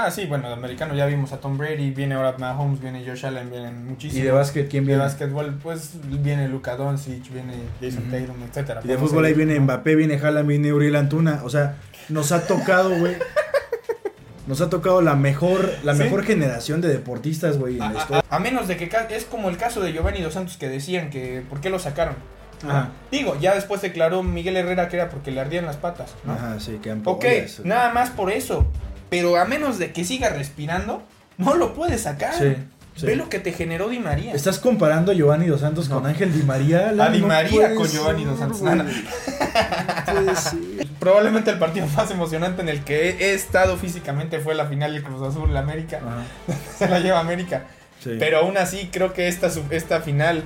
Ah, 0.00 0.12
sí, 0.12 0.26
bueno, 0.26 0.46
de 0.46 0.54
americano 0.54 0.94
ya 0.94 1.06
vimos 1.06 1.32
a 1.32 1.38
Tom 1.40 1.58
Brady, 1.58 1.90
viene 1.90 2.14
ahora 2.14 2.36
Mahomes, 2.38 2.80
viene 2.80 3.04
Josh 3.04 3.26
Allen, 3.26 3.50
vienen 3.50 3.84
muchísimos. 3.84 4.22
¿Y 4.22 4.26
de 4.26 4.30
básquet 4.30 4.68
quién 4.70 4.84
De 4.84 4.88
viene? 4.92 5.02
básquetbol, 5.02 5.58
pues 5.60 5.94
viene 6.04 6.46
Luka 6.46 6.76
Doncic, 6.76 7.28
viene 7.32 7.54
Jason 7.80 8.04
Ujú. 8.06 8.10
Tatum, 8.12 8.42
etcétera. 8.48 8.80
Y 8.84 8.86
de 8.86 8.96
fútbol 8.96 9.24
ahí 9.24 9.34
viene. 9.34 9.58
Mbappé, 9.58 9.96
viene 9.96 10.14
Haaland, 10.14 10.46
viene 10.48 10.72
Uriel 10.72 10.94
Antuna. 10.94 11.40
O 11.42 11.50
sea, 11.50 11.78
nos 12.10 12.30
ha 12.30 12.46
tocado, 12.46 12.90
güey. 12.96 13.16
Nos 14.46 14.60
ha 14.60 14.70
tocado 14.70 15.02
la 15.02 15.16
mejor, 15.16 15.68
la 15.82 15.94
Sí. 15.94 16.04
mejor 16.04 16.22
generación 16.24 16.80
de 16.80 16.88
deportistas, 16.88 17.58
güey, 17.58 17.76
en 17.78 17.82
A, 17.82 17.92
la 17.92 17.98
historia. 17.98 18.24
a 18.30 18.38
menos 18.38 18.68
de 18.68 18.76
que 18.76 18.88
es 19.10 19.24
como 19.24 19.48
el 19.48 19.56
caso 19.56 19.80
de 19.80 19.92
Giovanni 19.92 20.22
Dos 20.22 20.34
Santos 20.34 20.56
que 20.58 20.68
decían 20.68 21.10
que 21.10 21.42
por 21.50 21.60
qué 21.60 21.70
lo 21.70 21.80
sacaron. 21.80 22.14
Digo, 23.12 23.36
ya 23.40 23.54
después 23.54 23.80
declaró 23.82 24.22
Miguel 24.22 24.56
Herrera 24.56 24.88
que 24.88 24.96
era 24.96 25.10
porque 25.10 25.30
le 25.30 25.40
ardían 25.40 25.64
las 25.66 25.76
patas, 25.76 26.14
¿no? 26.24 26.32
Ajá, 26.32 26.58
sí, 26.60 26.78
quedan 26.82 27.02
Ok, 27.04 27.24
nada 27.64 27.92
más 27.92 28.10
por 28.10 28.30
eso. 28.32 28.66
Pero 29.10 29.36
a 29.36 29.44
menos 29.44 29.78
de 29.78 29.92
que 29.92 30.04
siga 30.04 30.28
respirando, 30.30 31.02
no 31.36 31.54
lo 31.54 31.74
puedes 31.74 32.02
sacar. 32.02 32.34
Sí, 32.34 32.56
sí. 32.96 33.06
Ve 33.06 33.16
lo 33.16 33.28
que 33.28 33.38
te 33.38 33.52
generó 33.52 33.88
Di 33.88 33.98
María. 33.98 34.32
¿Estás 34.34 34.58
comparando 34.58 35.12
a 35.12 35.14
Giovanni 35.14 35.46
Dos 35.46 35.60
Santos 35.60 35.88
con. 35.88 36.04
Ángel 36.06 36.32
Di 36.32 36.42
María? 36.42 36.88
A 36.90 37.10
Di 37.10 37.20
No 37.20 37.28
María 37.28 37.74
con 37.74 37.86
ser, 37.88 38.00
Giovanni 38.00 38.24
Dos 38.24 38.38
Santos. 38.38 38.60
No. 38.62 38.84
Probablemente 40.98 41.50
el 41.50 41.58
partido 41.58 41.86
más 41.88 42.10
emocionante 42.10 42.62
en 42.62 42.68
el 42.68 42.82
que 42.84 43.10
he 43.10 43.34
estado 43.34 43.76
físicamente 43.76 44.40
fue 44.40 44.54
la 44.54 44.66
final 44.66 44.92
del 44.94 45.02
Cruz 45.02 45.22
Azul 45.22 45.56
América. 45.56 46.00
Ajá, 46.04 46.56
Se 46.78 46.88
la 46.88 47.00
lleva 47.00 47.20
América. 47.20 47.64
sí. 48.02 48.16
Pero 48.18 48.38
aún 48.38 48.56
así 48.56 48.88
creo 48.92 49.12
que 49.12 49.28
esta, 49.28 49.48
esta 49.70 50.00
final 50.00 50.44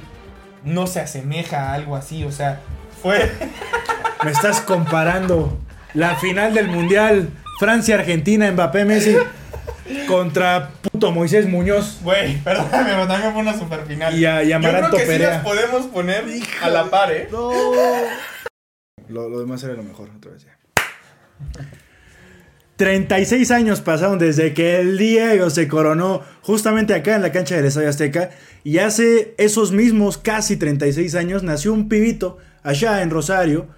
no 0.64 0.86
se 0.86 1.00
asemeja 1.00 1.70
a 1.70 1.74
algo 1.74 1.96
así. 1.96 2.24
O 2.24 2.32
sea, 2.32 2.60
fue... 3.02 3.30
Me 4.24 4.30
estás 4.30 4.60
comparando 4.60 5.58
la 5.94 6.14
final 6.14 6.54
del 6.54 6.68
Mundial 6.68 7.28
Francia-Argentina, 7.66 8.50
Mbappé 8.50 8.84
Messi 8.84 9.16
contra 10.08 10.70
puto 10.82 11.12
Moisés 11.12 11.46
Muñoz. 11.48 12.00
Güey, 12.02 12.38
perdóname, 12.42 12.90
pero 12.90 13.06
también 13.06 13.32
fue 13.32 13.40
una 13.42 13.56
super 13.56 13.86
final. 13.86 14.18
Y 14.18 14.24
a- 14.24 14.42
y 14.42 14.50
a 14.52 14.60
Yo 14.60 14.68
creo 14.68 14.90
sí 15.06 15.18
las 15.18 15.44
podemos 15.44 15.86
poner 15.86 16.24
a 16.60 16.68
la 16.70 16.84
par, 16.90 17.12
¿eh? 17.12 17.28
No. 17.30 17.52
Lo, 19.08 19.28
lo 19.28 19.38
demás 19.38 19.62
era 19.62 19.74
lo 19.74 19.84
mejor, 19.84 20.10
otra 20.16 20.32
vez 20.32 20.44
ya. 20.44 20.58
36 22.76 23.50
años 23.52 23.80
pasaron 23.80 24.18
desde 24.18 24.54
que 24.54 24.80
el 24.80 24.98
Diego 24.98 25.48
se 25.50 25.68
coronó 25.68 26.22
justamente 26.40 26.94
acá 26.94 27.14
en 27.14 27.22
la 27.22 27.30
cancha 27.30 27.54
del 27.54 27.66
Estadio 27.66 27.90
Azteca. 27.90 28.30
Y 28.64 28.78
hace 28.78 29.34
esos 29.38 29.70
mismos 29.70 30.18
casi 30.18 30.56
36 30.56 31.14
años 31.14 31.44
nació 31.44 31.72
un 31.74 31.88
pibito 31.88 32.38
allá 32.64 33.02
en 33.02 33.10
Rosario 33.10 33.68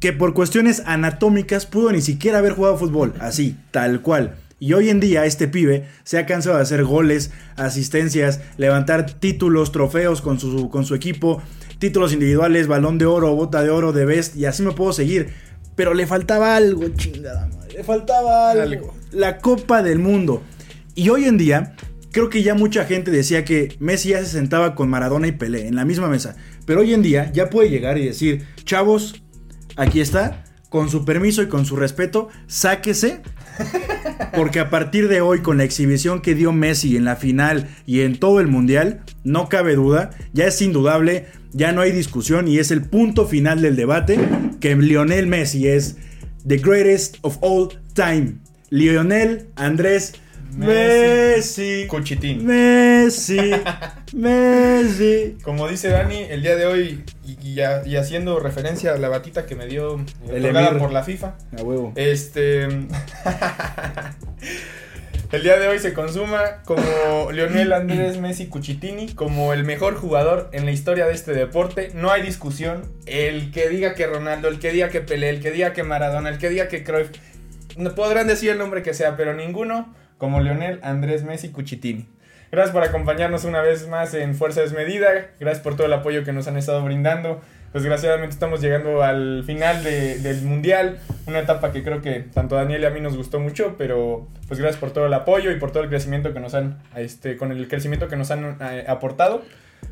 que 0.00 0.12
por 0.12 0.34
cuestiones 0.34 0.82
anatómicas 0.86 1.66
pudo 1.66 1.92
ni 1.92 2.00
siquiera 2.00 2.38
haber 2.38 2.52
jugado 2.52 2.78
fútbol, 2.78 3.14
así, 3.20 3.56
tal 3.70 4.00
cual. 4.00 4.36
Y 4.60 4.72
hoy 4.72 4.90
en 4.90 4.98
día 4.98 5.24
este 5.24 5.46
pibe 5.46 5.86
se 6.02 6.18
ha 6.18 6.26
cansado 6.26 6.56
de 6.56 6.62
hacer 6.62 6.84
goles, 6.84 7.30
asistencias, 7.56 8.40
levantar 8.56 9.06
títulos, 9.06 9.70
trofeos 9.70 10.20
con 10.20 10.40
su, 10.40 10.68
con 10.68 10.84
su 10.84 10.94
equipo, 10.94 11.40
títulos 11.78 12.12
individuales, 12.12 12.66
balón 12.66 12.98
de 12.98 13.06
oro, 13.06 13.34
bota 13.34 13.62
de 13.62 13.70
oro, 13.70 13.92
de 13.92 14.04
best, 14.04 14.36
y 14.36 14.46
así 14.46 14.62
me 14.62 14.72
puedo 14.72 14.92
seguir. 14.92 15.28
Pero 15.76 15.94
le 15.94 16.08
faltaba 16.08 16.56
algo, 16.56 16.88
chingada 16.88 17.46
madre. 17.46 17.74
Le 17.74 17.84
faltaba 17.84 18.50
algo. 18.50 18.62
Algo. 18.62 18.94
La 19.12 19.38
Copa 19.38 19.82
del 19.82 20.00
Mundo. 20.00 20.42
Y 20.96 21.10
hoy 21.10 21.26
en 21.26 21.38
día, 21.38 21.76
creo 22.10 22.28
que 22.28 22.42
ya 22.42 22.54
mucha 22.54 22.84
gente 22.84 23.12
decía 23.12 23.44
que 23.44 23.76
Messi 23.78 24.08
ya 24.08 24.18
se 24.18 24.26
sentaba 24.26 24.74
con 24.74 24.88
Maradona 24.88 25.28
y 25.28 25.32
Pelé 25.32 25.68
en 25.68 25.76
la 25.76 25.84
misma 25.84 26.08
mesa. 26.08 26.34
Pero 26.66 26.80
hoy 26.80 26.92
en 26.94 27.02
día 27.02 27.30
ya 27.32 27.48
puede 27.48 27.70
llegar 27.70 27.96
y 27.96 28.06
decir, 28.06 28.44
chavos, 28.64 29.22
aquí 29.78 30.00
está, 30.00 30.44
con 30.68 30.90
su 30.90 31.06
permiso 31.06 31.42
y 31.42 31.48
con 31.48 31.64
su 31.64 31.76
respeto, 31.76 32.28
sáquese. 32.46 33.22
Porque 34.36 34.60
a 34.60 34.70
partir 34.70 35.08
de 35.08 35.20
hoy, 35.20 35.40
con 35.40 35.58
la 35.58 35.64
exhibición 35.64 36.20
que 36.20 36.34
dio 36.34 36.52
Messi 36.52 36.96
en 36.96 37.04
la 37.04 37.16
final 37.16 37.68
y 37.86 38.02
en 38.02 38.18
todo 38.18 38.40
el 38.40 38.48
mundial, 38.48 39.02
no 39.24 39.48
cabe 39.48 39.74
duda, 39.74 40.10
ya 40.32 40.46
es 40.46 40.60
indudable, 40.60 41.26
ya 41.52 41.72
no 41.72 41.80
hay 41.80 41.92
discusión 41.92 42.46
y 42.46 42.58
es 42.58 42.70
el 42.70 42.82
punto 42.82 43.26
final 43.26 43.62
del 43.62 43.76
debate 43.76 44.18
que 44.60 44.76
Lionel 44.76 45.26
Messi 45.26 45.66
es 45.66 45.96
the 46.46 46.58
greatest 46.58 47.16
of 47.22 47.38
all 47.40 47.68
time. 47.94 48.38
Lionel 48.70 49.48
Andrés 49.56 50.14
Messi. 50.66 51.86
Cuchitín. 51.86 52.44
Messi. 52.46 53.38
Messi. 54.14 55.38
Como 55.42 55.68
dice 55.68 55.88
Dani, 55.88 56.22
el 56.24 56.42
día 56.42 56.56
de 56.56 56.66
hoy, 56.66 57.04
y, 57.24 57.38
y 57.48 57.60
a- 57.60 57.86
y 57.86 57.96
haciendo 57.96 58.38
referencia 58.40 58.92
a 58.94 58.98
la 58.98 59.08
batita 59.08 59.46
que 59.46 59.54
me 59.54 59.66
dio 59.66 60.04
El 60.30 60.78
por 60.78 60.92
la 60.92 61.04
FIFA, 61.04 61.34
A 61.58 61.62
huevo. 61.62 61.92
este... 61.96 62.64
el 65.32 65.42
día 65.42 65.58
de 65.58 65.68
hoy 65.68 65.78
se 65.78 65.92
consuma 65.92 66.62
como 66.64 67.30
Lionel 67.32 67.72
Andrés 67.72 68.18
Messi 68.18 68.46
Cuchitini, 68.46 69.08
como 69.14 69.52
el 69.52 69.62
mejor 69.64 69.94
jugador 69.96 70.48
en 70.52 70.64
la 70.64 70.72
historia 70.72 71.06
de 71.06 71.12
este 71.12 71.32
deporte. 71.34 71.90
No 71.94 72.10
hay 72.10 72.22
discusión. 72.22 72.82
El 73.06 73.50
que 73.52 73.68
diga 73.68 73.94
que 73.94 74.06
Ronaldo, 74.06 74.48
el 74.48 74.58
que 74.58 74.72
diga 74.72 74.88
que 74.88 75.00
Pelé, 75.02 75.28
el 75.30 75.40
que 75.40 75.50
diga 75.50 75.72
que 75.72 75.82
Maradona, 75.84 76.30
el 76.30 76.38
que 76.38 76.48
diga 76.48 76.68
que 76.68 76.82
Cruyff, 76.82 77.10
no 77.76 77.94
podrán 77.94 78.26
decir 78.26 78.50
el 78.50 78.58
nombre 78.58 78.82
que 78.82 78.94
sea, 78.94 79.16
pero 79.16 79.34
ninguno 79.34 79.94
como 80.18 80.40
Lionel 80.40 80.80
Andrés 80.82 81.24
Messi 81.24 81.48
Cuchitini. 81.50 82.06
Gracias 82.50 82.72
por 82.72 82.82
acompañarnos 82.82 83.44
una 83.44 83.60
vez 83.60 83.88
más 83.88 84.14
en 84.14 84.34
Fuerza 84.34 84.60
Desmedida. 84.62 85.08
Gracias 85.38 85.62
por 85.62 85.76
todo 85.76 85.86
el 85.86 85.92
apoyo 85.92 86.24
que 86.24 86.32
nos 86.32 86.48
han 86.48 86.56
estado 86.56 86.82
brindando. 86.82 87.40
Desgraciadamente 87.74 88.32
estamos 88.32 88.62
llegando 88.62 89.02
al 89.02 89.44
final 89.44 89.84
de- 89.84 90.18
del 90.20 90.40
Mundial. 90.42 90.98
Una 91.26 91.40
etapa 91.40 91.72
que 91.72 91.82
creo 91.82 92.00
que 92.00 92.20
tanto 92.20 92.56
a 92.56 92.62
Daniel 92.62 92.82
y 92.82 92.86
a 92.86 92.90
mí 92.90 93.00
nos 93.02 93.16
gustó 93.18 93.38
mucho. 93.38 93.74
Pero 93.76 94.26
pues 94.48 94.58
gracias 94.58 94.80
por 94.80 94.90
todo 94.92 95.04
el 95.06 95.12
apoyo 95.12 95.50
y 95.52 95.56
por 95.58 95.70
todo 95.72 95.82
el 95.82 95.90
crecimiento 95.90 96.32
que 96.32 96.40
nos 96.40 96.54
han, 96.54 96.78
este, 96.96 97.36
con 97.36 97.52
el 97.52 97.68
crecimiento 97.68 98.08
que 98.08 98.16
nos 98.16 98.30
han 98.30 98.56
eh, 98.62 98.86
aportado. 98.88 99.42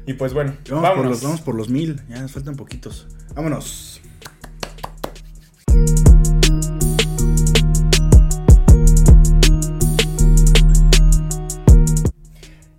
Y 0.06 0.14
pues 0.14 0.32
bueno, 0.32 0.52
Vamos 0.70 0.70
por, 0.70 0.82
vámonos. 0.82 1.10
los, 1.10 1.22
vamos 1.22 1.40
por 1.42 1.54
los 1.54 1.68
mil. 1.68 2.00
Ya 2.08 2.20
nos 2.22 2.32
faltan 2.32 2.56
poquitos. 2.56 3.06
Vámonos. 3.34 4.00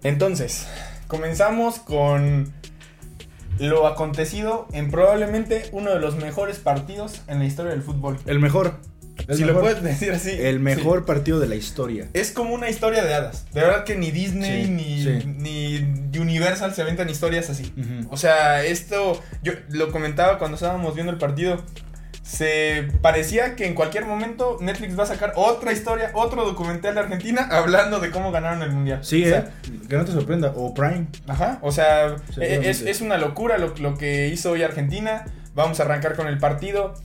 Entonces, 0.08 0.66
comenzamos 1.08 1.80
con 1.80 2.52
lo 3.60 3.88
acontecido 3.88 4.68
en 4.72 4.92
probablemente 4.92 5.68
uno 5.72 5.92
de 5.92 6.00
los 6.00 6.16
mejores 6.16 6.58
partidos 6.58 7.22
en 7.28 7.40
la 7.40 7.46
historia 7.46 7.72
del 7.72 7.82
fútbol. 7.82 8.18
El 8.26 8.40
mejor. 8.40 8.76
El 9.28 9.36
si 9.36 9.44
mejor, 9.44 9.56
lo 9.56 9.62
puedes 9.62 9.84
decir 9.84 10.12
así. 10.12 10.30
el 10.32 10.60
mejor 10.60 11.00
sí. 11.00 11.06
partido 11.08 11.40
de 11.40 11.48
la 11.48 11.56
historia. 11.56 12.08
Es 12.14 12.32
como 12.32 12.54
una 12.54 12.70
historia 12.70 13.04
de 13.04 13.14
hadas. 13.16 13.52
De 13.52 13.62
verdad 13.62 13.84
que 13.84 13.96
ni 13.96 14.12
Disney 14.12 14.66
Sí, 14.66 14.72
ni, 14.72 15.04
sí. 15.04 15.26
ni 15.26 16.20
Universal 16.20 16.74
se 16.74 16.82
aventan 16.84 17.10
historias 17.10 17.50
así. 17.50 17.74
O 18.10 18.18
sea, 18.18 18.64
esto, 18.64 19.22
yo 19.44 19.54
lo 19.70 19.92
comentaba 19.92 20.38
cuando 20.38 20.56
estábamos 20.56 20.94
viendo 20.94 21.12
el 21.12 21.18
partido. 21.18 21.64
Se 22.28 22.90
parecía 23.02 23.56
que 23.56 23.66
en 23.66 23.74
cualquier 23.74 24.06
momento 24.06 24.58
Netflix 24.60 25.00
va 25.00 25.04
a 25.04 25.08
sacar 25.08 25.32
otra 25.38 25.72
historia, 25.72 26.12
otro 26.14 26.44
documental 26.44 26.94
de 26.94 27.00
Argentina 27.00 27.48
hablando 27.52 28.00
de 28.02 28.12
cómo 28.12 28.32
ganaron 28.34 28.62
el 28.64 28.72
mundial. 28.72 29.00
Sí, 29.02 29.24
O 29.26 29.30
sea, 29.30 29.40
eh. 29.40 29.80
Que 29.88 29.96
no 29.96 30.04
te 30.04 30.12
sorprenda. 30.12 30.52
O 30.56 30.74
Prime. 30.74 31.08
Ajá, 31.28 31.60
o 31.62 31.72
sea, 31.72 32.18
Seguramente. 32.30 32.70
es, 32.70 32.82
es 32.82 33.00
una 33.00 33.18
locura 33.18 33.58
lo, 33.58 33.74
lo 33.78 33.98
que 33.98 34.28
hizo 34.28 34.52
hoy 34.52 34.64
Argentina. 34.64 35.24
Vamos 35.56 35.80
a 35.80 35.84
arrancar 35.84 36.16
con 36.18 36.28
el 36.28 36.38
partido. 36.38 36.96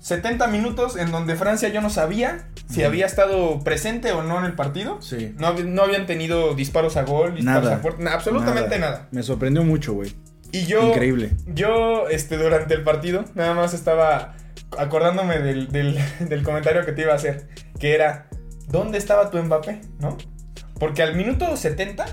70 0.00 0.46
minutos 0.46 0.96
en 0.96 1.10
donde 1.10 1.34
Francia 1.34 1.68
yo 1.68 1.80
no 1.82 1.90
sabía 1.90 2.46
si 2.70 2.84
había 2.84 3.04
estado 3.04 3.60
presente 3.64 4.12
o 4.12 4.22
no 4.22 4.38
en 4.38 4.44
el 4.44 4.52
partido. 4.54 5.02
Sí. 5.02 5.34
No, 5.36 5.52
no 5.52 5.82
habían 5.82 6.06
tenido 6.06 6.54
disparos 6.54 6.96
a 6.96 7.02
gol, 7.02 7.34
disparos 7.34 7.64
Nada. 7.64 7.76
a 7.76 7.82
puerta, 7.82 8.02
na- 8.02 8.12
absolutamente 8.14 8.78
nada. 8.78 9.08
Me 9.10 9.22
sorprendió 9.24 9.64
mucho, 9.64 9.92
güey. 9.94 10.14
Y 10.52 10.64
yo, 10.66 10.88
Increíble. 10.90 11.32
yo, 11.46 12.08
este, 12.08 12.36
durante 12.38 12.72
el 12.74 12.82
partido, 12.82 13.24
nada 13.34 13.52
más 13.54 13.74
estaba 13.74 14.34
acordándome 14.78 15.38
del, 15.38 15.68
del, 15.70 15.98
del 16.20 16.42
comentario 16.42 16.84
que 16.84 16.92
te 16.92 17.02
iba 17.02 17.12
a 17.12 17.16
hacer, 17.16 17.48
que 17.78 17.94
era, 17.94 18.28
¿dónde 18.68 18.98
estaba 18.98 19.30
tu 19.30 19.42
Mbappé? 19.42 19.80
¿No? 19.98 20.16
Porque 20.78 21.02
al 21.02 21.14
minuto 21.14 21.56
70 21.56 22.04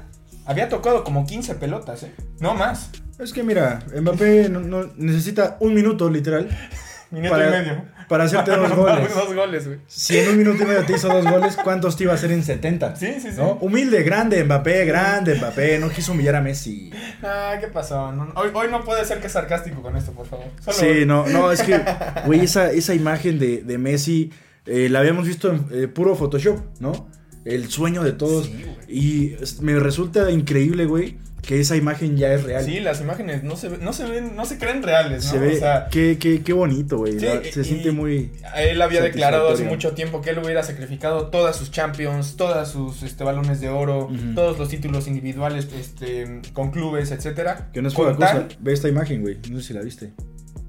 había 0.45 0.69
tocado 0.69 1.03
como 1.03 1.25
15 1.25 1.55
pelotas, 1.55 2.03
¿eh? 2.03 2.13
No 2.39 2.53
más. 2.53 2.91
Es 3.19 3.33
que 3.33 3.43
mira, 3.43 3.79
Mbappé 3.99 4.49
no, 4.49 4.59
no- 4.59 4.91
necesita 4.95 5.57
un 5.59 5.73
minuto, 5.73 6.09
literal, 6.09 6.49
Minuto 7.11 7.31
Para- 7.35 7.47
y 7.47 7.51
medio. 7.51 7.85
Para 8.07 8.23
hacerte 8.25 8.51
dos 8.51 8.71
goles. 8.75 9.13
dos 9.13 9.33
goles, 9.33 9.67
güey. 9.67 9.79
Si 9.87 10.17
en 10.17 10.29
un 10.29 10.37
minuto 10.37 10.63
y 10.63 10.65
medio 10.65 10.83
te 10.85 10.93
hizo 10.93 11.07
dos 11.07 11.25
goles, 11.29 11.57
¿cuántos 11.63 11.95
te 11.97 12.03
iba 12.03 12.13
a 12.13 12.15
hacer 12.15 12.31
en 12.31 12.43
70? 12.43 12.95
Sí, 12.95 13.13
sí, 13.21 13.29
sí. 13.31 13.37
¿No? 13.37 13.53
Humilde, 13.61 14.03
grande, 14.03 14.43
Mbappé, 14.43 14.85
grande, 14.85 15.35
Mbappé. 15.35 15.79
No 15.79 15.89
quiso 15.89 16.11
humillar 16.13 16.35
a 16.35 16.41
Messi. 16.41 16.91
Ah, 17.23 17.55
¿qué 17.59 17.67
pasó? 17.67 18.11
No, 18.11 18.31
hoy, 18.35 18.49
hoy 18.53 18.67
no 18.71 18.83
puede 18.83 19.03
ser 19.05 19.19
que 19.19 19.29
sarcástico 19.29 19.81
con 19.81 19.95
esto, 19.97 20.11
por 20.11 20.25
favor. 20.25 20.45
Solo- 20.61 20.77
Sí, 20.77 21.05
no, 21.05 21.27
no, 21.27 21.51
es 21.51 21.61
que, 21.63 21.79
güey, 22.25 22.41
esa, 22.41 22.71
esa 22.71 22.93
imagen 22.93 23.39
de, 23.39 23.63
de 23.63 23.77
Messi 23.77 24.31
eh, 24.65 24.89
la 24.89 24.99
habíamos 24.99 25.25
visto 25.27 25.51
en 25.51 25.65
eh, 25.71 25.87
puro 25.87 26.15
Photoshop, 26.15 26.59
¿no? 26.79 27.09
El 27.45 27.69
sueño 27.69 28.03
de 28.03 28.11
todos. 28.11 28.45
Sí, 28.47 28.65
y 28.89 29.35
me 29.61 29.79
resulta 29.79 30.29
increíble, 30.31 30.85
güey, 30.85 31.17
que 31.47 31.61
esa 31.61 31.77
imagen 31.77 32.17
ya 32.17 32.33
es 32.33 32.43
real. 32.43 32.61
Sí, 32.65 32.81
las 32.81 32.99
imágenes 32.99 33.41
no 33.41 33.55
se, 33.55 33.69
no 33.77 33.93
se 33.93 34.05
ven, 34.05 34.35
no 34.35 34.45
se 34.45 34.57
creen 34.57 34.83
reales, 34.83 35.23
¿no? 35.23 35.31
Se 35.31 35.39
ve, 35.39 35.55
O 35.55 35.59
sea, 35.59 35.87
qué, 35.89 36.17
qué, 36.19 36.43
qué 36.43 36.51
bonito, 36.51 36.97
güey. 36.97 37.17
Sí, 37.17 37.25
se 37.53 37.63
siente 37.63 37.91
muy... 37.91 38.33
él 38.57 38.81
había 38.81 39.01
declarado 39.01 39.49
hace 39.53 39.63
mucho 39.63 39.93
tiempo 39.93 40.21
que 40.21 40.31
él 40.31 40.39
hubiera 40.39 40.61
sacrificado 40.61 41.27
todas 41.27 41.55
sus 41.55 41.71
champions, 41.71 42.35
todas 42.35 42.69
sus 42.69 43.01
este, 43.01 43.23
balones 43.23 43.61
de 43.61 43.69
oro, 43.69 44.09
todos 44.35 44.59
los 44.59 44.67
títulos 44.67 45.07
individuales 45.07 45.69
este, 45.73 46.41
con 46.51 46.71
clubes, 46.71 47.11
etcétera. 47.11 47.69
Que 47.71 47.81
no 47.81 47.87
es 47.87 47.93
poca 47.93 48.13
cosa. 48.15 48.47
Ve 48.59 48.73
esta 48.73 48.89
imagen, 48.89 49.21
güey. 49.21 49.37
No 49.49 49.61
sé 49.61 49.67
si 49.67 49.73
la 49.73 49.81
viste. 49.81 50.11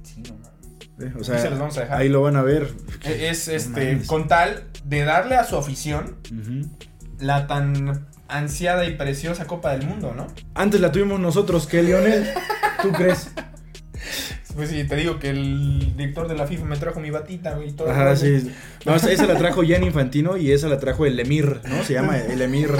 Sí, 0.05 0.23
no 0.29 0.35
mames. 0.35 0.49
Ve, 0.97 1.13
O 1.21 1.25
sea, 1.25 1.41
se 1.41 1.51
los 1.51 1.59
vamos 1.59 1.77
a 1.77 1.81
dejar. 1.81 1.99
ahí 2.01 2.09
lo 2.09 2.23
van 2.23 2.37
a 2.37 2.43
ver. 2.43 2.69
Es 3.05 3.49
No 3.49 3.55
este, 3.55 3.93
mames. 3.95 4.07
con 4.07 4.29
tal 4.29 4.63
de 4.85 5.03
darle 5.03 5.35
a 5.35 5.43
su 5.43 5.57
afición 5.57 6.19
la 7.19 7.49
tan 7.49 8.07
ansiada 8.29 8.85
y 8.87 8.95
preciosa 8.97 9.47
Copa 9.47 9.73
del 9.77 9.87
Mundo, 9.87 10.13
¿no? 10.17 10.27
Antes 10.55 10.81
la 10.81 10.93
tuvimos 10.93 11.19
nosotros 11.21 11.67
que 11.67 11.83
Lionel. 11.83 12.29
¿Tú 12.83 12.93
crees? 12.93 13.31
Pues 14.55 14.71
sí, 14.71 14.85
te 14.85 14.97
digo 14.97 15.19
que 15.21 15.31
el 15.31 15.97
director 15.97 16.27
de 16.27 16.35
la 16.35 16.47
FIFA 16.47 16.65
me 16.65 16.77
trajo 16.77 16.99
mi 17.01 17.11
batita, 17.11 17.53
güey, 17.55 17.69
y 17.69 17.73
todo. 17.73 17.91
Ajá, 17.91 18.17
sí. 18.17 18.53
No, 18.85 18.95
esa, 18.97 19.11
esa 19.13 19.27
la 19.27 19.37
trajo 19.37 19.63
Jan 19.67 19.85
Infantino 19.85 20.37
y 20.37 20.51
esa 20.53 20.69
la 20.69 20.79
trajo 20.79 21.07
el 21.07 21.19
Emir, 21.21 21.61
¿no? 21.69 21.85
Se 21.85 21.93
llama 21.95 22.19
el 22.19 22.41
Emir 22.43 22.71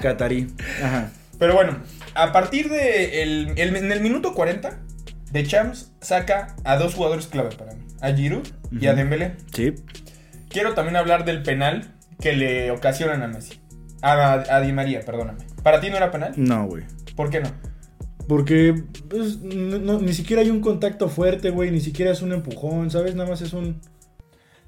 Qatarí. 0.00 0.48
Ajá. 0.82 1.10
Pero 1.38 1.54
bueno, 1.54 1.78
a 2.14 2.32
partir 2.32 2.70
de 2.70 3.22
el, 3.22 3.52
el- 3.56 3.76
en 3.76 3.92
el 3.92 4.00
minuto 4.00 4.32
40, 4.34 4.78
De 5.30 5.44
Champs 5.46 5.92
saca 6.00 6.56
a 6.64 6.76
dos 6.76 6.94
jugadores 6.94 7.26
clave 7.26 7.50
para 7.56 7.74
mí, 7.74 7.82
a 8.00 8.12
Giroud 8.12 8.46
y 8.72 8.86
a. 8.86 8.94
Dembélé. 8.94 9.36
Sí. 9.54 9.74
Quiero 10.48 10.72
también 10.72 10.96
hablar 10.96 11.24
del 11.26 11.42
penal 11.42 11.94
que 12.20 12.32
le 12.32 12.70
ocasionan 12.70 13.22
a 13.22 13.28
Messi. 13.28 13.60
A, 14.02 14.32
a 14.48 14.60
Di 14.60 14.72
María, 14.72 15.00
perdóname. 15.00 15.38
¿Para 15.62 15.80
ti 15.80 15.90
no 15.90 15.96
era 15.96 16.10
penal? 16.10 16.32
No, 16.36 16.66
güey. 16.66 16.84
¿Por 17.16 17.30
qué 17.30 17.40
no? 17.40 17.50
Porque 18.28 18.74
pues, 19.08 19.38
no- 19.40 19.78
no- 19.78 19.98
ni 20.00 20.12
siquiera 20.12 20.42
hay 20.42 20.50
un 20.50 20.60
contacto 20.60 21.08
fuerte, 21.08 21.50
güey. 21.50 21.70
Ni 21.70 21.80
siquiera 21.80 22.12
es 22.12 22.22
un 22.22 22.32
empujón, 22.32 22.90
¿sabes? 22.90 23.14
Nada 23.14 23.28
más 23.30 23.40
es 23.40 23.52
un. 23.52 23.80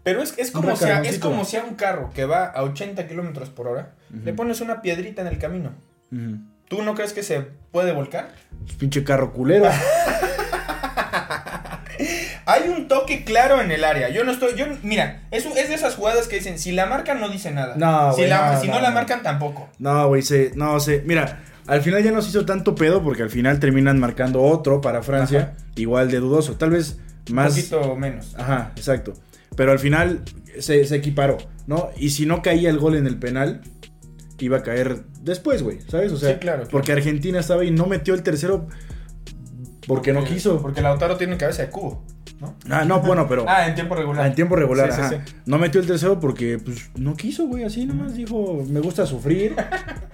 Pero 0.02 0.22
es, 0.22 0.34
es, 0.38 0.50
como 0.50 0.74
si 0.76 0.84
a, 0.86 1.02
es 1.02 1.18
como 1.18 1.44
si 1.44 1.58
a 1.58 1.64
un 1.64 1.74
carro 1.74 2.10
que 2.14 2.24
va 2.24 2.46
a 2.46 2.62
80 2.62 3.06
kilómetros 3.06 3.50
por 3.50 3.68
hora 3.68 3.92
le 4.24 4.32
pones 4.32 4.62
una 4.62 4.80
piedrita 4.80 5.20
en 5.20 5.28
el 5.28 5.38
camino. 5.38 5.72
¿Tú 6.68 6.82
no 6.82 6.94
crees 6.94 7.12
que 7.12 7.22
se 7.22 7.40
puede 7.70 7.92
volcar? 7.92 8.30
Pinche 8.78 9.04
carro 9.04 9.32
culero. 9.32 9.66
Hay 12.46 12.68
un 12.68 12.88
toque 12.88 13.24
claro 13.24 13.60
en 13.60 13.70
el 13.70 13.84
área. 13.84 14.08
Yo 14.10 14.24
no 14.24 14.32
estoy. 14.32 14.54
Yo, 14.56 14.66
mira, 14.82 15.22
es, 15.30 15.46
un- 15.46 15.56
es 15.56 15.68
de 15.68 15.74
esas 15.74 15.94
jugadas 15.94 16.28
que 16.28 16.36
dicen: 16.36 16.58
si 16.58 16.72
la 16.72 16.86
marcan, 16.86 17.20
no 17.20 17.28
dice 17.28 17.50
nada. 17.50 17.74
No, 17.76 18.12
si 18.12 18.26
la- 18.26 18.54
no, 18.54 18.60
si 18.60 18.68
no, 18.68 18.74
no, 18.74 18.80
la 18.80 18.90
marcan, 18.90 19.22
tampoco. 19.22 19.68
No, 19.78 20.08
güey, 20.08 20.22
se, 20.22 20.52
no, 20.54 20.78
se, 20.80 21.02
mira, 21.06 21.42
al 21.66 21.82
final 21.82 22.02
ya 22.02 22.10
nos 22.12 22.28
hizo 22.28 22.44
tanto 22.46 22.74
pedo 22.74 23.02
porque 23.02 23.22
al 23.22 23.30
final 23.30 23.60
terminan 23.60 23.98
marcando 23.98 24.42
otro 24.42 24.80
para 24.80 25.02
Francia, 25.02 25.54
igual 25.76 26.10
de 26.10 26.18
dudoso, 26.18 26.54
tal 26.56 26.70
vez 26.70 26.98
Un 27.28 27.34
más... 27.36 27.54
poquito 27.54 27.94
menos. 27.96 28.34
Ajá, 28.38 28.72
exacto. 28.76 29.14
Pero 29.56 29.72
al 29.72 29.78
final 29.78 30.22
se, 30.58 30.84
se 30.84 30.96
equiparó, 30.96 31.38
¿no? 31.66 31.90
Y 31.96 32.10
si 32.10 32.24
no 32.26 32.40
caía 32.42 32.70
el 32.70 32.78
gol 32.78 32.96
en 32.96 33.06
el 33.06 33.18
penal, 33.18 33.60
iba 34.38 34.58
a 34.58 34.62
caer 34.62 35.02
después, 35.20 35.62
güey, 35.62 35.80
¿sabes? 35.88 36.12
O 36.12 36.16
sea, 36.16 36.32
Sí, 36.32 36.38
claro, 36.40 36.58
claro. 36.62 36.70
porque 36.72 36.92
Argentina 36.92 37.38
estaba 37.40 37.62
y 37.64 37.70
no 37.70 37.86
metió 37.86 38.14
el 38.14 38.22
tercero 38.22 38.66
porque 39.86 40.12
no 40.12 40.24
quiso. 40.24 40.60
Porque 40.62 40.80
Lautaro 40.80 41.16
tiene 41.16 41.36
cabeza 41.36 41.62
de 41.62 41.68
cubo, 41.70 42.04
¿no? 42.40 42.56
Ah, 42.70 42.84
no, 42.84 43.00
bueno, 43.00 43.26
pero... 43.28 43.44
Ah, 43.48 43.66
en 43.68 43.74
tiempo 43.74 43.94
regular. 43.94 44.24
Ah, 44.24 44.26
en 44.28 44.34
tiempo 44.34 44.56
regular, 44.56 44.92
Sí, 44.92 45.00
ajá. 45.00 45.10
sí. 45.10 45.34
No 45.46 45.58
metió 45.58 45.80
el 45.80 45.86
tercero 45.86 46.18
porque, 46.18 46.58
pues, 46.58 46.90
no 46.96 47.16
quiso, 47.16 47.46
güey, 47.46 47.64
así 47.64 47.84
nomás 47.86 48.14
dijo, 48.14 48.64
me 48.68 48.80
gusta 48.80 49.06
sufrir, 49.06 49.54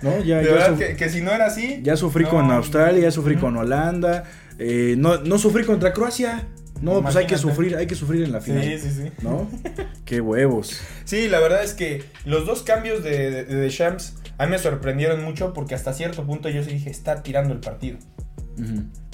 ¿no? 0.02 0.18
Ya, 0.22 0.38
De 0.40 0.44
ya 0.46 0.52
verdad 0.52 0.76
que, 0.78 0.96
que 0.96 1.08
si 1.08 1.20
no 1.22 1.30
era 1.30 1.46
así. 1.46 1.80
Ya 1.82 1.96
sufrí 1.96 2.24
no, 2.24 2.30
con 2.30 2.50
Australia, 2.50 3.02
ya 3.02 3.10
sufrí 3.10 3.36
con 3.36 3.56
Holanda. 3.56 4.24
eh, 4.58 4.94
no, 4.98 5.18
no 5.18 5.38
sufrí 5.38 5.64
contra 5.64 5.92
Croacia. 5.92 6.46
No, 6.82 7.00
pues 7.00 7.16
hay 7.16 7.26
que 7.26 7.38
sufrir, 7.38 7.74
hay 7.74 7.86
que 7.86 7.94
sufrir 7.94 8.22
en 8.24 8.32
la 8.32 8.40
final. 8.42 8.62
Sí, 8.62 8.78
sí, 8.78 8.90
sí. 8.90 9.10
¿No? 9.22 9.48
Qué 10.04 10.20
huevos. 10.20 10.78
Sí, 11.04 11.26
la 11.28 11.40
verdad 11.40 11.64
es 11.64 11.72
que 11.72 12.04
los 12.26 12.44
dos 12.44 12.62
cambios 12.62 13.02
de, 13.02 13.30
de, 13.30 13.44
de 13.46 13.54
Deschamps 13.56 14.14
a 14.36 14.44
mí 14.44 14.50
me 14.50 14.58
sorprendieron 14.58 15.24
mucho 15.24 15.54
porque 15.54 15.74
hasta 15.74 15.94
cierto 15.94 16.26
punto 16.26 16.50
yo 16.50 16.62
sí 16.62 16.72
dije, 16.72 16.90
está 16.90 17.22
tirando 17.22 17.54
el 17.54 17.60
partido. 17.60 17.96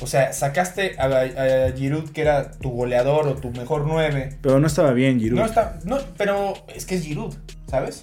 O 0.00 0.06
sea, 0.06 0.32
sacaste 0.32 0.96
a, 0.98 1.06
a 1.06 1.72
Giroud 1.76 2.10
que 2.10 2.20
era 2.22 2.50
tu 2.52 2.70
goleador 2.70 3.26
o 3.28 3.34
tu 3.34 3.50
mejor 3.50 3.84
9. 3.86 4.38
Pero 4.42 4.58
no 4.60 4.66
estaba 4.66 4.92
bien, 4.92 5.18
Giroud. 5.20 5.38
No 5.40 5.46
está, 5.46 5.78
no, 5.84 5.98
pero 6.16 6.54
es 6.74 6.86
que 6.86 6.94
es 6.96 7.02
Giroud, 7.04 7.34
¿sabes? 7.68 8.02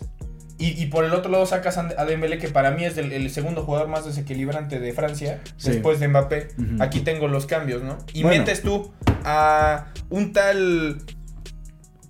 Y, 0.57 0.81
y 0.81 0.87
por 0.87 1.05
el 1.05 1.13
otro 1.13 1.31
lado 1.31 1.45
sacas 1.45 1.77
a 1.77 2.05
Dembélé 2.05 2.37
que 2.37 2.49
para 2.49 2.71
mí 2.71 2.83
es 2.83 2.97
el, 2.97 3.13
el 3.13 3.29
segundo 3.31 3.63
jugador 3.63 3.87
más 3.87 4.05
desequilibrante 4.05 4.79
de 4.81 4.91
Francia 4.91 5.39
Sí. 5.55 5.69
después 5.71 6.01
de 6.01 6.09
Mbappé. 6.09 6.49
Aquí 6.79 6.99
tengo 6.99 7.29
los 7.29 7.45
cambios, 7.45 7.81
¿no? 7.81 7.97
Y 8.13 8.23
Bueno. 8.23 8.39
metes 8.39 8.61
tú 8.61 8.91
a 9.23 9.87
un 10.09 10.33
tal 10.33 10.97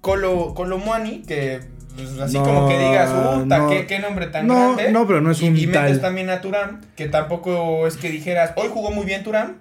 Colo 0.01 0.53
Colomuani 0.55 1.21
que 1.21 1.59
pues, 1.99 2.19
así 2.19 2.37
No, 2.37 2.43
como 2.43 2.67
que 2.69 2.77
digas, 2.77 3.09
"Uta, 3.43 3.57
no. 3.59 3.69
qué, 3.69 3.85
qué 3.87 3.99
nombre 3.99 4.27
tan 4.27 4.47
No, 4.47 4.73
grande." 4.75 4.91
no, 4.91 5.07
pero 5.07 5.21
no 5.21 5.31
es 5.31 5.41
y, 5.41 5.47
un 5.49 5.57
y 5.57 5.67
metes 5.67 5.73
tal. 5.93 6.01
también 6.01 6.29
a 6.29 6.41
Turán, 6.41 6.81
que 6.95 7.07
tampoco 7.07 7.87
es 7.87 7.97
que 7.97 8.09
dijeras, 8.09 8.51
"Hoy 8.55 8.67
jugó 8.73 8.91
muy 8.91 9.05
bien 9.05 9.23
Turán." 9.23 9.57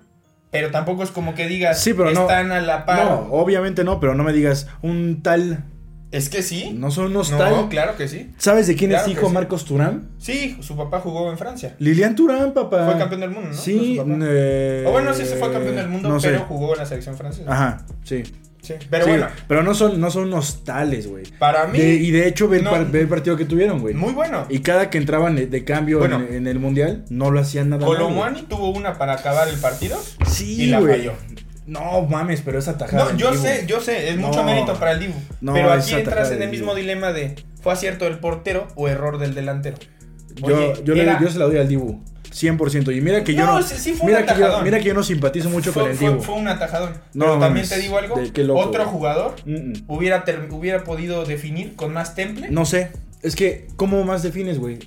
Pero 0.50 0.70
tampoco 0.70 1.02
es 1.02 1.10
como 1.10 1.34
que 1.34 1.46
digas, 1.46 1.78
Sí, 1.78 1.92
pero 1.92 2.10
no. 2.10 2.22
están 2.22 2.50
a 2.52 2.60
la 2.62 2.86
par. 2.86 3.04
No, 3.04 3.26
obviamente 3.32 3.84
no, 3.84 4.00
pero 4.00 4.14
no 4.14 4.24
me 4.24 4.32
digas 4.32 4.66
un 4.80 5.20
tal. 5.22 5.62
Es 6.10 6.30
que 6.30 6.40
sí. 6.42 6.72
No 6.74 6.90
son 6.90 7.08
unos 7.08 7.30
No, 7.32 7.36
tal. 7.36 7.68
claro 7.68 7.98
que 7.98 8.08
sí. 8.08 8.32
¿Sabes 8.38 8.66
de 8.66 8.74
quién 8.74 8.88
Claro 8.88 9.04
es 9.04 9.12
hijo 9.12 9.26
sí. 9.26 9.32
Marcos 9.34 9.66
Turán? 9.66 10.08
Sí, 10.16 10.56
su 10.62 10.74
papá 10.74 11.00
jugó 11.00 11.30
en 11.30 11.36
Francia. 11.36 11.74
Lilian 11.78 12.14
Turán, 12.16 12.54
papá. 12.54 12.86
Fue 12.86 12.96
campeón 12.96 13.20
del 13.20 13.30
mundo, 13.30 13.50
¿no? 13.50 13.54
Sí. 13.54 13.96
Su 13.98 14.06
papá. 14.08 14.18
eh, 14.22 14.84
O 14.88 14.92
bueno, 14.92 15.12
sí 15.12 15.26
se 15.26 15.36
fue 15.36 15.52
campeón 15.52 15.76
del 15.76 15.88
mundo, 15.88 16.08
no 16.08 16.18
sé. 16.18 16.28
pero 16.30 16.44
jugó 16.46 16.72
en 16.72 16.78
la 16.78 16.86
selección 16.86 17.14
francesa. 17.14 17.52
Ajá, 17.52 17.84
sí. 18.04 18.22
Sí. 18.60 18.74
Pero 18.90 19.04
Sí, 19.04 19.10
bueno, 19.10 19.26
Pero 19.46 19.62
no 19.62 19.74
son, 19.74 20.00
no 20.00 20.10
son 20.10 20.24
unos 20.24 20.64
tales, 20.64 21.06
güey. 21.06 21.24
para 21.38 21.66
mí, 21.68 21.78
De- 21.78 21.94
y 21.94 22.10
de 22.10 22.26
hecho, 22.28 22.48
ve, 22.48 22.58
el 22.58 22.64
no. 22.64 22.70
par- 22.70 22.90
ve 22.90 23.00
el 23.02 23.08
partido 23.08 23.36
que 23.36 23.44
tuvieron, 23.44 23.80
güey. 23.80 23.94
muy 23.94 24.12
bueno. 24.12 24.46
Y 24.50 24.58
cada 24.60 24.90
que 24.90 24.98
entraban 24.98 25.36
de- 25.36 25.64
cambio 25.64 26.00
Bueno. 26.00 26.16
en, 26.28 26.34
en 26.34 26.46
el 26.46 26.58
mundial, 26.58 27.04
no 27.08 27.30
lo 27.30 27.40
hacían 27.40 27.70
nada 27.70 27.86
mal, 27.86 27.96
Colomwani 27.96 28.42
tuvo 28.42 28.70
una 28.70 28.98
para 28.98 29.14
acabar 29.14 29.48
el 29.48 29.56
partido. 29.56 29.98
Sí, 30.26 30.62
y 30.62 30.66
la 30.66 30.80
güey. 30.80 30.98
falló. 30.98 31.12
No 31.66 32.02
mames, 32.02 32.40
pero 32.42 32.58
esa 32.58 32.78
tajada. 32.78 33.04
No, 33.04 33.10
en 33.10 33.18
yo 33.18 33.34
sé, 33.34 33.64
yo 33.66 33.80
sé, 33.80 34.08
es 34.08 34.16
mucho 34.16 34.38
No. 34.40 34.44
mérito 34.44 34.74
para 34.78 34.92
el 34.92 35.00
Dibu. 35.00 35.14
No, 35.40 35.52
pero 35.52 35.70
aquí 35.72 35.92
entras 35.94 36.30
en 36.32 36.42
el 36.42 36.48
mismo 36.50 36.74
Dibu. 36.74 36.80
dilema 36.86 37.12
de 37.12 37.34
¿fue 37.62 37.72
acierto 37.74 38.06
del 38.06 38.18
portero 38.18 38.68
o 38.74 38.88
error 38.88 39.18
del 39.18 39.34
delantero? 39.34 39.76
Yo, 40.36 40.46
Oye, 40.56 40.72
yo, 40.84 40.94
le- 40.94 41.02
era- 41.02 41.20
yo 41.20 41.30
se 41.30 41.38
la 41.38 41.44
doy 41.44 41.58
al 41.58 41.68
Dibu. 41.68 42.02
100%. 42.30 42.96
Y 42.96 43.00
mira 43.00 43.24
que 43.24 43.34
yo 43.34 43.44
No, 43.46 43.62
sí- 43.62 43.76
sí 43.78 43.92
fue 43.94 44.06
mira, 44.06 44.20
un 44.20 44.26
que 44.26 44.38
yo, 44.40 44.62
mira 44.62 44.78
que 44.78 44.84
yo 44.84 44.94
no 44.94 45.02
simpatizo 45.02 45.50
mucho 45.50 45.72
fue, 45.72 45.82
con 45.82 45.90
el 45.92 45.98
Dibu. 45.98 46.20
fue 46.22 46.34
un 46.34 46.48
atajadón. 46.48 46.92
No, 47.14 47.24
pero 47.26 47.38
también 47.38 47.68
te 47.68 47.78
digo 47.78 47.98
algo, 47.98 48.20
loco, 48.36 48.60
otro 48.60 48.84
jugador 48.86 49.34
Mm, 49.44 49.54
mm. 49.54 49.72
hubiera, 49.88 50.24
ter- 50.24 50.48
hubiera 50.50 50.84
podido 50.84 51.24
definir 51.24 51.74
con 51.76 51.92
más 51.92 52.14
temple. 52.14 52.48
No 52.50 52.64
sé. 52.64 52.90
Es 53.22 53.34
que, 53.34 53.66
¿cómo 53.76 54.04
más 54.04 54.22
defines, 54.22 54.58
güey? 54.60 54.78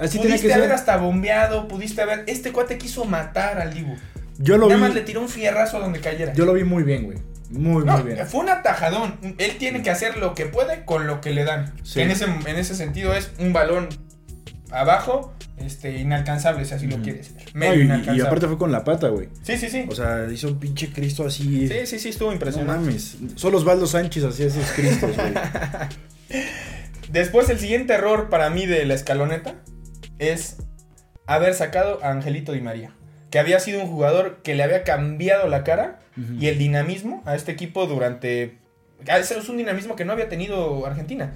Así 0.00 0.18
pudiste 0.18 0.46
que 0.46 0.54
haber 0.54 0.66
ser. 0.68 0.74
hasta 0.74 0.96
bombeado, 0.96 1.68
pudiste 1.68 2.00
haber... 2.00 2.24
Este 2.26 2.50
cuate 2.50 2.78
quiso 2.78 3.04
matar 3.04 3.58
al 3.60 3.74
Dibu. 3.74 3.94
Yo 4.38 4.56
lo 4.56 4.66
Nada 4.68 4.76
vi. 4.76 4.80
más 4.86 4.94
le 4.94 5.02
tiró 5.02 5.20
un 5.20 5.28
fierrazo 5.28 5.78
donde 5.80 6.00
cayera. 6.00 6.32
Yo 6.32 6.46
lo 6.46 6.54
vi 6.54 6.64
muy 6.64 6.82
bien, 6.82 7.04
güey. 7.04 7.18
Muy, 7.50 7.84
No, 7.84 7.98
muy 7.98 8.14
bien. 8.14 8.26
fue 8.26 8.40
un 8.40 8.48
atajadón. 8.48 9.16
Él 9.38 9.56
tiene 9.58 9.82
que 9.82 9.90
hacer 9.90 10.16
lo 10.16 10.34
que 10.34 10.46
puede 10.46 10.84
con 10.86 11.06
lo 11.06 11.20
que 11.20 11.30
le 11.32 11.44
dan. 11.44 11.74
Sí. 11.82 12.00
En, 12.00 12.10
ese, 12.10 12.24
en 12.24 12.56
ese 12.56 12.74
sentido 12.74 13.12
es 13.14 13.30
un 13.38 13.52
balón 13.52 13.88
abajo, 14.70 15.32
este, 15.58 15.98
inalcanzable, 15.98 16.64
si 16.64 16.74
así 16.74 16.86
lo 16.86 16.98
quieres 17.02 17.34
ver. 17.34 17.44
No, 17.54 18.14
y- 18.14 18.20
aparte 18.20 18.46
fue 18.48 18.58
con 18.58 18.72
la 18.72 18.82
pata, 18.84 19.08
güey. 19.08 19.28
Sí, 19.42 19.56
sí, 19.56 19.68
sí. 19.68 19.86
O 19.88 19.94
sea, 19.94 20.26
hizo 20.32 20.48
un 20.48 20.58
pinche 20.58 20.92
Cristo 20.92 21.24
así. 21.26 21.68
sí, 21.68 21.86
sí, 21.86 21.98
sí, 21.98 22.08
estuvo 22.10 22.28
no 22.28 22.34
impresionante. 22.34 22.86
mames. 22.86 23.16
Solo 23.36 23.58
Osvaldo 23.58 23.86
Sánchez 23.86 24.24
hacía 24.24 24.46
esos 24.46 24.70
Cristos, 24.72 25.16
güey. 25.16 25.32
Después, 27.10 27.48
el 27.50 27.58
siguiente 27.58 27.92
error 27.94 28.28
para 28.28 28.50
mí 28.50 28.66
de 28.66 28.84
la 28.86 28.94
escaloneta 28.94 29.54
es 30.18 30.56
haber 31.26 31.54
sacado 31.54 32.02
a 32.02 32.10
Angelito 32.10 32.52
Di 32.52 32.60
María. 32.60 32.90
Que 33.30 33.38
había 33.38 33.58
sido 33.60 33.80
un 33.82 33.88
jugador 33.88 34.40
que 34.42 34.54
le 34.54 34.62
había 34.62 34.84
cambiado 34.84 35.48
la 35.48 35.64
cara 35.64 35.98
Ujú. 36.16 36.34
y 36.40 36.46
el 36.46 36.58
dinamismo 36.58 37.22
a 37.26 37.34
este 37.34 37.52
equipo 37.52 37.86
durante. 37.86 38.58
ah, 39.08 39.18
Es 39.18 39.48
un 39.48 39.56
dinamismo 39.56 39.96
que 39.96 40.04
no 40.04 40.12
había 40.12 40.28
tenido 40.28 40.86
Argentina. 40.86 41.32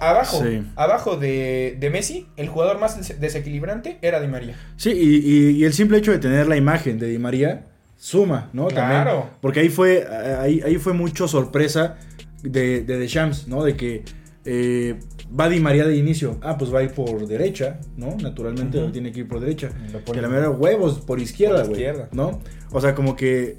Abajo, 0.00 0.42
Sí. 0.44 0.62
abajo 0.76 1.16
de, 1.16 1.76
de 1.80 1.90
Messi, 1.90 2.26
el 2.36 2.48
jugador 2.48 2.78
más 2.78 2.96
des- 2.96 3.20
desequilibrante 3.20 3.98
era 4.02 4.20
Di 4.20 4.28
María. 4.28 4.54
Sí, 4.76 4.90
y, 4.92 5.16
y- 5.16 5.50
y 5.56 5.64
el 5.64 5.72
simple 5.72 5.98
hecho 5.98 6.12
de 6.12 6.18
tener 6.18 6.46
la 6.46 6.56
imagen 6.56 6.98
de 6.98 7.08
Di 7.08 7.18
María 7.18 7.66
suma, 7.96 8.48
¿no? 8.52 8.68
También. 8.68 9.02
Claro. 9.02 9.30
Porque 9.40 9.60
ahí 9.60 9.68
fue, 9.68 10.06
ahí, 10.38 10.60
ahí 10.64 10.76
fue 10.76 10.92
mucho 10.92 11.26
sorpresa 11.28 11.96
de, 12.42 12.82
de 12.82 12.98
Deschamps, 12.98 13.48
¿no? 13.48 13.64
De 13.64 13.76
que 13.76 14.04
eh, 14.46 14.98
va 15.38 15.48
Di 15.50 15.60
María 15.60 15.84
de 15.86 15.96
inicio. 15.96 16.38
Ah, 16.40 16.56
pues 16.56 16.72
va 16.72 16.78
a 16.78 16.82
ir 16.82 16.92
por 16.92 17.26
derecha, 17.26 17.80
¿no? 17.96 18.16
Naturalmente 18.22 18.78
tiene 18.92 19.12
que 19.12 19.20
ir 19.20 19.28
por 19.28 19.40
derecha. 19.40 19.70
Que 20.12 20.22
la 20.22 20.28
mera 20.28 20.48
huevos 20.50 21.00
por 21.00 21.20
izquierda, 21.20 21.58
Por 21.62 21.70
güey. 21.70 21.80
izquierda. 21.80 22.08
¿No? 22.12 22.40
O 22.70 22.80
sea, 22.80 22.94
como 22.94 23.16
que. 23.16 23.58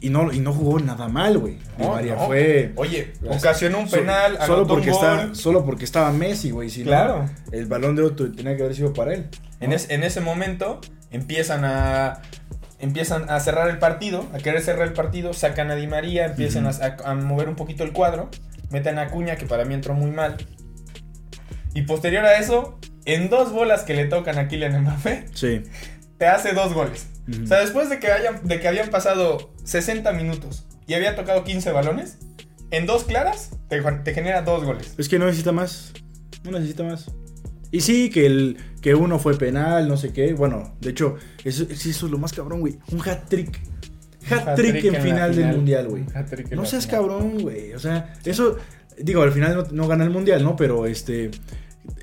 Y 0.00 0.10
no, 0.10 0.32
y 0.32 0.40
no 0.40 0.52
jugó 0.52 0.78
nada 0.78 1.08
mal, 1.08 1.38
güey. 1.38 1.54
Di 1.54 1.62
No, 1.84 1.92
María 1.92 2.14
no. 2.16 2.26
fue. 2.26 2.72
Oye, 2.76 3.12
ocasionó 3.28 3.78
un 3.80 3.88
So- 3.88 3.96
penal, 3.96 4.38
solo 4.46 4.66
porque 4.66 4.90
un 4.90 4.94
está, 4.94 5.34
solo 5.34 5.64
porque 5.64 5.84
estaba 5.84 6.12
Messi, 6.12 6.50
güey. 6.50 6.68
Si 6.70 6.80
no, 6.80 6.86
Claro. 6.88 7.30
el 7.52 7.66
balón 7.66 7.96
de 7.96 8.02
oro 8.02 8.14
tenía 8.14 8.56
que 8.56 8.62
haber 8.62 8.74
sido 8.74 8.92
para 8.92 9.14
él. 9.14 9.28
En, 9.60 9.72
en 9.72 10.02
ese 10.02 10.20
momento 10.20 10.80
empiezan 11.10 11.64
a 11.64 12.20
empiezan 12.78 13.30
a 13.30 13.40
cerrar 13.40 13.70
el 13.70 13.78
partido, 13.78 14.26
a 14.34 14.38
querer 14.38 14.60
cerrar 14.60 14.86
el 14.86 14.92
partido, 14.92 15.32
sacan 15.32 15.70
a 15.70 15.76
Di 15.76 15.86
María, 15.86 16.26
empiezan 16.26 16.66
a 16.66 17.14
mover 17.14 17.48
un 17.48 17.56
poquito 17.56 17.84
el 17.84 17.92
cuadro, 17.92 18.28
meten 18.70 18.98
a 18.98 19.08
Cuña, 19.08 19.36
que 19.36 19.46
para 19.46 19.64
mí 19.64 19.72
entró 19.72 19.94
muy 19.94 20.10
mal. 20.10 20.36
Y 21.74 21.82
posterior 21.82 22.24
a 22.26 22.38
eso, 22.38 22.78
en 23.06 23.30
dos 23.30 23.52
bolas 23.52 23.82
que 23.82 23.94
le 23.94 24.04
tocan 24.04 24.38
a 24.38 24.46
Kylian 24.48 24.82
Mbappé, 24.82 25.24
Sí. 25.32 25.62
Te 26.18 26.26
hace 26.26 26.52
dos 26.52 26.72
goles. 26.72 27.08
O 27.42 27.46
sea, 27.46 27.58
después 27.60 27.90
de 27.90 27.98
que, 27.98 28.08
hayan, 28.08 28.46
de 28.46 28.60
que 28.60 28.68
habían 28.68 28.88
pasado 28.90 29.52
60 29.64 30.12
minutos 30.12 30.66
y 30.86 30.94
había 30.94 31.16
tocado 31.16 31.42
15 31.42 31.72
balones, 31.72 32.18
en 32.70 32.86
dos 32.86 33.04
claras 33.04 33.50
te, 33.68 33.80
te 33.82 34.14
genera 34.14 34.42
dos 34.42 34.64
goles. 34.64 34.94
Es 34.96 35.08
que 35.08 35.18
no 35.18 35.26
necesita 35.26 35.52
más. 35.52 35.92
No 36.44 36.52
necesita 36.52 36.84
más. 36.84 37.06
Y 37.72 37.80
sí, 37.80 38.10
que, 38.10 38.26
el, 38.26 38.56
que 38.80 38.94
uno 38.94 39.18
fue 39.18 39.36
penal, 39.36 39.88
no 39.88 39.96
sé 39.96 40.12
qué. 40.12 40.32
Bueno, 40.34 40.76
de 40.80 40.90
hecho, 40.90 41.16
eso, 41.44 41.64
eso 41.64 41.88
es 41.88 42.02
lo 42.02 42.18
más 42.18 42.32
cabrón, 42.32 42.60
güey. 42.60 42.78
Un 42.92 43.00
hat-trick. 43.00 43.60
Hat-trick 44.30 44.84
en 44.84 44.92
la 44.92 45.00
final 45.00 45.36
del 45.36 45.56
mundial, 45.56 45.88
güey. 45.88 46.04
En 46.14 46.56
No 46.56 46.64
seas 46.64 46.86
final. 46.86 47.00
cabrón, 47.00 47.42
güey. 47.42 47.72
O 47.74 47.78
sea, 47.78 48.14
eso, 48.24 48.56
digo, 48.98 49.22
al 49.22 49.32
final 49.32 49.56
no, 49.56 49.64
no 49.72 49.88
gana 49.88 50.04
el 50.04 50.10
mundial, 50.10 50.42
¿no? 50.44 50.56
Pero 50.56 50.86
este. 50.86 51.30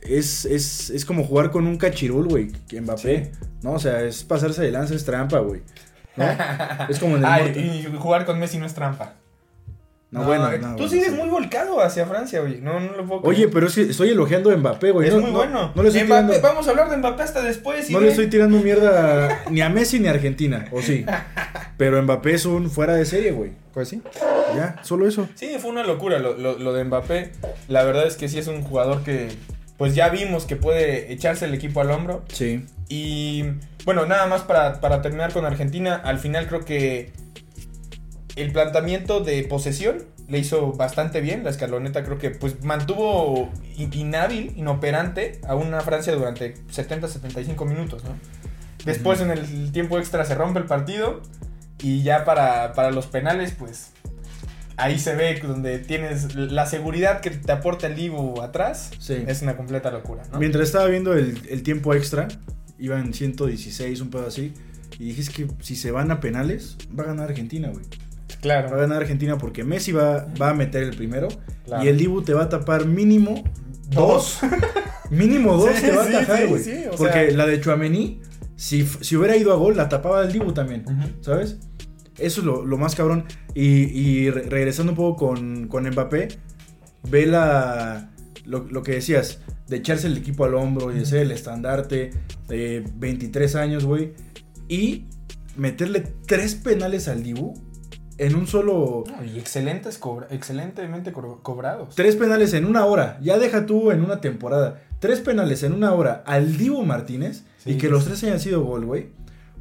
Es, 0.01 0.45
es, 0.45 0.89
es 0.89 1.05
como 1.05 1.23
jugar 1.23 1.51
con 1.51 1.65
un 1.67 1.77
cachirul, 1.77 2.27
güey. 2.27 2.51
Que 2.67 2.81
Mbappé. 2.81 3.31
¿No? 3.61 3.73
O 3.73 3.79
sea, 3.79 4.01
es 4.01 4.23
pasarse 4.23 4.61
de 4.61 4.71
lanza, 4.71 4.93
es 4.95 5.05
trampa, 5.05 5.39
güey. 5.39 5.61
¿No? 6.15 6.25
Es 6.89 6.99
como 6.99 7.15
en 7.17 7.23
el 7.23 7.25
Ay, 7.25 7.85
y 7.91 7.97
jugar 7.97 8.25
con 8.25 8.37
Messi 8.39 8.57
no 8.59 8.65
es 8.65 8.73
trampa. 8.73 9.13
No, 10.11 10.25
bueno, 10.25 10.51
eh, 10.51 10.59
no, 10.59 10.67
tú 10.75 10.83
bueno, 10.83 10.89
sigues 10.89 11.07
sí. 11.07 11.15
muy 11.15 11.27
volcado 11.27 11.81
hacia 11.81 12.05
Francia, 12.05 12.39
oye. 12.43 12.59
No, 12.61 12.79
no 12.79 12.91
lo 12.95 13.03
puedo 13.07 13.21
Oye, 13.23 13.35
creer. 13.37 13.49
pero 13.51 13.65
es 13.65 13.73
que 13.73 13.81
estoy 13.81 14.09
elogiando 14.09 14.51
a 14.51 14.55
Mbappé, 14.57 14.91
güey. 14.91 15.07
es 15.07 15.13
No- 15.15 15.21
muy 15.21 15.31
no- 15.31 15.37
bueno. 15.39 15.71
No 15.73 15.81
le 15.81 15.89
estoy 15.89 16.03
Mbappé, 16.03 16.27
tirando. 16.27 16.47
Vamos 16.47 16.67
a 16.67 16.69
hablar 16.69 16.89
de 16.91 16.97
Mbappé 16.97 17.23
hasta 17.23 17.41
después. 17.41 17.89
y 17.89 17.93
No 17.93 17.99
le 17.99 18.09
estoy 18.09 18.27
tirando 18.27 18.59
mierda 18.59 19.43
ni 19.49 19.61
a 19.61 19.69
Messi 19.69 19.99
ni 19.99 20.07
a 20.07 20.11
Argentina, 20.11 20.67
o 20.71 20.83
sí. 20.83 21.03
Pero 21.77 21.99
Mbappé 22.03 22.35
es 22.35 22.45
un 22.45 22.69
fuera 22.69 22.93
de 22.93 23.05
serie, 23.05 23.31
güey. 23.31 23.53
Pues 23.73 23.89
sí. 23.89 24.03
Ya, 24.55 24.75
solo 24.83 25.07
eso. 25.07 25.27
Sí, 25.33 25.55
fue 25.59 25.71
una 25.71 25.83
locura 25.83 26.19
lo, 26.19 26.37
lo- 26.37 26.59
lo 26.59 26.73
de 26.73 26.83
Mbappé. 26.83 27.31
La 27.67 27.83
verdad 27.83 28.05
es 28.05 28.15
que 28.15 28.29
sí 28.29 28.37
es 28.37 28.45
un 28.45 28.61
jugador 28.61 29.01
que, 29.03 29.29
pues 29.77 29.95
ya 29.95 30.09
vimos 30.09 30.45
que 30.45 30.55
puede 30.55 31.11
echarse 31.11 31.45
el 31.45 31.53
equipo 31.53 31.81
al 31.81 31.91
hombro. 31.91 32.23
Sí. 32.31 32.65
Y 32.89 33.43
bueno, 33.85 34.05
nada 34.05 34.27
más 34.27 34.41
para, 34.41 34.79
para 34.81 35.01
terminar 35.01 35.33
con 35.33 35.45
Argentina, 35.45 35.95
al 35.95 36.19
final 36.19 36.47
creo 36.47 36.63
que 36.63 37.11
el 38.35 38.51
planteamiento 38.51 39.19
de 39.21 39.43
posesión 39.43 40.03
le 40.27 40.39
hizo 40.39 40.73
bastante 40.73 41.21
bien. 41.21 41.43
La 41.43 41.49
escaloneta 41.49 42.03
creo 42.03 42.17
que 42.17 42.31
pues 42.31 42.63
mantuvo 42.63 43.51
in- 43.77 43.93
inhábil, 43.93 44.53
inoperante 44.55 45.39
a 45.47 45.55
una 45.55 45.81
Francia 45.81 46.13
durante 46.13 46.55
70-75 46.73 47.65
minutos, 47.67 48.03
¿no? 48.03 48.11
Después 48.85 49.21
en 49.21 49.31
el 49.31 49.71
tiempo 49.71 49.97
extra 49.97 50.25
se 50.25 50.35
rompe 50.35 50.59
el 50.59 50.65
partido 50.65 51.21
y 51.81 52.03
ya 52.03 52.25
para, 52.25 52.73
para 52.73 52.91
los 52.91 53.07
penales 53.07 53.53
pues 53.57 53.91
ahí 54.77 54.97
se 54.99 55.15
ve 55.15 55.39
donde 55.45 55.79
tienes 55.79 56.35
la 56.35 56.65
seguridad 56.65 57.21
que 57.21 57.29
te 57.31 57.51
aporta 57.51 57.87
el 57.87 57.95
Divo 57.95 58.41
atrás. 58.41 58.91
Sí. 58.99 59.23
Es 59.27 59.41
una 59.41 59.55
completa 59.57 59.91
locura, 59.91 60.23
¿no? 60.31 60.39
Mientras 60.39 60.65
estaba 60.67 60.87
viendo 60.87 61.13
el, 61.13 61.39
el 61.49 61.63
tiempo 61.63 61.93
extra, 61.93 62.27
iban 62.79 63.13
116, 63.13 64.01
un 64.01 64.09
pedo 64.09 64.27
así. 64.27 64.53
Y 64.99 65.05
dije, 65.05 65.21
es 65.21 65.29
que 65.29 65.47
si 65.61 65.75
se 65.75 65.91
van 65.91 66.11
a 66.11 66.19
penales, 66.19 66.77
va 66.97 67.03
a 67.03 67.07
ganar 67.07 67.29
Argentina, 67.29 67.69
güey. 67.69 67.83
Va 67.85 68.35
a 68.35 68.41
Claro. 68.41 68.75
ganar 68.77 68.97
Argentina 69.01 69.37
porque 69.37 69.63
Messi 69.63 69.91
va, 69.93 70.27
va 70.41 70.49
a 70.49 70.53
meter 70.53 70.83
el 70.83 70.95
primero. 70.95 71.29
Claro. 71.65 71.83
Y 71.83 71.87
el 71.87 71.97
Dibu 71.97 72.21
te 72.23 72.33
va 72.33 72.43
a 72.43 72.49
tapar 72.49 72.85
mínimo 72.85 73.41
Dos. 73.89 74.39
dos. 74.41 74.51
mínimo 75.11 75.55
dos 75.55 75.69
Sí, 75.75 75.81
te 75.81 75.91
va 75.91 76.03
a 76.03 76.07
sí, 76.07 76.13
atajar, 76.15 76.37
sí, 76.39 76.45
güey. 76.47 76.63
sí, 76.63 76.73
o 76.91 76.95
porque 76.95 77.27
sea- 77.29 77.37
la 77.37 77.45
de 77.45 77.61
Chuamení, 77.61 78.21
si, 78.55 78.85
si 78.85 79.15
hubiera 79.15 79.35
ido 79.37 79.53
a 79.53 79.55
gol, 79.55 79.77
la 79.77 79.87
tapaba 79.89 80.21
el 80.23 80.31
Dibu 80.33 80.51
también. 80.51 80.83
Ujú. 80.85 81.23
¿Sabes? 81.23 81.57
Eso 82.25 82.41
es 82.41 82.45
lo, 82.45 82.65
lo 82.65 82.77
más 82.77 82.95
cabrón. 82.95 83.25
Y, 83.53 83.65
y 83.67 84.29
re- 84.29 84.43
regresando 84.43 84.91
un 84.93 84.97
poco 84.97 85.27
con, 85.27 85.67
con 85.67 85.87
Mbappé, 85.89 86.27
ve 87.09 87.25
la, 87.25 88.11
lo, 88.45 88.59
lo 88.69 88.83
que 88.83 88.93
decías, 88.93 89.39
de 89.67 89.77
echarse 89.77 90.07
el 90.07 90.17
equipo 90.17 90.45
al 90.45 90.55
hombro 90.55 90.91
y 90.91 90.99
de 90.99 91.05
ser 91.05 91.19
el 91.19 91.31
estandarte, 91.31 92.11
de 92.47 92.83
23 92.95 93.55
años, 93.55 93.85
güey. 93.85 94.13
Y 94.67 95.05
meterle 95.57 96.01
tres 96.25 96.55
penales 96.55 97.07
al 97.07 97.23
Dibu 97.23 97.53
en 98.17 98.35
un 98.35 98.45
solo... 98.47 99.03
No, 99.07 99.23
y 99.25 99.39
excelentes 99.39 99.97
cobra- 99.99 100.27
excelentemente 100.29 101.11
co- 101.11 101.41
cobrados. 101.41 101.95
Tres 101.95 102.15
penales 102.15 102.53
en 102.53 102.65
una 102.65 102.85
hora. 102.85 103.17
Ya 103.21 103.37
deja 103.39 103.65
tú 103.65 103.91
en 103.91 104.01
una 104.03 104.21
temporada. 104.21 104.81
Tres 104.99 105.19
penales 105.19 105.63
en 105.63 105.73
una 105.73 105.93
hora 105.93 106.23
al 106.25 106.57
Dibu 106.57 106.83
Martínez 106.85 107.43
Sí, 107.63 107.71
y 107.71 107.77
que 107.77 107.89
los 107.89 108.05
tres 108.05 108.23
hayan 108.23 108.39
sido 108.39 108.63
gol, 108.63 108.85
güey. 108.85 109.09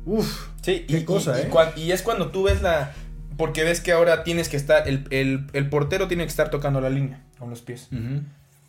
Uf. 0.07 0.49
Sí, 0.63 0.85
Qué 0.89 0.99
y, 0.99 1.05
cosa, 1.05 1.39
y- 1.39 1.43
y 1.43 1.47
¿eh? 1.47 1.49
cuan- 1.49 1.73
y 1.77 1.93
es 1.93 2.03
cuando 2.03 2.31
tú 2.31 2.45
ves 2.45 2.63
la. 2.63 2.93
Porque 3.37 3.65
ves 3.65 3.81
que 3.81 3.93
ahora 3.93 4.25
tienes 4.25 4.49
que 4.49 4.57
estar. 4.57 4.87
El, 4.89 5.07
el- 5.11 5.47
el 5.53 5.69
portero 5.69 6.07
tiene 6.09 6.25
que 6.25 6.31
estar 6.31 6.51
tocando 6.51 6.81
la 6.81 6.91
línea 6.91 7.21
con 7.39 7.51
los 7.51 7.61
pies. 7.63 7.89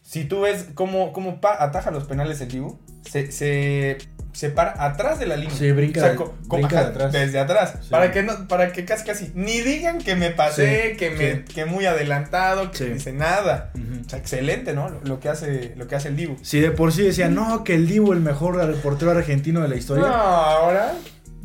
Si 0.02 0.26
tú 0.26 0.42
ves 0.42 0.68
cómo, 0.74 1.14
cómo 1.14 1.40
pa- 1.40 1.64
ataja 1.64 1.90
los 1.92 2.04
penales 2.06 2.42
el 2.42 2.50
Dibu, 2.50 2.78
se, 3.10 3.32
se, 3.32 3.98
se 4.34 4.50
para 4.50 4.84
atrás 4.84 5.18
de 5.20 5.26
la 5.28 5.38
línea. 5.38 5.56
Sí, 5.56 5.72
brinca- 5.72 6.16
co- 6.16 6.36
co- 6.50 6.58
brinca 6.58 6.76
ajá, 6.80 6.86
de 6.90 6.92
atrás. 6.92 7.12
Desde 7.14 7.40
atrás. 7.40 7.74
Sí. 7.84 7.88
Para, 7.90 8.12
que 8.12 8.22
no, 8.24 8.48
para 8.50 8.74
que 8.74 8.84
casi 8.84 9.06
casi 9.06 9.32
ni 9.36 9.62
digan 9.62 10.00
que 10.00 10.16
me 10.16 10.32
pasé, 10.32 10.92
Sí, 10.92 10.98
que, 10.98 11.10
me, 11.12 11.32
sí. 11.48 11.54
que 11.54 11.66
muy 11.66 11.86
adelantado, 11.86 12.72
que 12.72 12.78
Sí. 12.80 12.86
dice 12.86 13.14
nada. 13.14 13.72
O 14.06 14.10
sea, 14.10 14.20
excelente, 14.20 14.74
¿no? 14.74 14.90
Lo, 14.90 15.00
lo 15.04 15.20
que 15.22 15.30
hace, 15.30 15.74
lo 15.78 15.88
que 15.88 15.96
hace 15.96 16.10
el 16.10 16.18
Dibu. 16.18 16.38
Si 16.42 16.60
de 16.60 16.72
por 16.72 16.92
sí 16.92 17.04
decían, 17.04 17.34
no, 17.34 17.64
que 17.64 17.76
el 17.76 17.88
Dibu 17.88 18.12
el 18.12 18.20
mejor 18.20 18.76
portero 18.82 19.12
argentino 19.12 19.62
de 19.62 19.68
la 19.70 19.76
No, 19.76 19.80
historia. 19.80 20.06
ahora 20.10 20.94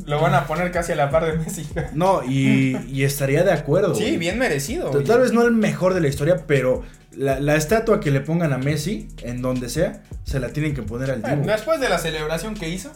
lo 0.05 0.19
van 0.21 0.33
a 0.33 0.47
poner 0.47 0.71
casi 0.71 0.91
a 0.93 0.95
la 0.95 1.09
par 1.09 1.25
de 1.25 1.37
Messi. 1.37 1.67
No, 1.93 2.23
y, 2.23 2.77
y 2.89 3.03
estaría 3.03 3.43
de 3.43 3.51
acuerdo. 3.51 3.93
Sí, 3.95 4.03
güey. 4.03 4.17
bien 4.17 4.39
merecido. 4.39 4.89
Tal, 4.91 5.03
tal 5.03 5.21
vez 5.21 5.33
no 5.33 5.43
el 5.43 5.51
mejor 5.51 5.93
de 5.93 6.01
la 6.01 6.07
historia, 6.07 6.45
pero 6.47 6.83
la, 7.15 7.39
la 7.39 7.55
estatua 7.55 7.99
que 7.99 8.11
le 8.11 8.21
pongan 8.21 8.53
a 8.53 8.57
Messi, 8.57 9.09
en 9.23 9.41
donde 9.41 9.69
sea, 9.69 10.01
se 10.23 10.39
la 10.39 10.49
tienen 10.49 10.73
que 10.73 10.81
poner 10.83 11.11
al 11.11 11.21
Bueno, 11.21 11.37
Dibu. 11.37 11.47
después 11.49 11.79
de 11.79 11.89
la 11.89 11.97
celebración 11.99 12.53
que 12.55 12.69
hizo, 12.69 12.91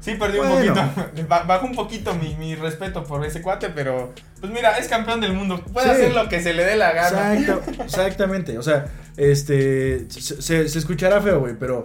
sí 0.00 0.14
perdí 0.14 0.38
Bueno. 0.38 0.54
un 0.54 0.90
poquito. 0.94 1.26
ba- 1.28 1.42
Bajó 1.42 1.66
un 1.66 1.74
poquito 1.74 2.14
mi, 2.14 2.36
mi 2.36 2.54
respeto 2.54 3.04
por 3.04 3.24
ese 3.26 3.42
cuate, 3.42 3.70
pero 3.70 4.12
pues 4.40 4.52
mira, 4.52 4.78
es 4.78 4.86
campeón 4.88 5.20
del 5.20 5.32
mundo. 5.32 5.60
Puede 5.72 5.86
Sí. 5.88 5.92
hacer 5.92 6.14
lo 6.14 6.28
que 6.28 6.40
se 6.40 6.52
le 6.54 6.64
dé 6.64 6.76
la 6.76 6.92
gana. 6.92 7.34
Exacto, 7.38 7.82
exactamente. 7.82 8.58
O 8.58 8.62
sea, 8.62 8.86
este. 9.16 10.06
Se, 10.10 10.40
se- 10.42 10.68
se 10.68 10.78
escuchará 10.78 11.20
feo, 11.20 11.40
güey, 11.40 11.54
pero 11.58 11.84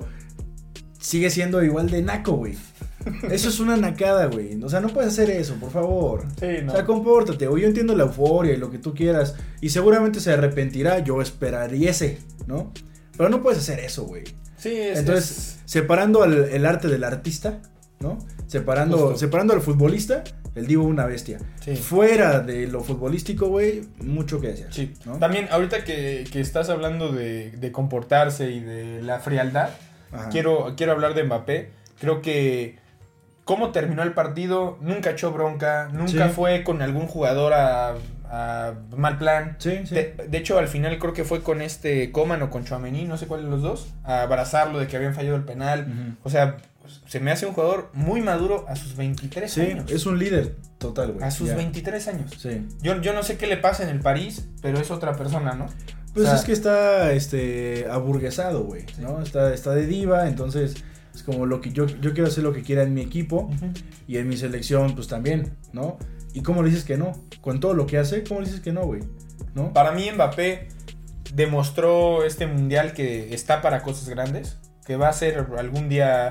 sigue 0.99 1.29
siendo 1.29 1.63
igual 1.63 1.89
de 1.89 2.01
naco, 2.01 2.33
güey. 2.33 2.55
Eso 3.31 3.49
es 3.49 3.59
una 3.59 3.77
nacada, 3.77 4.25
güey. 4.27 4.61
O 4.63 4.69
sea, 4.69 4.79
no 4.81 4.89
puedes 4.89 5.13
hacer 5.13 5.29
eso, 5.29 5.55
por 5.55 5.71
favor. 5.71 6.25
Sí, 6.39 6.47
no. 6.63 6.71
O 6.71 6.75
sea, 6.75 6.85
compórtate, 6.85 7.47
güey. 7.47 7.63
Yo 7.63 7.67
entiendo 7.69 7.95
la 7.95 8.03
euforia 8.03 8.53
y 8.53 8.57
lo 8.57 8.69
que 8.69 8.77
tú 8.77 8.93
quieras. 8.93 9.35
Y 9.61 9.69
seguramente 9.69 10.19
se 10.19 10.31
arrepentirá. 10.33 10.99
Yo 10.99 11.21
esperaríese, 11.21 12.19
¿no? 12.47 12.73
Pero 13.17 13.29
no 13.29 13.41
puedes 13.41 13.59
hacer 13.59 13.79
eso, 13.79 14.03
güey. 14.05 14.23
Sí, 14.57 14.73
es, 14.75 14.99
Entonces, 14.99 15.59
separando 15.65 16.23
al- 16.23 16.49
el 16.49 16.65
arte 16.65 16.87
del 16.89 17.03
artista, 17.03 17.61
¿no? 17.99 18.17
Separando, 18.47 18.97
Justo. 18.97 19.17
separando 19.17 19.53
al 19.53 19.61
futbolista, 19.61 20.23
el 20.55 20.67
Divo 20.67 20.83
una 20.83 21.05
bestia. 21.05 21.39
Sí. 21.63 21.75
Fuera 21.77 22.39
de 22.41 22.67
lo 22.67 22.81
futbolístico, 22.81 23.47
güey, 23.47 23.83
mucho 24.03 24.41
que 24.41 24.47
decir. 24.49 24.67
Sí. 24.71 24.93
¿no? 25.05 25.17
También, 25.17 25.47
ahorita 25.51 25.83
que, 25.85 26.25
que 26.31 26.41
estás 26.41 26.69
hablando 26.69 27.11
de, 27.13 27.51
de 27.51 27.71
comportarse 27.71 28.51
y 28.51 28.59
de 28.59 29.01
la 29.01 29.19
frialdad, 29.19 29.69
Ajá. 30.11 30.29
quiero, 30.29 30.73
quiero 30.75 30.91
hablar 30.91 31.13
de 31.13 31.23
Mbappé. 31.23 31.69
Creo 31.99 32.21
que 32.21 32.77
cómo 33.49 33.71
terminó 33.71 34.03
el 34.03 34.13
partido, 34.13 34.77
nunca 34.79 35.09
echó 35.09 35.31
bronca, 35.31 35.89
nunca 35.91 36.27
Sí. 36.27 36.33
fue 36.35 36.63
con 36.63 36.83
algún 36.83 37.07
jugador 37.07 37.53
a, 37.53 37.95
a 38.29 38.73
mal 38.95 39.17
plan. 39.17 39.55
Sí, 39.57 39.79
sí. 39.85 39.95
De, 39.95 40.13
de 40.29 40.37
hecho, 40.37 40.59
al 40.59 40.67
final 40.67 40.99
creo 40.99 41.13
que 41.13 41.23
fue 41.23 41.41
con 41.41 41.59
este 41.63 42.11
Coman 42.11 42.43
o 42.43 42.51
con 42.51 42.63
Chouameni, 42.63 43.05
no 43.05 43.17
sé 43.17 43.25
cuál 43.25 43.43
de 43.45 43.49
los 43.49 43.63
dos, 43.63 43.87
a 44.03 44.21
abrazarlo 44.21 44.77
de 44.77 44.85
que 44.85 44.97
habían 44.97 45.15
fallado 45.15 45.35
el 45.35 45.45
penal. 45.45 46.15
O 46.23 46.29
sea, 46.29 46.57
se 47.07 47.19
me 47.19 47.31
hace 47.31 47.47
un 47.47 47.53
jugador 47.53 47.89
muy 47.93 48.21
maduro 48.21 48.65
a 48.69 48.75
sus 48.75 48.95
23 48.95 49.51
Sí, 49.51 49.61
años. 49.61 49.91
es 49.91 50.05
un 50.05 50.19
líder 50.19 50.55
total, 50.77 51.13
güey. 51.13 51.23
a 51.25 51.31
sus 51.31 51.47
ya. 51.49 51.55
23 51.55 52.07
años. 52.07 52.31
Sí. 52.37 52.67
Yo, 52.83 53.01
yo 53.01 53.13
no 53.13 53.23
sé 53.23 53.37
qué 53.37 53.47
le 53.47 53.57
pasa 53.57 53.81
en 53.81 53.89
el 53.89 53.99
París, 53.99 54.47
pero 54.61 54.77
es 54.79 54.91
otra 54.91 55.13
persona, 55.13 55.53
¿no? 55.55 55.65
Pues 56.13 56.25
O 56.25 56.29
sea, 56.29 56.35
es 56.39 56.45
que 56.45 56.51
está 56.53 57.13
este 57.13 57.87
aburguesado, 57.89 58.63
güey, 58.63 58.85
¿no? 58.99 59.21
Está, 59.23 59.51
está 59.55 59.71
de 59.73 59.87
diva, 59.87 60.27
entonces 60.27 60.83
es 61.19 61.23
como 61.23 61.45
lo 61.45 61.59
que 61.61 61.71
yo, 61.71 61.85
yo 61.85 62.13
quiero 62.13 62.27
hacer 62.27 62.43
lo 62.43 62.53
que 62.53 62.61
quiera 62.63 62.83
en 62.83 62.93
mi 62.93 63.01
equipo 63.01 63.49
Ujú. 63.53 63.71
y 64.07 64.17
en 64.17 64.27
mi 64.27 64.37
selección, 64.37 64.95
pues 64.95 65.07
también, 65.07 65.53
¿no? 65.73 65.97
¿Y 66.33 66.41
cómo 66.41 66.63
le 66.63 66.69
dices 66.69 66.85
que 66.85 66.97
no? 66.97 67.11
Con 67.41 67.59
todo 67.59 67.73
lo 67.73 67.85
que 67.85 67.97
hace, 67.97 68.23
¿cómo 68.23 68.39
le 68.41 68.45
dices 68.47 68.61
que 68.61 68.71
no, 68.71 68.85
güey? 68.85 69.01
¿No? 69.53 69.73
Para 69.73 69.91
mí 69.91 70.09
Mbappé 70.13 70.67
demostró 71.33 72.23
este 72.23 72.47
mundial 72.47 72.93
que 72.93 73.33
está 73.33 73.61
para 73.61 73.81
cosas 73.83 74.09
grandes, 74.09 74.57
que 74.85 74.95
va 74.95 75.09
a 75.09 75.13
ser 75.13 75.45
algún 75.57 75.89
día, 75.89 76.29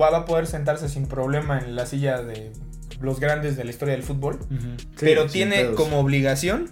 va 0.00 0.16
a 0.16 0.24
poder 0.24 0.46
sentarse 0.46 0.88
sin 0.88 1.06
problema 1.06 1.58
en 1.58 1.74
la 1.76 1.86
silla 1.86 2.22
de 2.22 2.52
los 3.00 3.20
grandes 3.20 3.56
de 3.56 3.64
la 3.64 3.70
historia 3.70 3.94
del 3.94 4.02
fútbol. 4.04 4.38
Sí, 4.50 4.86
pero 5.00 5.26
tiene 5.26 5.56
pedos. 5.56 5.76
como 5.76 5.98
obligación 5.98 6.70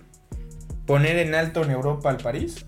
poner 0.86 1.18
en 1.18 1.34
alto 1.34 1.62
en 1.64 1.70
Europa 1.70 2.10
al 2.10 2.18
París 2.18 2.66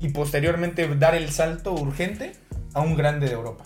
y 0.00 0.08
posteriormente 0.08 0.88
dar 0.96 1.14
el 1.14 1.30
salto 1.30 1.72
urgente 1.74 2.32
a 2.74 2.80
un 2.80 2.96
grande 2.96 3.26
de 3.26 3.32
Europa. 3.34 3.64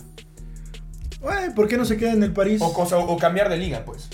¿por 1.55 1.67
qué 1.67 1.77
no 1.77 1.85
se 1.85 1.97
queda 1.97 2.13
en 2.13 2.23
el 2.23 2.33
París? 2.33 2.61
O, 2.61 2.71
cosa, 2.73 2.97
o 2.97 3.17
cambiar 3.17 3.49
de 3.49 3.57
liga, 3.57 3.83
pues. 3.85 4.09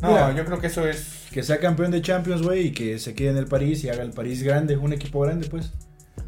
No, 0.00 0.10
Mira. 0.10 0.32
yo 0.34 0.44
creo 0.44 0.58
que 0.58 0.68
eso 0.68 0.86
es. 0.88 1.26
Que 1.30 1.42
sea 1.42 1.58
campeón 1.58 1.90
de 1.90 2.00
Champions, 2.00 2.42
güey, 2.42 2.68
y 2.68 2.72
que 2.72 2.98
se 2.98 3.14
quede 3.14 3.30
en 3.30 3.36
el 3.36 3.46
París 3.46 3.84
y 3.84 3.90
haga 3.90 4.02
el 4.02 4.10
París 4.10 4.42
grande, 4.42 4.76
un 4.76 4.92
equipo 4.92 5.20
grande, 5.20 5.48
pues. 5.48 5.72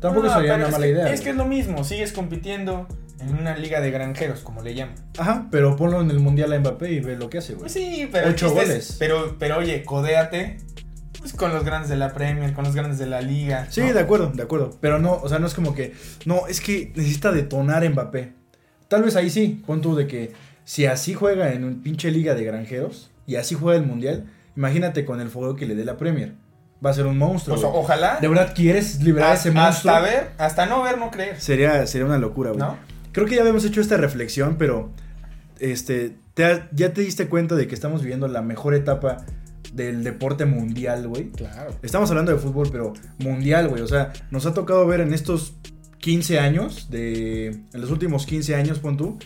Tampoco 0.00 0.26
No, 0.26 0.34
sería 0.34 0.54
una 0.56 0.68
mala 0.68 0.84
que- 0.84 0.92
idea. 0.92 1.04
Es 1.06 1.12
güey. 1.12 1.22
que 1.24 1.30
es 1.30 1.36
lo 1.36 1.44
mismo, 1.46 1.82
sigues 1.84 2.12
compitiendo 2.12 2.86
en 3.20 3.34
una 3.34 3.56
liga 3.56 3.80
de 3.80 3.90
granjeros, 3.90 4.40
como 4.40 4.60
le 4.62 4.74
llaman. 4.74 4.94
Ajá, 5.18 5.48
pero 5.50 5.76
ponlo 5.76 6.00
en 6.02 6.10
el 6.10 6.20
Mundial 6.20 6.52
a 6.52 6.58
Mbappé 6.58 6.92
y 6.92 7.00
ve 7.00 7.16
lo 7.16 7.30
que 7.30 7.38
hace, 7.38 7.54
güey. 7.54 7.62
Pues 7.62 7.72
sí, 7.72 8.08
pero 8.12 8.28
Ocho 8.28 8.46
es- 8.48 8.52
goles. 8.52 8.96
pero, 8.98 9.36
pero 9.38 9.56
oye, 9.58 9.82
codéate 9.84 10.58
pues, 11.18 11.32
con 11.32 11.52
los 11.52 11.64
grandes 11.64 11.90
de 11.90 11.96
la 11.96 12.12
Premier, 12.12 12.52
con 12.52 12.64
los 12.64 12.74
grandes 12.74 12.98
de 12.98 13.06
la 13.06 13.20
liga. 13.20 13.66
Sí, 13.70 13.80
¿no? 13.80 13.92
de 13.92 14.00
acuerdo, 14.00 14.30
de 14.32 14.42
acuerdo. 14.42 14.76
Pero 14.80 14.98
no, 14.98 15.14
o 15.14 15.28
sea, 15.28 15.38
no 15.38 15.46
es 15.46 15.54
como 15.54 15.74
que. 15.74 15.94
No, 16.24 16.46
es 16.46 16.60
que 16.60 16.92
necesita 16.94 17.32
detonar 17.32 17.88
Mbappé. 17.88 18.32
Tal 18.88 19.02
vez 19.02 19.16
ahí 19.16 19.30
sí, 19.30 19.62
pon 19.66 19.80
tú 19.80 19.94
de 19.94 20.06
que 20.06 20.32
si 20.64 20.86
así 20.86 21.14
juega 21.14 21.52
en 21.52 21.64
un 21.64 21.82
pinche 21.82 22.10
liga 22.10 22.34
de 22.34 22.44
granjeros 22.44 23.10
y 23.26 23.36
así 23.36 23.54
juega 23.54 23.78
el 23.78 23.86
mundial, 23.86 24.30
imagínate 24.56 25.04
con 25.04 25.20
el 25.20 25.28
fuego 25.28 25.56
que 25.56 25.66
le 25.66 25.74
dé 25.74 25.84
la 25.84 25.96
Premier. 25.96 26.34
Va 26.84 26.90
a 26.90 26.94
ser 26.94 27.06
un 27.06 27.18
monstruo. 27.18 27.58
Ojalá. 27.74 28.18
¿De 28.20 28.28
verdad 28.28 28.52
quieres 28.54 29.02
liberar 29.02 29.32
a 29.32 29.34
ese 29.34 29.50
monstruo? 29.50 29.94
hasta 29.94 30.00
ver, 30.00 30.30
hasta 30.38 30.66
no 30.66 30.82
ver, 30.82 30.96
no 30.96 31.10
creer. 31.10 31.40
Sería, 31.40 31.86
sería 31.86 32.06
una 32.06 32.18
locura, 32.18 32.50
güey. 32.50 32.60
¿No? 32.60 32.76
Creo 33.12 33.26
que 33.26 33.34
ya 33.34 33.40
habíamos 33.40 33.64
hecho 33.64 33.80
esta 33.80 33.96
reflexión, 33.96 34.56
pero 34.58 34.90
este, 35.58 36.16
te 36.34 36.62
ya 36.70 36.92
te 36.92 37.00
diste 37.00 37.28
cuenta 37.28 37.56
de 37.56 37.66
que 37.66 37.74
estamos 37.74 38.02
viviendo 38.02 38.28
la 38.28 38.42
mejor 38.42 38.74
etapa 38.74 39.24
del 39.72 40.04
deporte 40.04 40.44
mundial, 40.44 41.08
güey. 41.08 41.30
Claro. 41.30 41.74
Estamos 41.82 42.10
hablando 42.10 42.32
de 42.32 42.38
fútbol, 42.38 42.68
pero 42.70 42.92
mundial, 43.18 43.68
güey. 43.68 43.82
O 43.82 43.86
sea, 43.86 44.12
nos 44.30 44.46
ha 44.46 44.54
tocado 44.54 44.86
ver 44.86 45.00
en 45.00 45.12
estos 45.12 45.54
15 45.98 46.38
años, 46.38 46.88
de, 46.90 47.46
en 47.46 47.80
los 47.80 47.90
últimos 47.90 48.26
15 48.26 48.54
años, 48.54 48.78
pon 48.78 48.96
tú, 48.96 49.18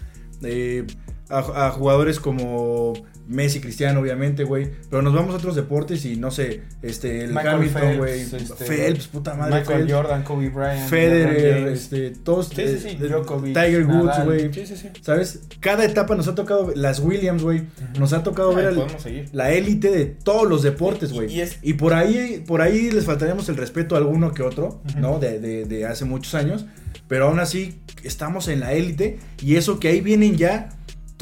eh, 0.42 0.86
a, 1.28 1.66
a 1.66 1.70
jugadores 1.70 2.20
como 2.20 2.94
Messi, 3.32 3.60
Cristiano, 3.60 4.00
obviamente, 4.00 4.44
güey. 4.44 4.70
Pero 4.90 5.02
nos 5.02 5.14
vamos 5.14 5.34
a 5.34 5.38
otros 5.38 5.56
deportes 5.56 6.04
y 6.04 6.16
no 6.16 6.30
sé, 6.30 6.62
este, 6.82 7.24
el 7.24 7.30
Michael 7.32 7.54
Hamilton, 7.56 7.96
güey. 7.98 8.20
este, 8.20 8.64
Phelps, 8.64 9.08
puta 9.08 9.34
madre. 9.34 9.60
Michael 9.60 9.78
Phelps. 9.80 9.92
Jordan, 9.92 10.22
Kobe 10.22 10.48
Bryant, 10.50 10.88
Federer, 10.88 11.68
este, 11.68 12.10
todos. 12.10 12.48
Sí, 12.48 12.62
sí, 12.66 12.78
sí. 12.80 12.88
eh, 13.00 13.08
Djokovic, 13.08 13.54
Tiger 13.54 13.86
Woods, 13.86 14.24
güey. 14.24 14.52
Sí, 14.52 14.66
sí, 14.66 14.76
sí. 14.76 14.88
¿Sabes? 15.00 15.40
Cada 15.60 15.84
etapa 15.84 16.14
nos 16.14 16.28
ha 16.28 16.34
tocado, 16.34 16.72
las 16.76 17.00
Williams, 17.00 17.42
güey. 17.42 17.62
Nos 17.98 18.12
ha 18.12 18.22
tocado 18.22 18.54
ver 18.54 18.66
el- 18.66 19.28
la 19.32 19.52
élite 19.52 19.90
de 19.90 20.06
todos 20.06 20.48
los 20.48 20.62
deportes, 20.62 21.10
Y- 21.10 21.14
güey. 21.14 21.32
y 21.34 21.40
es- 21.40 21.58
Y 21.62 21.74
por 21.74 21.94
ahí, 21.94 22.42
por 22.46 22.60
ahí 22.62 22.90
les 22.90 23.04
faltaríamos 23.04 23.48
el 23.48 23.56
respeto 23.56 23.94
a 23.94 23.98
alguno 23.98 24.32
que 24.32 24.42
otro. 24.42 24.80
¿no? 24.98 25.18
De, 25.18 25.38
de- 25.40 25.64
de 25.64 25.86
hace 25.86 26.04
muchos 26.04 26.34
años. 26.34 26.66
Pero 27.08 27.26
aún 27.28 27.40
así, 27.40 27.80
estamos 28.04 28.48
en 28.48 28.60
la 28.60 28.72
élite. 28.74 29.18
Y 29.40 29.56
eso 29.56 29.78
que 29.80 29.88
ahí 29.88 30.00
vienen 30.00 30.36
ya 30.36 30.68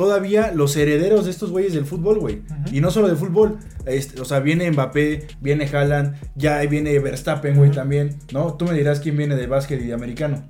todavía 0.00 0.52
los 0.54 0.74
herederos 0.76 1.26
de 1.26 1.30
estos 1.30 1.50
güeyes 1.50 1.74
del 1.74 1.84
fútbol, 1.84 2.18
güey. 2.20 2.42
Y 2.72 2.80
no 2.80 2.90
solo 2.90 3.06
de 3.08 3.16
fútbol. 3.16 3.58
este, 3.84 4.18
o 4.20 4.24
sea, 4.24 4.40
viene 4.40 4.70
Mbappé, 4.70 5.26
viene 5.40 5.66
Haaland, 5.66 6.16
ya 6.36 6.58
viene 6.62 6.98
Verstappen, 6.98 7.54
güey, 7.56 7.70
también, 7.70 8.18
¿no? 8.32 8.54
Tú 8.54 8.64
me 8.64 8.72
dirás 8.74 9.00
quién 9.00 9.16
viene 9.18 9.36
de 9.36 9.46
básquet 9.46 9.80
y 9.82 9.86
de 9.88 9.92
americano. 9.92 10.42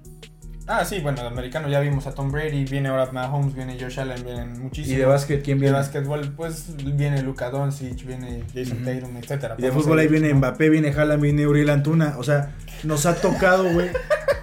Ah, 0.68 0.84
sí, 0.84 1.00
bueno, 1.00 1.20
de 1.20 1.26
americano 1.26 1.68
ya 1.68 1.80
vimos 1.80 2.06
a 2.06 2.12
Tom 2.14 2.30
Brady, 2.30 2.64
viene 2.64 2.90
ahora 2.90 3.10
Mahomes, 3.10 3.54
viene 3.56 3.76
Josh 3.80 3.98
Allen, 3.98 4.22
vienen 4.24 4.60
muchísimos. 4.62 4.96
Y 4.96 5.00
de 5.00 5.04
básquet, 5.04 5.42
¿quién 5.42 5.58
De 5.58 5.62
viene? 5.62 5.76
básquetbol, 5.78 6.32
pues 6.36 6.76
viene 6.96 7.22
Luka 7.24 7.50
Doncic, 7.50 8.06
viene 8.06 8.44
Jason 8.54 8.76
Ujú. 8.82 8.84
Tatum, 8.86 9.16
etcétera. 9.16 9.56
Y 9.58 9.62
de 9.62 9.72
fútbol 9.72 9.98
ahí 9.98 10.06
viene. 10.06 10.32
Mbappé, 10.32 10.68
viene 10.70 10.90
Haaland, 10.90 11.20
viene 11.20 11.44
Uriel 11.48 11.70
Antuna. 11.70 12.14
O 12.18 12.22
sea, 12.22 12.54
nos 12.84 13.04
ha 13.06 13.16
tocado, 13.16 13.64
güey. 13.72 13.88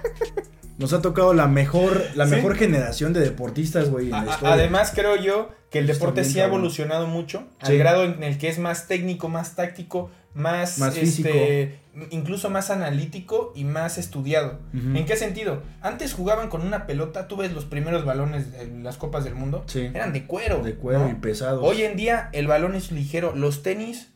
Nos 0.78 0.92
ha 0.92 1.02
tocado 1.02 1.34
la 1.34 1.46
mejor, 1.48 2.02
la 2.14 2.26
Sí. 2.26 2.36
mejor 2.36 2.56
generación 2.56 3.12
de 3.12 3.20
deportistas, 3.20 3.90
güey, 3.90 4.08
en. 4.08 4.14
Además, 4.14 4.92
creo 4.94 5.16
yo 5.16 5.50
que 5.70 5.80
el 5.80 5.86
deporte 5.86 6.24
sí 6.24 6.40
ha 6.40 6.44
evolucionado 6.46 7.06
mucho, 7.06 7.40
Sí. 7.62 7.72
al 7.72 7.78
grado 7.78 8.04
en 8.04 8.22
el 8.22 8.38
que 8.38 8.48
es 8.48 8.58
más 8.58 8.86
técnico, 8.86 9.28
más 9.28 9.54
táctico, 9.56 10.10
más, 10.34 10.78
Más 10.78 10.96
este, 10.96 11.80
incluso 12.10 12.48
más 12.48 12.70
analítico 12.70 13.52
y 13.56 13.64
más 13.64 13.98
estudiado. 13.98 14.60
¿En 14.72 15.04
qué 15.04 15.16
sentido? 15.16 15.62
Antes 15.80 16.14
jugaban 16.14 16.48
con 16.48 16.60
una 16.64 16.86
pelota, 16.86 17.26
tú 17.26 17.36
ves 17.36 17.52
los 17.52 17.64
primeros 17.64 18.04
balones 18.04 18.52
de 18.52 18.66
las 18.82 18.96
copas 18.98 19.24
del 19.24 19.34
mundo, 19.34 19.64
Sí. 19.66 19.90
eran 19.92 20.12
de 20.12 20.26
cuero. 20.26 20.62
De 20.62 20.74
cuero 20.76 21.00
¿no? 21.00 21.10
y 21.10 21.14
pesado. 21.14 21.62
Hoy 21.62 21.82
en 21.82 21.96
día 21.96 22.28
el 22.32 22.46
balón 22.46 22.76
es 22.76 22.92
ligero, 22.92 23.34
los 23.34 23.64
tenis 23.64 24.12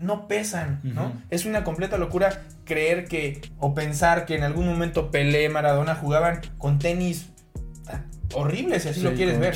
no 0.00 0.26
pesan, 0.28 0.80
¿no? 0.82 1.12
Es 1.30 1.44
una 1.46 1.64
completa 1.64 1.96
locura 1.96 2.42
creer 2.64 3.06
que 3.06 3.40
o 3.58 3.74
pensar 3.74 4.26
que 4.26 4.34
en 4.36 4.42
algún 4.42 4.66
momento 4.66 5.10
Pelé, 5.10 5.48
Maradona 5.48 5.94
jugaban 5.94 6.40
con 6.58 6.78
tenis 6.78 7.30
horribles, 8.36 8.82
si 8.82 8.88
así 8.88 8.98
Sí, 9.00 9.04
lo 9.06 9.14
quieres 9.14 9.38
ver. 9.38 9.54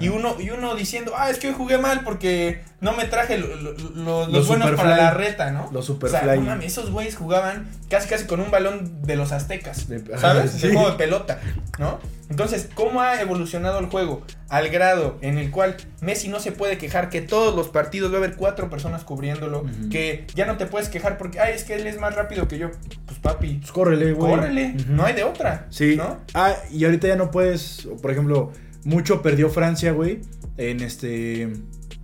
Y 0.00 0.08
uno 0.08 0.36
y 0.40 0.50
uno 0.50 0.76
diciendo, 0.76 1.14
"Ah, 1.16 1.30
es 1.30 1.38
que 1.38 1.48
hoy 1.48 1.54
jugué 1.56 1.78
mal 1.78 2.02
porque 2.04 2.62
no 2.80 2.92
me 2.92 3.06
traje 3.06 3.38
lo- 3.38 3.56
lo- 3.56 3.72
lo- 3.72 4.26
los, 4.28 4.46
buenos 4.46 4.70
para 4.72 4.96
la 4.96 5.10
reta, 5.10 5.50
¿no?" 5.50 5.68
Los 5.72 5.90
O 5.90 5.94
sea, 5.98 6.10
Superfly. 6.20 6.38
no 6.38 6.46
mames, 6.46 6.66
esos 6.72 6.90
güeyes 6.90 7.16
jugaban 7.16 7.66
casi 7.90 8.08
casi 8.08 8.26
con 8.26 8.38
un 8.40 8.50
balón 8.52 9.02
de 9.02 9.16
los 9.16 9.32
aztecas, 9.32 9.88
De- 9.88 10.16
¿sabes? 10.18 10.52
sí. 10.60 10.68
De 10.68 10.74
juego 10.74 10.90
de 10.92 10.96
pelota, 10.96 11.40
¿no? 11.78 11.98
Entonces, 12.32 12.70
¿cómo 12.74 13.02
ha 13.02 13.20
evolucionado 13.20 13.78
el 13.78 13.86
juego? 13.86 14.22
Al 14.48 14.70
grado 14.70 15.18
en 15.20 15.36
el 15.36 15.50
cual 15.50 15.76
Messi 16.00 16.28
no 16.28 16.40
se 16.40 16.50
puede 16.50 16.78
quejar 16.78 17.10
que 17.10 17.20
todos 17.20 17.54
los 17.54 17.68
partidos 17.68 18.10
va 18.10 18.14
a 18.14 18.18
haber 18.18 18.36
cuatro 18.36 18.70
personas 18.70 19.04
cubriéndolo, 19.04 19.64
que 19.90 20.26
ya 20.34 20.46
no 20.46 20.56
te 20.56 20.64
puedes 20.64 20.88
quejar 20.88 21.18
porque, 21.18 21.40
ay, 21.40 21.52
es 21.54 21.64
que 21.64 21.74
él 21.74 21.86
es 21.86 21.98
más 21.98 22.14
rápido 22.14 22.48
que 22.48 22.56
yo. 22.56 22.70
Pues 23.04 23.18
papi, 23.18 23.58
Pues 23.58 23.70
córrele, 23.70 24.14
güey. 24.14 24.30
córrele, 24.32 24.74
no 24.88 25.04
hay 25.04 25.12
de 25.12 25.24
otra. 25.24 25.66
Sí. 25.68 25.94
¿no? 25.96 26.20
Ah, 26.32 26.54
y 26.70 26.86
ahorita 26.86 27.06
ya 27.06 27.16
no 27.16 27.30
puedes, 27.30 27.86
por 28.00 28.10
ejemplo, 28.10 28.50
mucho 28.84 29.20
perdió 29.20 29.50
Francia, 29.50 29.92
güey, 29.92 30.22
en 30.56 30.80
este 30.80 31.52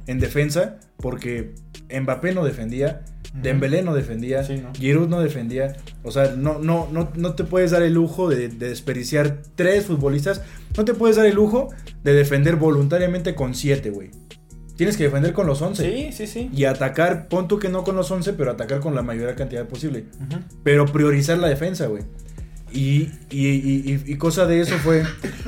en 0.07 0.21
defensa 0.21 0.79
porque 0.99 1.55
Mbappé 1.91 2.35
no 2.35 2.45
defendía. 2.45 3.03
Dembélé 3.35 3.83
no 3.83 3.95
defendía, 3.95 4.43
Sí, 4.45 4.57
¿no? 4.63 4.73
Giroud 4.75 5.09
no 5.09 5.21
defendía, 5.21 5.77
o 6.03 6.11
sea, 6.11 6.35
no 6.37 6.59
no 6.59 6.89
no 6.91 7.11
no 7.15 7.35
te 7.35 7.45
puedes 7.45 7.71
dar 7.73 7.83
el 7.83 7.95
lujo 7.95 8.29
de, 8.29 8.49
de 8.49 8.69
desperdiciar 8.71 9.43
tres 9.55 9.85
futbolistas, 9.85 10.41
no 10.77 10.85
te 10.85 10.95
puedes 10.95 11.17
dar 11.17 11.27
el 11.27 11.35
lujo 11.35 11.69
de 12.05 12.15
defender 12.15 12.57
voluntariamente 12.57 13.35
con 13.35 13.55
siete, 13.55 13.91
güey. 13.91 14.11
Tienes 14.77 14.97
que 14.97 15.05
defender 15.05 15.33
con 15.33 15.47
los 15.49 15.61
11 15.61 15.83
Sí, 15.85 16.13
sí, 16.13 16.27
sí. 16.29 16.51
y 16.55 16.65
atacar, 16.65 17.27
pon 17.29 17.49
tú 17.49 17.59
que 17.59 17.69
no 17.69 17.83
con 17.83 17.97
los 17.97 18.09
11, 18.13 18.33
pero 18.35 18.53
atacar 18.53 18.79
con 18.79 18.95
la 18.95 19.03
mayor 19.03 19.35
cantidad 19.35 19.67
posible. 19.67 20.05
Pero 20.63 20.87
priorizar 20.87 21.37
la 21.39 21.49
defensa, 21.49 21.87
güey. 21.87 22.05
Y, 22.73 23.11
y, 23.31 23.49
y- 23.49 23.83
y- 24.07 24.13
y 24.13 24.17
cosa 24.19 24.47
de 24.47 24.61
eso 24.61 24.77
fue 24.79 25.03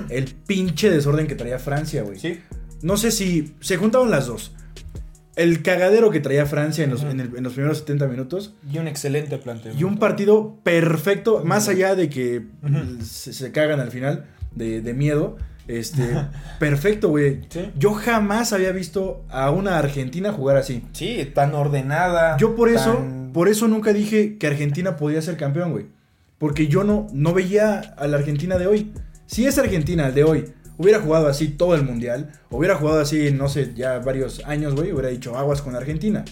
el 0.08 0.24
pinche 0.24 0.90
desorden 0.90 1.26
que 1.28 1.36
traía 1.36 1.58
Francia, 1.60 2.02
güey. 2.02 2.18
Sí. 2.18 2.40
No 2.82 2.96
sé 2.96 3.10
si 3.12 3.54
se 3.60 3.76
juntaron 3.76 4.10
las 4.10 4.26
dos. 4.26 4.52
El 5.42 5.62
cagadero 5.62 6.10
que 6.10 6.20
traía 6.20 6.46
Francia 6.46 6.84
en 6.84 6.90
los, 6.90 7.02
en 7.02 7.20
el- 7.20 7.36
en 7.36 7.42
los 7.44 7.52
primeros 7.54 7.78
70 7.78 8.06
minutos. 8.08 8.54
Y 8.72 8.78
un 8.78 8.88
excelente 8.88 9.38
planteamiento. 9.38 9.80
Y 9.80 9.84
un 9.84 9.98
partido 9.98 10.56
perfecto, 10.62 11.42
más 11.44 11.68
allá 11.68 11.94
de 11.94 12.08
que 12.08 12.42
se, 13.04 13.32
se 13.32 13.52
cagan 13.52 13.80
al 13.80 13.90
final 13.90 14.26
de, 14.54 14.80
de 14.80 14.94
miedo. 14.94 15.36
Este, 15.68 16.02
perfecto, 16.58 17.08
güey. 17.10 17.42
Sí. 17.48 17.70
Yo 17.78 17.92
jamás 17.94 18.52
había 18.52 18.72
visto 18.72 19.24
a 19.28 19.50
una 19.50 19.78
Argentina 19.78 20.32
jugar 20.32 20.56
así. 20.56 20.82
Sí, 20.92 21.30
tan 21.34 21.54
ordenada. 21.54 22.36
Yo 22.38 22.56
por 22.56 22.68
eso, 22.68 23.04
por 23.32 23.48
eso 23.48 23.68
nunca 23.68 23.92
dije 23.92 24.36
que 24.38 24.46
Argentina 24.46 24.96
podía 24.96 25.22
ser 25.22 25.36
campeón, 25.36 25.72
güey. 25.72 25.86
Porque 26.38 26.66
yo 26.68 26.84
no, 26.84 27.06
no 27.12 27.34
veía 27.34 27.78
a 27.80 28.06
la 28.08 28.16
Argentina 28.16 28.56
de 28.58 28.66
hoy. 28.66 28.92
Si 29.26 29.46
esa 29.46 29.60
Argentina 29.60 30.10
de 30.10 30.24
hoy 30.24 30.44
hubiera 30.80 31.00
jugado 31.00 31.26
así 31.28 31.48
todo 31.48 31.74
el 31.74 31.82
mundial, 31.82 32.32
hubiera 32.48 32.74
jugado 32.76 33.00
así, 33.00 33.30
no 33.32 33.48
sé, 33.50 33.72
ya 33.74 33.98
varios 33.98 34.42
años, 34.46 34.74
güey, 34.74 34.92
hubiera 34.92 35.08
dicho 35.10 35.36
aguas 35.36 35.60
con 35.60 35.76
Argentina. 35.76 36.24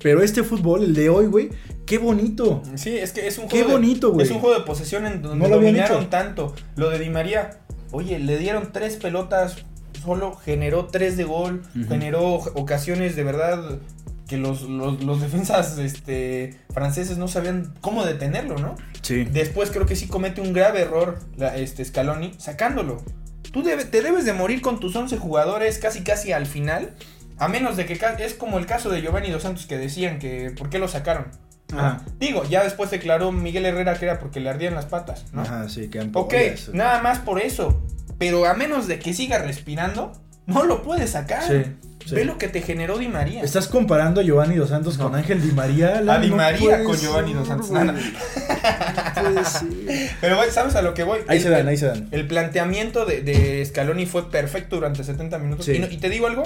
Pero 0.00 0.22
este 0.22 0.44
fútbol, 0.44 0.84
el 0.84 0.94
de 0.94 1.08
hoy, 1.08 1.26
güey, 1.26 1.50
qué 1.84 1.98
bonito. 1.98 2.62
Sí, 2.76 2.96
es 2.96 3.10
que 3.12 3.26
es 3.26 3.36
un 3.38 3.48
Qué 3.48 3.56
juego. 3.62 3.68
de- 3.68 3.74
bonito, 3.74 4.12
güey. 4.12 4.24
Es 4.24 4.30
un 4.32 4.38
juego 4.38 4.56
de 4.56 4.64
posesión 4.64 5.04
en 5.06 5.20
donde 5.22 5.38
No 5.38 5.48
lo 5.48 5.56
dominaron 5.56 6.08
tanto. 6.08 6.54
Lo 6.76 6.90
de 6.90 7.00
Di 7.00 7.10
María, 7.10 7.58
oye, 7.90 8.20
le 8.20 8.38
dieron 8.38 8.70
tres 8.72 8.94
pelotas 8.96 9.56
solo, 10.04 10.36
generó 10.36 10.86
tres 10.86 11.16
de 11.16 11.24
gol, 11.24 11.62
generó 11.88 12.34
ocasiones 12.34 13.16
de 13.16 13.24
verdad 13.24 13.80
que 14.28 14.36
los, 14.36 14.62
los, 14.62 15.02
los 15.02 15.20
defensas 15.20 15.76
este, 15.78 16.60
franceses 16.72 17.18
no 17.18 17.26
sabían 17.26 17.74
cómo 17.80 18.04
detenerlo, 18.04 18.58
¿no? 18.58 18.76
Sí. 19.02 19.24
Después 19.24 19.70
creo 19.70 19.86
que 19.86 19.96
sí 19.96 20.06
comete 20.06 20.40
un 20.40 20.52
grave 20.52 20.82
error 20.82 21.18
la, 21.36 21.56
este, 21.56 21.84
Scaloni 21.84 22.34
sacándolo. 22.38 23.02
Tú 23.52 23.62
debe- 23.62 23.84
te 23.84 24.02
debes 24.02 24.24
de 24.24 24.32
morir 24.32 24.60
con 24.60 24.78
tus 24.80 24.94
11 24.96 25.16
jugadores 25.18 25.78
casi 25.78 26.02
casi 26.02 26.32
al 26.32 26.46
final. 26.46 26.94
A 27.38 27.48
menos 27.48 27.76
de 27.76 27.86
que 27.86 27.92
es 28.24 28.34
como 28.34 28.58
el 28.58 28.66
caso 28.66 28.90
de 28.90 29.00
Giovanni 29.00 29.30
Dos 29.30 29.42
Santos 29.42 29.66
que 29.66 29.78
decían 29.78 30.18
que 30.18 30.52
por 30.56 30.70
qué 30.70 30.78
lo 30.78 30.88
sacaron. 30.88 31.26
Digo, 32.18 32.44
ya 32.44 32.64
después 32.64 32.90
declaró 32.90 33.30
Miguel 33.30 33.66
Herrera 33.66 33.94
que 33.98 34.06
era 34.06 34.18
porque 34.18 34.40
le 34.40 34.48
ardían 34.48 34.74
las 34.74 34.86
patas, 34.86 35.26
¿no? 35.32 35.42
Ajá, 35.42 35.68
sí, 35.68 35.88
que 35.88 36.00
Ok, 36.14 36.32
nada 36.72 37.00
más 37.02 37.18
por 37.18 37.40
eso. 37.40 37.82
Pero 38.18 38.46
a 38.46 38.54
menos 38.54 38.88
de 38.88 38.98
que 38.98 39.12
siga 39.12 39.38
respirando, 39.38 40.12
no 40.46 40.64
lo 40.64 40.82
puedes 40.82 41.10
sacar. 41.10 41.42
Sí. 41.46 41.76
Sí. 42.08 42.14
Ve 42.14 42.24
lo 42.24 42.38
que 42.38 42.48
te 42.48 42.62
generó 42.62 42.96
Di 42.96 43.06
María. 43.08 43.42
¿Estás 43.42 43.68
comparando 43.68 44.20
a 44.22 44.24
Giovanni 44.24 44.56
Dos 44.56 44.70
Santos 44.70 44.96
No. 44.96 45.04
con 45.04 45.14
Ángel 45.16 45.42
Di 45.42 45.52
María? 45.52 45.98
A 45.98 46.18
Di 46.18 46.30
No 46.30 46.36
María 46.36 46.82
con 46.82 46.96
ser, 46.96 47.04
Giovanni 47.08 47.34
Dos 47.34 47.48
Santos. 47.48 47.70
No. 47.70 47.92
Pero 50.20 50.36
¿sabes 50.50 50.74
a 50.74 50.82
lo 50.82 50.94
que 50.94 51.02
voy? 51.04 51.20
Ahí 51.28 51.36
El- 51.38 51.42
se 51.42 51.50
dan, 51.50 51.60
el- 51.60 51.68
ahí 51.68 51.76
se 51.76 51.86
dan. 51.86 52.08
El 52.10 52.26
planteamiento 52.26 53.04
de, 53.04 53.22
de 53.22 53.64
Scaloni 53.66 54.06
fue 54.06 54.30
perfecto 54.30 54.76
durante 54.76 55.04
70 55.04 55.38
minutos. 55.38 55.66
Sí. 55.66 55.72
Y, 55.72 55.78
no- 55.80 55.86
y 55.86 55.96
te 55.98 56.08
digo 56.08 56.26
algo, 56.26 56.44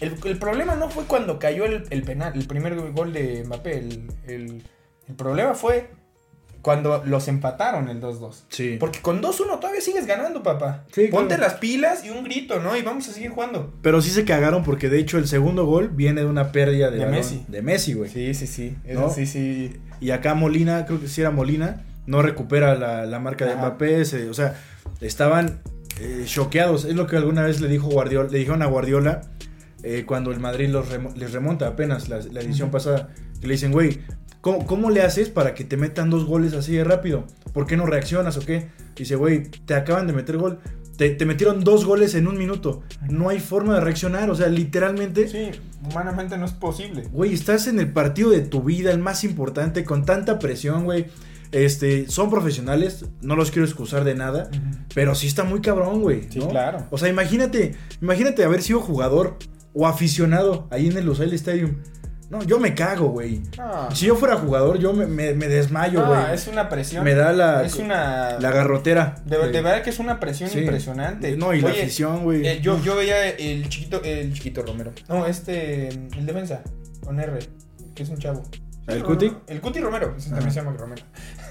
el, 0.00 0.14
el 0.24 0.38
problema 0.38 0.74
no 0.74 0.88
fue 0.90 1.04
cuando 1.04 1.38
cayó 1.38 1.64
el, 1.64 1.84
el 1.90 2.02
penal, 2.02 2.32
el 2.34 2.46
primer 2.46 2.74
gol 2.92 3.12
de 3.12 3.44
Mbappé. 3.44 3.78
El, 3.78 4.10
el- 4.26 4.62
el 5.06 5.14
problema 5.16 5.54
fue 5.54 5.90
cuando 6.64 7.04
los 7.04 7.28
empataron 7.28 7.88
el 7.90 8.00
2-2. 8.00 8.32
Sí. 8.48 8.76
Porque 8.80 9.00
con 9.00 9.20
2-1 9.22 9.60
todavía 9.60 9.80
sigues 9.82 10.06
ganando, 10.06 10.42
papá. 10.42 10.84
Sí, 10.92 11.08
Ponte 11.12 11.36
claro. 11.36 11.42
las 11.52 11.60
pilas 11.60 12.04
y 12.04 12.10
un 12.10 12.24
grito, 12.24 12.58
¿no? 12.58 12.74
Y 12.76 12.80
vamos 12.82 13.06
a 13.08 13.12
seguir 13.12 13.30
jugando. 13.30 13.72
Pero 13.82 14.00
sí 14.00 14.08
se 14.10 14.24
cagaron 14.24 14.64
porque 14.64 14.88
de 14.88 14.98
hecho 14.98 15.18
el 15.18 15.28
segundo 15.28 15.66
gol 15.66 15.90
viene 15.90 16.22
de 16.22 16.26
una 16.26 16.50
pérdida 16.52 16.90
de, 16.90 17.04
Messi. 17.06 17.44
De 17.48 17.60
Messi, 17.60 17.92
güey. 17.92 18.08
Sí, 18.10 18.32
sí, 18.32 18.46
sí. 18.46 18.76
Eso 18.86 19.00
¿No? 19.02 19.10
sí, 19.10 19.26
sí. 19.26 19.76
Y 20.00 20.10
acá 20.10 20.34
Molina, 20.34 20.86
creo 20.86 20.98
que 21.00 21.06
sí 21.08 21.20
era 21.20 21.30
Molina, 21.30 21.84
no 22.06 22.22
recupera 22.22 22.74
la, 22.74 23.04
la 23.06 23.18
marca 23.20 23.44
de. 23.46 23.56
Mbappé. 23.56 24.04
se- 24.06 24.30
o 24.30 24.34
sea, 24.34 24.54
estaban 25.02 25.60
eh, 26.00 26.22
choqueados. 26.26 26.86
Es 26.86 26.94
lo 26.94 27.06
que 27.06 27.16
alguna 27.16 27.42
vez 27.42 27.60
le 27.60 27.68
dijo 27.68 27.88
Guardiola, 27.88 28.28
le 28.30 28.38
dijeron 28.38 28.62
a 28.62 28.66
Guardiola 28.66 29.20
eh, 29.82 30.04
cuando 30.06 30.30
el 30.32 30.40
Madrid 30.40 30.68
los 30.70 30.88
remo- 30.90 31.14
les 31.14 31.32
remonta 31.32 31.66
apenas 31.68 32.08
la, 32.08 32.20
la 32.20 32.40
edición 32.40 32.70
pasada. 32.70 33.10
Que 33.40 33.48
le 33.48 33.54
dicen, 33.54 33.72
güey, 33.72 34.00
¿cómo, 34.44 34.66
¿cómo 34.66 34.90
le 34.90 35.00
haces 35.00 35.30
para 35.30 35.54
que 35.54 35.64
te 35.64 35.78
metan 35.78 36.10
dos 36.10 36.26
goles 36.26 36.52
así 36.52 36.74
de 36.74 36.84
rápido? 36.84 37.24
¿Por 37.54 37.66
qué 37.66 37.78
no 37.78 37.86
reaccionas 37.86 38.36
o 38.36 38.40
qué? 38.40 38.68
Dice, 38.94 39.16
güey, 39.16 39.44
te 39.44 39.72
acaban 39.72 40.06
de 40.06 40.12
meter 40.12 40.36
gol. 40.36 40.58
Te, 40.98 41.08
te 41.08 41.24
metieron 41.24 41.64
dos 41.64 41.86
goles 41.86 42.14
en 42.14 42.28
un 42.28 42.36
minuto. 42.36 42.82
No 43.08 43.30
hay 43.30 43.40
forma 43.40 43.76
de 43.76 43.80
reaccionar. 43.80 44.28
O 44.28 44.34
sea, 44.34 44.48
literalmente 44.48 45.28
Sí, 45.28 45.50
humanamente 45.90 46.36
no 46.36 46.44
es 46.44 46.52
posible. 46.52 47.04
Güey, 47.10 47.32
estás 47.32 47.66
en 47.68 47.80
el 47.80 47.90
partido 47.90 48.30
de 48.30 48.42
tu 48.42 48.62
vida, 48.62 48.92
el 48.92 48.98
más 48.98 49.24
importante, 49.24 49.82
con 49.82 50.04
tanta 50.04 50.38
presión, 50.38 50.84
güey. 50.84 51.06
Este, 51.50 52.10
son 52.10 52.28
profesionales, 52.28 53.06
no 53.22 53.36
los 53.36 53.50
quiero 53.50 53.64
excusar 53.64 54.04
de 54.04 54.14
nada, 54.14 54.50
pero 54.94 55.14
sí 55.14 55.26
está 55.26 55.44
muy 55.44 55.60
cabrón, 55.60 56.02
güey. 56.02 56.26
Sí, 56.28 56.40
¿no? 56.40 56.48
claro. 56.48 56.86
O 56.90 56.98
sea, 56.98 57.08
imagínate, 57.08 57.76
imagínate 58.02 58.44
haber 58.44 58.60
sido 58.60 58.80
jugador 58.80 59.38
o 59.72 59.86
aficionado 59.86 60.66
ahí 60.70 60.88
en 60.88 60.98
el 60.98 61.06
Lusail 61.06 61.32
Stadium. 61.32 61.76
No, 62.30 62.42
yo 62.42 62.58
me 62.58 62.74
cago, 62.74 63.08
güey. 63.08 63.42
No. 63.58 63.90
Si 63.94 64.06
yo 64.06 64.16
fuera 64.16 64.36
jugador, 64.36 64.78
yo 64.78 64.92
me, 64.92 65.06
me- 65.06 65.34
me 65.34 65.46
desmayo, 65.46 66.00
No, 66.00 66.08
güey. 66.08 66.34
es 66.34 66.46
una 66.48 66.68
presión. 66.68 67.04
Me 67.04 67.14
da 67.14 67.32
la, 67.32 67.62
Es 67.64 67.76
una. 67.76 68.38
la 68.40 68.50
garrotera. 68.50 69.16
De, 69.26 69.36
de 69.36 69.60
verdad 69.62 69.82
que 69.82 69.90
es 69.90 69.98
una 69.98 70.18
presión 70.20 70.48
Sí. 70.50 70.60
impresionante. 70.60 71.36
No, 71.36 71.52
y 71.54 71.60
la 71.60 71.70
afición, 71.70 72.24
güey. 72.24 72.46
eh, 72.46 72.60
yo, 72.60 72.82
yo 72.82 72.96
veía 72.96 73.28
el 73.28 73.68
chiquito, 73.68 74.02
el 74.02 74.32
chiquito 74.32 74.62
Romero. 74.62 74.92
No, 75.08 75.26
este, 75.26 75.88
el 75.88 76.26
defensa, 76.26 76.62
con 77.04 77.20
R, 77.20 77.38
que 77.94 78.02
es 78.02 78.08
un 78.08 78.18
chavo. 78.18 78.42
¿El 78.86 79.02
Cuti? 79.02 79.32
El 79.46 79.60
Cuti 79.62 79.80
Romero, 79.80 80.14
ese 80.18 80.28
también 80.30 80.50
se 80.52 80.60
llama 80.60 80.76
Romero. 80.76 81.02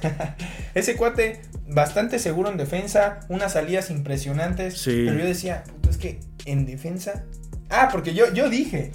ese 0.76 0.96
cuate, 0.96 1.42
bastante 1.68 2.20
seguro 2.20 2.50
en 2.50 2.58
defensa, 2.58 3.22
unas 3.30 3.54
salidas 3.54 3.90
impresionantes. 3.90 4.78
Sí. 4.80 5.04
Pero 5.08 5.20
yo 5.20 5.26
decía, 5.26 5.64
puto, 5.66 5.90
es 5.90 5.98
que 5.98 6.20
en 6.46 6.66
defensa. 6.66 7.24
Ah, 7.70 7.90
porque 7.92 8.14
yo, 8.14 8.32
yo 8.34 8.50
dije, 8.50 8.92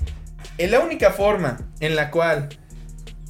eh, 0.59 0.69
la 0.69 0.81
única 0.81 1.11
forma 1.13 1.59
en 1.81 1.97
la 1.97 2.11
cual 2.11 2.49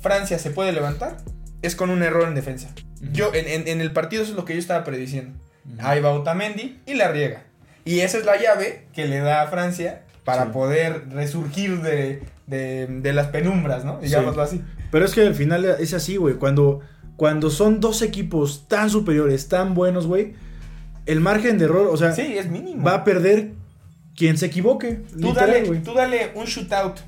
Francia 0.00 0.38
se 0.38 0.50
puede 0.50 0.72
levantar 0.72 1.16
es 1.62 1.74
con 1.76 1.90
un 1.90 2.02
error 2.02 2.26
en 2.28 2.34
defensa. 2.34 2.68
Yo, 3.12 3.32
en, 3.34 3.46
en- 3.48 3.68
en 3.68 3.80
el 3.80 3.92
partido, 3.92 4.22
eso 4.22 4.32
es 4.32 4.36
lo 4.36 4.44
que 4.44 4.54
yo 4.54 4.58
estaba 4.58 4.84
prediciendo. 4.84 5.38
Ahí 5.80 6.00
va 6.00 6.10
Otamendi 6.10 6.80
y 6.86 6.94
la 6.94 7.08
riega. 7.08 7.44
Y 7.84 8.00
esa 8.00 8.18
es 8.18 8.24
la 8.24 8.40
llave 8.40 8.86
que 8.92 9.06
le 9.06 9.18
da 9.20 9.42
a 9.42 9.46
Francia 9.48 10.02
para 10.24 10.44
Sí. 10.46 10.50
poder 10.52 11.08
resurgir 11.10 11.80
de, 11.82 12.22
de- 12.46 12.86
de 12.86 13.12
las 13.12 13.28
penumbras, 13.28 13.84
¿no? 13.84 13.98
Digámoslo 14.00 14.42
así. 14.42 14.62
Pero 14.90 15.04
es 15.04 15.14
que 15.14 15.22
al 15.22 15.34
final 15.34 15.64
es 15.64 15.92
así, 15.94 16.16
güey. 16.16 16.34
Cuando, 16.36 16.80
cuando 17.16 17.50
son 17.50 17.80
dos 17.80 18.02
equipos 18.02 18.66
tan 18.68 18.88
superiores, 18.90 19.48
tan 19.48 19.74
buenos, 19.74 20.06
güey, 20.06 20.34
el 21.06 21.20
margen 21.20 21.58
de 21.58 21.64
error, 21.66 21.88
o 21.90 21.96
sea, 21.96 22.12
Sí, 22.12 22.36
es 22.38 22.48
mínimo. 22.50 22.84
va 22.84 22.94
a 22.94 23.04
perder 23.04 23.52
quien 24.18 24.36
se 24.36 24.46
equivoque. 24.46 24.96
tú, 25.12 25.28
literal, 25.28 25.50
dale, 25.64 25.76
tú 25.80 25.94
dale 25.94 26.32
un 26.34 26.44
shootout 26.46 26.98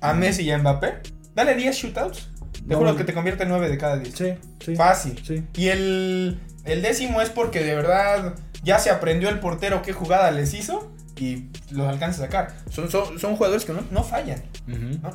a 0.00 0.12
Messi 0.12 0.42
y 0.42 0.50
a 0.50 0.58
Mbappé. 0.58 0.94
Dale 1.34 1.54
10 1.54 1.76
shootouts. 1.76 2.28
Te 2.52 2.74
No. 2.74 2.78
juro 2.78 2.96
que 2.96 3.04
te 3.04 3.14
convierte 3.14 3.44
en 3.44 3.50
9 3.50 3.68
de 3.68 3.78
cada 3.78 3.96
10. 3.96 4.14
Sí, 4.14 4.34
sí. 4.64 4.74
Fácil. 4.76 5.20
Sí. 5.24 5.44
Y 5.54 5.68
el, 5.68 6.40
el 6.64 6.82
décimo 6.82 7.22
es 7.22 7.30
porque 7.30 7.60
de 7.62 7.74
verdad 7.76 8.34
ya 8.64 8.78
se 8.80 8.90
aprendió 8.90 9.28
el 9.28 9.38
portero 9.38 9.82
qué 9.82 9.92
jugada 9.92 10.30
les 10.32 10.52
hizo 10.54 10.92
y 11.16 11.44
los 11.70 11.86
alcanza 11.88 12.22
a 12.22 12.26
sacar. 12.26 12.54
Son, 12.70 12.90
son, 12.90 13.18
son 13.18 13.36
jugadores 13.36 13.64
que 13.64 13.72
no, 13.72 13.82
no 13.92 14.02
fallan. 14.02 14.42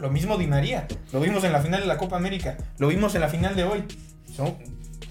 Lo 0.02 0.10
mismo 0.10 0.38
Di 0.38 0.48
María. 0.48 0.88
Lo 1.12 1.20
vimos 1.20 1.44
en 1.44 1.52
la 1.52 1.62
final 1.62 1.82
de 1.82 1.88
la 1.88 1.98
Copa 1.98 2.16
América. 2.16 2.58
Lo 2.78 2.88
vimos 2.88 3.14
en 3.16 3.22
la 3.22 3.28
final 3.30 3.56
de 3.56 3.64
hoy. 3.66 3.84
Son, 4.36 4.56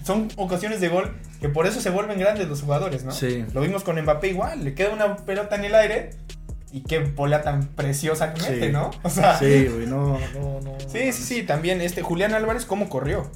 son 0.03 0.29
ocasiones 0.35 0.81
de 0.81 0.89
gol 0.89 1.11
que 1.41 1.49
por 1.49 1.65
eso 1.65 1.81
se 1.81 1.89
vuelven 1.89 2.19
grandes 2.19 2.47
los 2.47 2.61
jugadores, 2.61 3.03
¿no? 3.03 3.11
Sí. 3.11 3.45
Lo 3.53 3.61
vimos 3.61 3.83
con 3.83 3.99
Mbappé 4.01 4.29
igual. 4.29 4.63
Le 4.63 4.73
queda 4.75 4.89
una 4.93 5.15
pelota 5.17 5.55
en 5.55 5.65
el 5.65 5.75
aire 5.75 6.11
y 6.71 6.81
qué 6.81 6.99
bola 6.99 7.41
tan 7.41 7.67
preciosa 7.67 8.33
que 8.33 8.41
mete, 8.41 8.67
Sí. 8.67 8.71
¿no? 8.71 8.91
O 9.03 9.09
sea, 9.09 9.37
Sí, 9.39 9.65
güey, 9.67 9.87
no, 9.87 10.19
no, 10.33 10.61
no. 10.61 10.77
Sí, 10.87 11.11
sí, 11.11 11.23
sí, 11.23 11.43
también 11.43 11.81
este 11.81 12.01
Julián 12.01 12.33
Álvarez, 12.33 12.65
¿cómo 12.65 12.89
corrió? 12.89 13.29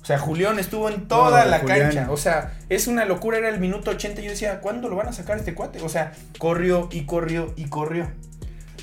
O 0.00 0.04
sea, 0.04 0.18
Julián 0.18 0.58
estuvo 0.58 0.88
en 0.88 1.06
toda 1.06 1.44
No, 1.44 1.50
la 1.50 1.58
Julián. 1.60 1.80
cancha. 1.80 2.10
O 2.10 2.16
sea, 2.16 2.58
es 2.68 2.88
una 2.88 3.04
locura, 3.04 3.38
era 3.38 3.48
el 3.48 3.60
minuto 3.60 3.92
80. 3.92 4.20
Yo 4.22 4.30
decía, 4.30 4.60
¿cuándo 4.60 4.88
lo 4.88 4.96
van 4.96 5.06
a 5.08 5.12
sacar 5.12 5.38
este 5.38 5.54
cuate? 5.54 5.80
O 5.82 5.88
sea, 5.88 6.12
corrió 6.38 6.88
y 6.90 7.02
corrió 7.04 7.52
y 7.56 7.66
corrió. 7.66 8.10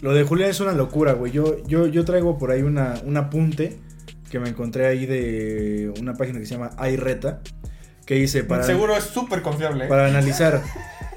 Lo 0.02 0.14
de 0.14 0.24
Julián 0.24 0.50
es 0.50 0.62
una 0.62 0.72
locura, 0.72 1.12
güey. 1.14 1.34
Yo, 1.34 1.62
yo, 1.66 1.88
yo 1.88 2.06
traigo 2.06 2.38
por 2.38 2.52
ahí 2.52 2.62
una, 2.62 2.94
un 3.04 3.18
apunte 3.18 3.80
que 4.30 4.40
me 4.40 4.50
encontré 4.50 4.88
ahí 4.88 5.06
de 5.06 5.92
una 6.00 6.14
página 6.14 6.40
que 6.40 6.46
se 6.46 6.56
llama 6.56 6.72
iReta. 6.90 7.42
Que 8.06 8.16
dice 8.16 8.44
para, 8.44 8.64
Seguro 8.64 8.96
es 8.98 9.04
súper 9.04 9.42
confiable. 9.42 9.86
¿eh? 9.86 9.88
para 9.88 10.08
analizar. 10.08 10.64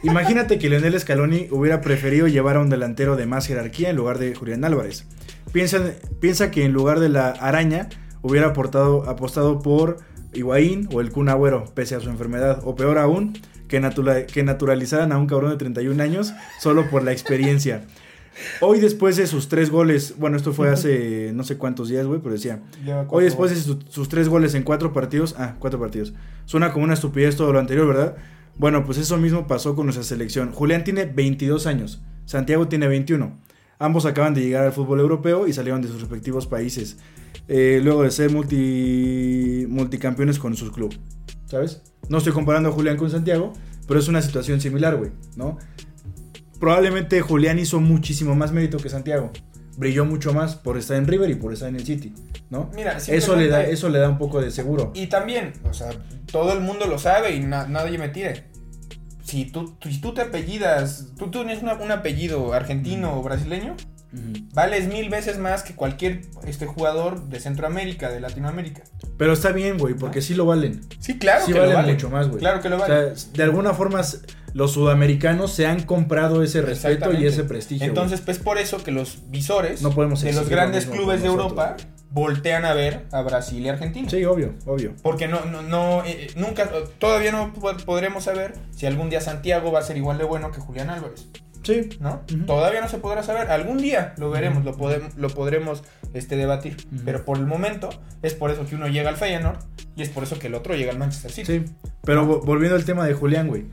Imagínate 0.02 0.58
que 0.58 0.68
Leonel 0.68 0.98
Scaloni 0.98 1.48
hubiera 1.50 1.80
preferido 1.80 2.26
llevar 2.26 2.56
a 2.56 2.60
un 2.60 2.68
delantero 2.68 3.16
de 3.16 3.24
más 3.26 3.46
jerarquía 3.46 3.88
en 3.90 3.96
lugar 3.96 4.18
de 4.18 4.34
Julián 4.34 4.64
Álvarez. 4.64 5.06
Piensa, 5.52 5.78
piensa 6.20 6.50
que 6.50 6.64
en 6.64 6.72
lugar 6.72 6.98
de 7.00 7.08
la 7.08 7.28
araña 7.30 7.88
hubiera 8.20 8.48
aportado, 8.48 9.08
apostado 9.08 9.60
por 9.60 9.98
Higuaín 10.34 10.88
o 10.92 11.00
el 11.00 11.10
Kun 11.12 11.28
Agüero, 11.28 11.66
pese 11.74 11.94
a 11.94 12.00
su 12.00 12.10
enfermedad. 12.10 12.60
O 12.64 12.74
peor 12.74 12.98
aún, 12.98 13.38
que, 13.68 13.80
natura- 13.80 14.26
que 14.26 14.42
naturalizaran 14.42 15.12
a 15.12 15.18
un 15.18 15.26
cabrón 15.26 15.50
de 15.52 15.56
31 15.56 16.02
años 16.02 16.34
solo 16.60 16.90
por 16.90 17.02
la 17.04 17.12
experiencia. 17.12 17.84
Hoy 18.60 18.80
después 18.80 19.16
de 19.16 19.26
sus 19.26 19.48
tres 19.48 19.70
goles, 19.70 20.14
bueno, 20.18 20.36
esto 20.36 20.52
fue 20.52 20.70
hace 20.70 21.32
no 21.34 21.44
sé 21.44 21.58
cuántos 21.58 21.88
días, 21.88 22.06
güey, 22.06 22.20
pero 22.20 22.32
decía, 22.34 22.62
Hoy 23.10 23.24
después 23.24 23.50
de 23.50 23.56
su- 23.60 23.78
sus 23.88 24.08
tres 24.08 24.28
goles 24.28 24.54
en 24.54 24.62
cuatro 24.62 24.92
partidos, 24.92 25.34
ah, 25.38 25.56
cuatro 25.58 25.78
partidos. 25.78 26.14
Suena 26.46 26.72
como 26.72 26.84
una 26.84 26.94
estupidez 26.94 27.36
todo 27.36 27.52
lo 27.52 27.58
anterior, 27.58 27.86
¿verdad? 27.86 28.16
Bueno, 28.56 28.84
pues 28.84 28.98
eso 28.98 29.16
mismo 29.18 29.46
pasó 29.46 29.74
con 29.74 29.86
nuestra 29.86 30.04
selección. 30.04 30.52
Julián 30.52 30.84
tiene 30.84 31.04
22 31.06 31.66
años, 31.66 32.02
Santiago 32.26 32.68
tiene 32.68 32.86
21. 32.88 33.38
Ambos 33.78 34.06
acaban 34.06 34.32
de 34.34 34.42
llegar 34.42 34.64
al 34.64 34.72
fútbol 34.72 35.00
europeo 35.00 35.46
y 35.48 35.52
salieron 35.52 35.82
de 35.82 35.88
sus 35.88 36.00
respectivos 36.00 36.46
países. 36.46 36.98
eh, 37.48 37.80
luego 37.82 38.02
de 38.04 38.10
ser 38.12 38.30
multi, 38.30 39.66
multicampeones 39.68 40.38
con 40.38 40.54
sus 40.56 40.70
clubes. 40.70 40.98
¿Sabes? 41.46 41.82
No 42.08 42.18
estoy 42.18 42.32
comparando 42.32 42.68
a 42.68 42.72
Julián 42.72 42.96
con 42.96 43.10
Santiago, 43.10 43.52
pero 43.88 43.98
es 44.00 44.08
una 44.08 44.22
situación 44.22 44.60
similar, 44.60 44.96
güey, 44.96 45.10
¿no? 45.36 45.58
Probablemente 46.62 47.20
Julián 47.22 47.58
hizo 47.58 47.80
muchísimo 47.80 48.36
más 48.36 48.52
mérito 48.52 48.78
que 48.78 48.88
Santiago. 48.88 49.32
Brilló 49.76 50.04
mucho 50.04 50.32
más 50.32 50.54
por 50.54 50.78
estar 50.78 50.96
en 50.96 51.08
River 51.08 51.28
y 51.28 51.34
por 51.34 51.52
estar 51.52 51.68
en 51.68 51.74
el 51.74 51.84
City, 51.84 52.14
¿no? 52.50 52.70
Mira, 52.72 52.98
Eso 53.08 53.34
le, 53.34 53.48
da, 53.48 53.64
eso 53.64 53.88
le 53.88 53.98
da 53.98 54.08
un 54.08 54.16
poco 54.16 54.40
de 54.40 54.52
seguro. 54.52 54.92
Y 54.94 55.08
también, 55.08 55.54
o 55.68 55.74
sea, 55.74 55.88
todo 56.30 56.52
el 56.52 56.60
mundo 56.60 56.86
lo 56.86 57.00
sabe 57.00 57.34
y 57.34 57.40
na- 57.40 57.66
nadie 57.66 57.98
me 57.98 58.10
tire. 58.10 58.44
Si 59.24 59.46
tú, 59.46 59.76
si 59.82 60.00
tú 60.00 60.14
te 60.14 60.20
apellidas, 60.20 61.08
tú, 61.18 61.32
tienes 61.32 61.62
una- 61.64 61.74
un 61.74 61.90
apellido 61.90 62.52
argentino 62.52 63.18
o 63.18 63.24
brasileño, 63.24 63.72
Ujú. 64.12 64.44
vales 64.54 64.86
mil 64.86 65.08
veces 65.08 65.38
más 65.38 65.64
que 65.64 65.74
cualquier 65.74 66.20
este 66.46 66.66
jugador 66.66 67.28
de 67.28 67.40
Centroamérica, 67.40 68.08
de 68.08 68.20
Latinoamérica. 68.20 68.82
Pero 69.18 69.32
está 69.32 69.50
bien, 69.50 69.78
güey, 69.78 69.94
porque 69.94 70.22
sí 70.22 70.34
lo 70.34 70.46
valen. 70.46 70.80
Sí, 71.00 71.18
claro 71.18 71.44
sí 71.44 71.52
que 71.52 71.58
valen 71.58 71.72
lo 71.74 71.78
vale. 71.80 71.92
mucho 71.94 72.08
más, 72.08 72.28
güey. 72.28 72.38
Claro 72.38 72.60
que 72.60 72.68
lo 72.68 72.76
O 72.76 72.78
vale. 72.78 73.16
sea, 73.16 73.30
de 73.32 73.42
alguna 73.42 73.74
forma 73.74 74.00
los 74.54 74.72
sudamericanos 74.72 75.52
se 75.52 75.66
han 75.66 75.82
comprado 75.82 76.42
ese 76.42 76.62
respeto 76.62 77.12
y 77.12 77.26
ese 77.26 77.44
prestigio. 77.44 77.86
Entonces, 77.86 78.20
pues 78.20 78.38
por 78.38 78.58
eso 78.58 78.82
que 78.84 78.90
los 78.90 79.30
visores 79.30 79.82
No 79.82 79.90
podemos 79.90 80.20
de 80.22 80.32
los 80.32 80.44
lo 80.44 80.50
grandes 80.50 80.86
clubes 80.86 81.22
de 81.22 81.28
Europa 81.28 81.76
voltean 82.10 82.64
a 82.66 82.74
ver 82.74 83.06
a 83.12 83.22
Brasil 83.22 83.64
y 83.64 83.68
Argentina. 83.70 84.08
Sí, 84.10 84.24
obvio, 84.24 84.54
obvio. 84.66 84.92
Porque 85.02 85.28
no, 85.28 85.44
no, 85.46 85.62
no, 85.62 86.04
eh, 86.04 86.26
eh, 86.26 86.30
nunca, 86.36 86.68
todavía 86.98 87.32
no 87.32 87.52
po- 87.54 87.76
podremos 87.86 88.24
saber 88.24 88.52
si 88.70 88.84
algún 88.86 89.08
día 89.08 89.20
Santiago 89.22 89.72
va 89.72 89.78
a 89.78 89.82
ser 89.82 89.96
igual 89.96 90.18
de 90.18 90.24
bueno 90.24 90.50
que 90.52 90.60
Julián 90.60 90.90
Álvarez, 90.90 91.28
Sí. 91.62 91.88
¿no? 92.00 92.20
Todavía 92.46 92.80
no 92.82 92.88
se 92.88 92.98
podrá 92.98 93.22
saber, 93.22 93.50
algún 93.50 93.78
día 93.78 94.12
lo 94.18 94.30
veremos, 94.30 94.64
lo, 94.64 94.76
podemos, 94.76 95.14
lo 95.16 95.30
podremos 95.30 95.84
este, 96.12 96.36
debatir, 96.36 96.76
pero 97.04 97.24
por 97.24 97.38
el 97.38 97.46
momento 97.46 97.88
es 98.20 98.34
por 98.34 98.50
eso 98.50 98.66
que 98.66 98.74
uno 98.74 98.88
llega 98.88 99.08
al 99.08 99.16
Feyenoord 99.16 99.58
y 99.96 100.02
es 100.02 100.08
por 100.10 100.24
eso 100.24 100.38
que 100.38 100.48
el 100.48 100.54
otro 100.54 100.74
llega 100.74 100.90
al 100.92 100.98
Manchester 100.98 101.30
City. 101.30 101.60
Sí. 101.64 101.72
Pero 102.02 102.26
vo- 102.26 102.44
volviendo 102.44 102.76
al 102.76 102.84
tema 102.84 103.06
de 103.06 103.14
Julián, 103.14 103.46
güey. 103.48 103.64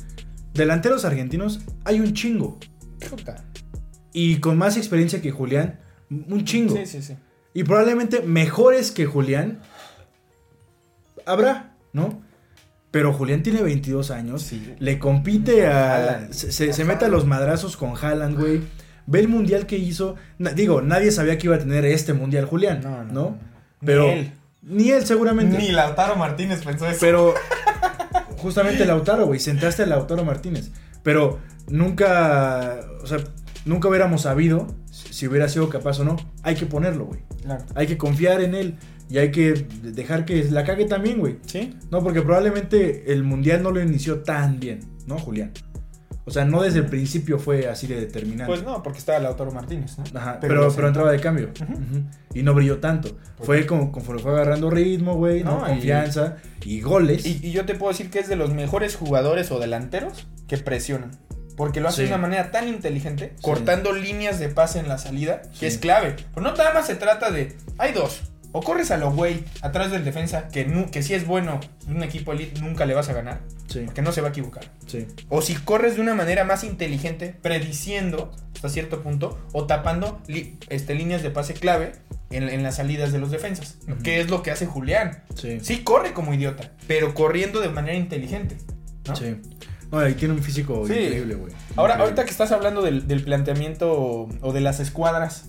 Delanteros 0.53 1.05
argentinos 1.05 1.61
hay 1.85 1.99
un 1.99 2.13
chingo. 2.13 2.57
Puta. 3.09 3.43
y 4.11 4.37
con 4.37 4.57
más 4.57 4.75
experiencia 4.75 5.21
que 5.21 5.31
Julián, 5.31 5.79
un 6.09 6.43
chingo. 6.43 6.75
Sí, 6.75 6.85
sí, 6.85 7.01
sí. 7.01 7.15
Y 7.53 7.63
probablemente 7.63 8.21
mejores 8.21 8.91
que 8.91 9.05
Julián 9.05 9.59
habrá, 11.25 11.73
¿no? 11.93 12.21
Pero 12.91 13.13
Julián 13.13 13.43
tiene 13.43 13.61
22 13.61 14.09
años, 14.11 14.41
Sí. 14.41 14.73
le 14.79 14.97
compite 14.97 15.67
a... 15.67 16.27
Se, 16.31 16.51
se- 16.51 16.71
A 16.71 16.73
se 16.73 16.85
mete 16.85 17.05
a 17.05 17.07
los 17.09 17.25
madrazos 17.25 17.77
con 17.77 17.93
Haaland, 17.95 18.37
güey. 18.39 18.61
Ve 19.05 19.19
el 19.19 19.27
mundial 19.27 19.65
que 19.67 19.77
hizo. 19.77 20.15
Na- 20.39 20.51
digo, 20.53 20.81
nadie 20.81 21.11
sabía 21.11 21.37
que 21.37 21.47
iba 21.47 21.55
a 21.55 21.59
tener 21.59 21.85
este 21.85 22.13
mundial 22.13 22.45
Julián, 22.45 22.81
no, 22.83 23.03
no. 23.03 23.37
Pero... 23.85 24.05
Ni 24.07 24.11
él. 24.19 24.31
Ni 24.61 24.89
él 24.91 25.05
seguramente. 25.05 25.57
Ni 25.57 25.71
Lautaro 25.71 26.15
Martínez 26.15 26.63
pensó 26.65 26.87
eso. 26.87 26.97
Pero 26.99 27.33
justamente 28.39 28.85
Lautaro, 28.85 29.25
güey, 29.25 29.39
sentaste 29.39 29.83
a 29.83 29.85
Lautaro 29.85 30.25
Martínez. 30.25 30.71
Pero 31.03 31.39
nunca, 31.69 32.79
o 33.01 33.07
sea, 33.07 33.19
nunca 33.65 33.87
hubiéramos 33.87 34.23
sabido 34.23 34.67
si 34.89 35.13
si 35.13 35.27
hubiera 35.27 35.47
sido 35.49 35.69
capaz 35.69 35.99
o 35.99 36.03
no. 36.03 36.17
Hay 36.43 36.55
que 36.55 36.65
ponerlo, 36.65 37.05
güey. 37.05 37.21
Claro. 37.43 37.65
Hay 37.75 37.87
que 37.87 37.97
confiar 37.97 38.41
en 38.41 38.55
él 38.55 38.75
y 39.09 39.17
hay 39.17 39.31
que 39.31 39.65
dejar 39.81 40.25
que 40.25 40.43
la 40.45 40.63
cague 40.63 40.85
también, 40.85 41.19
güey. 41.19 41.37
Sí. 41.45 41.75
No, 41.91 42.03
porque 42.03 42.21
probablemente 42.21 43.11
el 43.11 43.23
mundial 43.23 43.63
no 43.63 43.71
lo 43.71 43.81
inició 43.81 44.19
tan 44.19 44.59
bien, 44.59 44.79
¿no, 45.07 45.17
Julián? 45.17 45.51
O 46.29 46.31
sea, 46.31 46.45
no 46.45 46.61
desde 46.61 46.79
el 46.79 46.85
principio 46.85 47.39
fue 47.39 47.67
así 47.67 47.87
de 47.87 47.99
determinante. 47.99 48.45
Pues 48.53 48.63
no, 48.63 48.81
porque 48.83 48.99
estaba 48.99 49.19
Lautaro 49.19 49.51
Martínez, 49.51 49.97
¿no? 49.97 50.03
Ajá, 50.19 50.37
Pero 50.39 50.71
pero, 50.75 50.87
entraba 50.87 51.11
de 51.11 51.19
cambio. 51.19 51.49
Y 52.33 52.43
no 52.43 52.53
brilló 52.53 52.79
tanto. 52.79 53.17
Pues 53.37 53.45
fue 53.45 53.65
como 53.65 53.91
conforme 53.91 54.21
fue 54.21 54.31
agarrando 54.31 54.69
ritmo, 54.69 55.15
güey, 55.15 55.43
¿no? 55.43 55.59
No, 55.61 55.65
y- 55.67 55.69
Confianza 55.71 56.37
y, 56.63 56.81
goles. 56.81 57.25
Y, 57.25 57.39
y 57.45 57.51
yo 57.51 57.65
te 57.65 57.75
puedo 57.75 57.91
decir 57.91 58.09
que 58.09 58.19
es 58.19 58.29
de 58.29 58.35
los 58.35 58.53
mejores 58.53 58.95
jugadores 58.95 59.51
o 59.51 59.59
delanteros 59.59 60.27
que 60.47 60.57
presionan. 60.57 61.11
Porque 61.57 61.81
lo 61.81 61.89
hace 61.89 61.97
Sí. 61.97 62.01
de 62.03 62.09
una 62.09 62.17
manera 62.21 62.51
tan 62.51 62.69
inteligente, 62.69 63.33
Sí. 63.35 63.41
cortando 63.41 63.91
líneas 63.91 64.39
de 64.39 64.47
pase 64.47 64.79
en 64.79 64.87
la 64.87 64.97
salida, 64.97 65.41
que 65.41 65.57
Sí. 65.57 65.65
es 65.65 65.77
clave. 65.77 66.15
Pero 66.33 66.41
no 66.47 66.55
nada 66.55 66.73
más 66.73 66.87
se 66.87 66.95
trata 66.95 67.31
de. 67.31 67.53
Hay 67.77 67.91
dos. 67.91 68.28
O 68.51 68.61
corres 68.61 68.89
a 68.91 68.97
lo 68.97 69.11
güey 69.11 69.43
atrás 69.61 69.91
del 69.91 70.03
defensa, 70.03 70.47
que, 70.47 70.65
nu- 70.65 70.89
que 70.89 71.03
si 71.03 71.13
es 71.13 71.27
bueno, 71.27 71.59
un 71.87 72.01
equipo 72.01 72.33
elite 72.33 72.59
nunca 72.61 72.85
le 72.87 72.95
vas 72.95 73.07
a 73.09 73.13
ganar, 73.13 73.41
Sí, 73.67 73.81
porque 73.85 74.01
no 74.01 74.11
se 74.11 74.21
va 74.21 74.27
a 74.27 74.31
equivocar. 74.31 74.63
sí. 74.87 75.05
O 75.29 75.41
si 75.43 75.53
corres 75.55 75.95
de 75.95 76.01
una 76.01 76.15
manera 76.15 76.43
más 76.45 76.63
inteligente, 76.63 77.35
prediciendo 77.41 78.31
hasta 78.55 78.69
cierto 78.69 79.01
punto, 79.03 79.37
o 79.53 79.65
tapando 79.67 80.21
este, 80.69 80.95
líneas 80.95 81.21
de 81.21 81.29
pase 81.29 81.53
clave 81.53 81.91
en, 82.31 82.49
en 82.49 82.63
las 82.63 82.77
salidas 82.77 83.11
de 83.11 83.19
los 83.19 83.29
defensas. 83.31 83.77
Ujú. 83.87 84.01
Que 84.01 84.19
es 84.19 84.29
lo 84.29 84.41
que 84.41 84.49
hace 84.51 84.65
Julián. 84.65 85.23
Sí. 85.35 85.59
Sí, 85.61 85.83
corre 85.83 86.13
como 86.13 86.33
idiota, 86.33 86.71
pero 86.87 87.13
corriendo 87.13 87.59
de 87.61 87.69
manera 87.69 87.95
inteligente. 87.97 88.57
¿no? 89.07 89.15
Sí. 89.15 89.37
No, 89.91 90.07
y 90.07 90.13
tiene 90.13 90.33
un 90.35 90.43
físico 90.43 90.85
Sí. 90.87 90.93
increíble, 90.93 91.35
güey. 91.35 91.53
Ahora, 91.75 91.93
Increíble. 91.93 92.03
ahorita 92.03 92.25
que 92.25 92.31
estás 92.31 92.51
hablando 92.51 92.81
del, 92.81 93.07
del 93.07 93.23
planteamiento 93.23 93.91
o, 93.93 94.29
o 94.41 94.53
de 94.53 94.61
las 94.61 94.79
escuadras, 94.79 95.45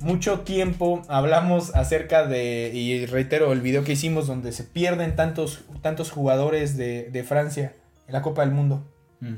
mucho 0.00 0.40
tiempo 0.40 1.02
hablamos 1.08 1.74
acerca 1.74 2.26
de, 2.26 2.70
y 2.74 3.06
reitero, 3.06 3.52
el 3.52 3.60
video 3.60 3.84
que 3.84 3.92
hicimos 3.92 4.26
donde 4.26 4.52
se 4.52 4.64
pierden 4.64 5.14
tantos, 5.16 5.60
tantos 5.82 6.10
jugadores 6.10 6.76
de, 6.76 7.10
de 7.10 7.22
Francia 7.24 7.74
en 8.06 8.12
la 8.14 8.22
Copa 8.22 8.42
del 8.42 8.50
Mundo. 8.52 8.84
Mm. 9.20 9.34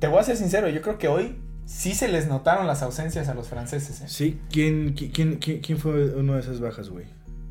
Te 0.00 0.08
voy 0.08 0.18
a 0.18 0.22
ser 0.24 0.36
sincero, 0.36 0.68
yo 0.68 0.82
creo 0.82 0.98
que 0.98 1.08
hoy 1.08 1.38
sí 1.64 1.94
se 1.94 2.08
les 2.08 2.26
notaron 2.28 2.66
las 2.66 2.82
ausencias 2.82 3.28
a 3.28 3.34
los 3.34 3.48
franceses. 3.48 4.00
¿eh? 4.02 4.04
Sí, 4.08 4.40
¿quién, 4.50 4.94
qui- 4.94 5.10
quién, 5.12 5.36
quién, 5.36 5.60
quién 5.60 5.78
fue 5.78 6.14
una 6.14 6.34
de 6.34 6.40
esas 6.40 6.60
bajas, 6.60 6.90
güey? 6.90 7.06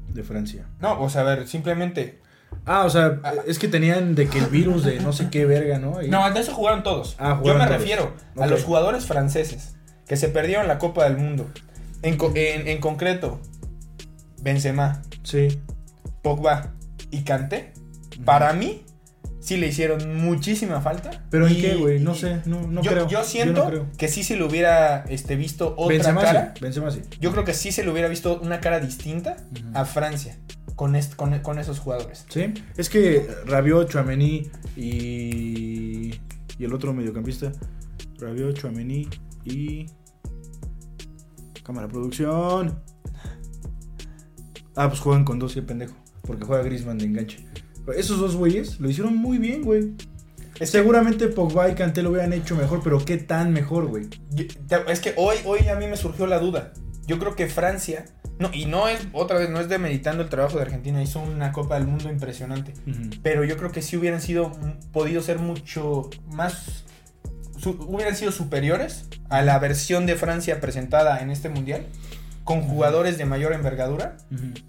De 0.09 0.23
Francia. 0.23 0.67
No, 0.79 1.01
o 1.01 1.09
sea, 1.09 1.21
a 1.21 1.23
ver, 1.23 1.47
simplemente... 1.47 2.19
Ah, 2.65 2.85
o 2.85 2.89
sea, 2.91 3.19
Ah. 3.23 3.33
es 3.47 3.57
que 3.57 3.67
tenían 3.67 4.13
de 4.13 4.27
que 4.27 4.37
el 4.37 4.45
virus 4.45 4.83
de 4.83 4.99
no 4.99 5.11
sé 5.11 5.29
qué 5.31 5.45
verga, 5.45 5.79
¿no? 5.79 5.99
No, 6.07 6.31
de 6.31 6.39
eso 6.39 6.53
jugaron 6.53 6.83
todos. 6.83 7.15
Ah, 7.17 7.41
Yo 7.43 7.53
me 7.55 7.65
todos. 7.65 7.69
refiero 7.79 8.13
a 8.37 8.45
los 8.45 8.63
jugadores 8.63 9.05
franceses 9.07 9.75
que 10.07 10.15
se 10.17 10.29
perdieron 10.29 10.67
la 10.67 10.77
Copa 10.77 11.05
del 11.05 11.17
Mundo. 11.17 11.49
En, 12.03 12.17
co- 12.17 12.31
en- 12.35 12.67
en 12.67 12.79
concreto, 12.79 13.39
Benzema, 14.41 15.01
Sí. 15.23 15.59
Pogba 16.21 16.73
y 17.11 17.21
Kanté, 17.23 17.73
para 18.25 18.53
mí, 18.53 18.83
sí 19.39 19.57
le 19.57 19.67
hicieron 19.67 20.21
muchísima 20.21 20.81
falta. 20.81 21.23
¿Pero 21.29 21.47
en 21.47 21.53
Y- 21.53 21.61
qué, 21.61 21.75
güey? 21.75 21.99
No 21.99 22.13
y- 22.13 22.17
sé, 22.19 22.41
no, 22.45 22.67
no 22.67 22.81
yo, 22.81 22.91
creo. 22.91 23.07
yo 23.07 23.23
siento 23.23 23.63
no 23.63 23.69
creo. 23.69 23.87
que 23.97 24.07
sí 24.07 24.23
se 24.23 24.35
le 24.37 24.43
hubiera 24.43 25.03
este, 25.09 25.35
visto 25.35 25.73
otra 25.77 25.87
Benzema 25.95 26.21
cara. 26.21 26.51
sí, 26.55 26.61
Benzema 26.61 26.91
sí. 26.91 27.01
Yo 27.19 27.31
creo 27.31 27.43
que 27.43 27.53
sí 27.53 27.71
se 27.71 27.83
le 27.83 27.91
hubiera 27.91 28.07
visto 28.07 28.39
una 28.41 28.59
cara 28.59 28.79
distinta 28.79 29.37
Ujú. 29.51 29.65
a 29.73 29.85
Francia 29.85 30.37
con, 30.75 30.95
est- 30.95 31.15
con, 31.15 31.37
con 31.39 31.59
esos 31.59 31.79
jugadores. 31.79 32.25
Sí, 32.29 32.53
es 32.77 32.89
que 32.89 33.27
Rabiot, 33.45 33.89
Chouameni 33.89 34.49
y... 34.75 36.13
Y 36.59 36.65
el 36.65 36.73
otro 36.73 36.93
mediocampista. 36.93 37.51
Rabiot, 38.19 38.57
Chouameni 38.57 39.07
y... 39.45 39.85
Cámara 41.63 41.87
producción. 41.87 42.79
Ah, 44.75 44.87
pues 44.89 44.99
juegan 44.99 45.23
con 45.25 45.39
dos, 45.39 45.53
qué 45.53 45.61
pendejo. 45.61 45.95
Porque 46.23 46.45
juega 46.45 46.63
Griezmann 46.63 46.97
de 46.97 47.05
enganche. 47.05 47.45
Esos 47.95 48.19
dos 48.19 48.35
güeyes 48.35 48.79
lo 48.79 48.89
hicieron 48.89 49.15
muy 49.15 49.37
bien, 49.37 49.63
güey. 49.63 49.93
Es 50.55 50.59
que- 50.59 50.65
Seguramente 50.67 51.27
Pogba 51.27 51.69
y 51.69 51.75
Kanté 51.75 52.01
lo 52.01 52.11
hubieran 52.11 52.31
hecho 52.33 52.55
mejor, 52.55 52.81
pero 52.83 53.03
qué 53.03 53.17
tan 53.17 53.51
mejor, 53.53 53.87
güey. 53.87 54.07
Es 54.87 54.99
que 54.99 55.13
hoy, 55.17 55.37
hoy 55.45 55.67
a 55.67 55.75
mí 55.75 55.87
me 55.87 55.97
surgió 55.97 56.25
la 56.27 56.39
duda. 56.39 56.73
Yo 57.05 57.19
creo 57.19 57.35
que 57.35 57.47
Francia, 57.47 58.05
no, 58.39 58.49
y 58.53 58.65
no 58.65 58.87
es, 58.87 59.05
otra 59.11 59.37
vez, 59.37 59.49
no 59.49 59.59
es 59.59 59.67
demeritando 59.67 60.23
el 60.23 60.29
trabajo 60.29 60.55
de 60.57 60.63
Argentina, 60.63 61.03
hizo 61.03 61.19
una 61.19 61.51
Copa 61.51 61.75
del 61.75 61.87
Mundo 61.87 62.09
impresionante. 62.09 62.73
Pero 63.21 63.43
yo 63.43 63.57
creo 63.57 63.71
que 63.71 63.81
sí 63.81 63.97
hubieran 63.97 64.21
sido, 64.21 64.51
podido 64.93 65.21
ser 65.21 65.39
mucho 65.39 66.09
más, 66.27 66.85
su- 67.63 67.71
hubieran 67.87 68.15
sido 68.15 68.31
superiores 68.31 69.05
a 69.29 69.41
la 69.41 69.57
versión 69.59 70.05
de 70.05 70.15
Francia 70.15 70.59
presentada 70.59 71.21
en 71.21 71.31
este 71.31 71.49
mundial, 71.49 71.85
con 72.43 72.61
jugadores 72.61 73.17
de 73.17 73.25
mayor 73.25 73.53
envergadura, 73.53 74.17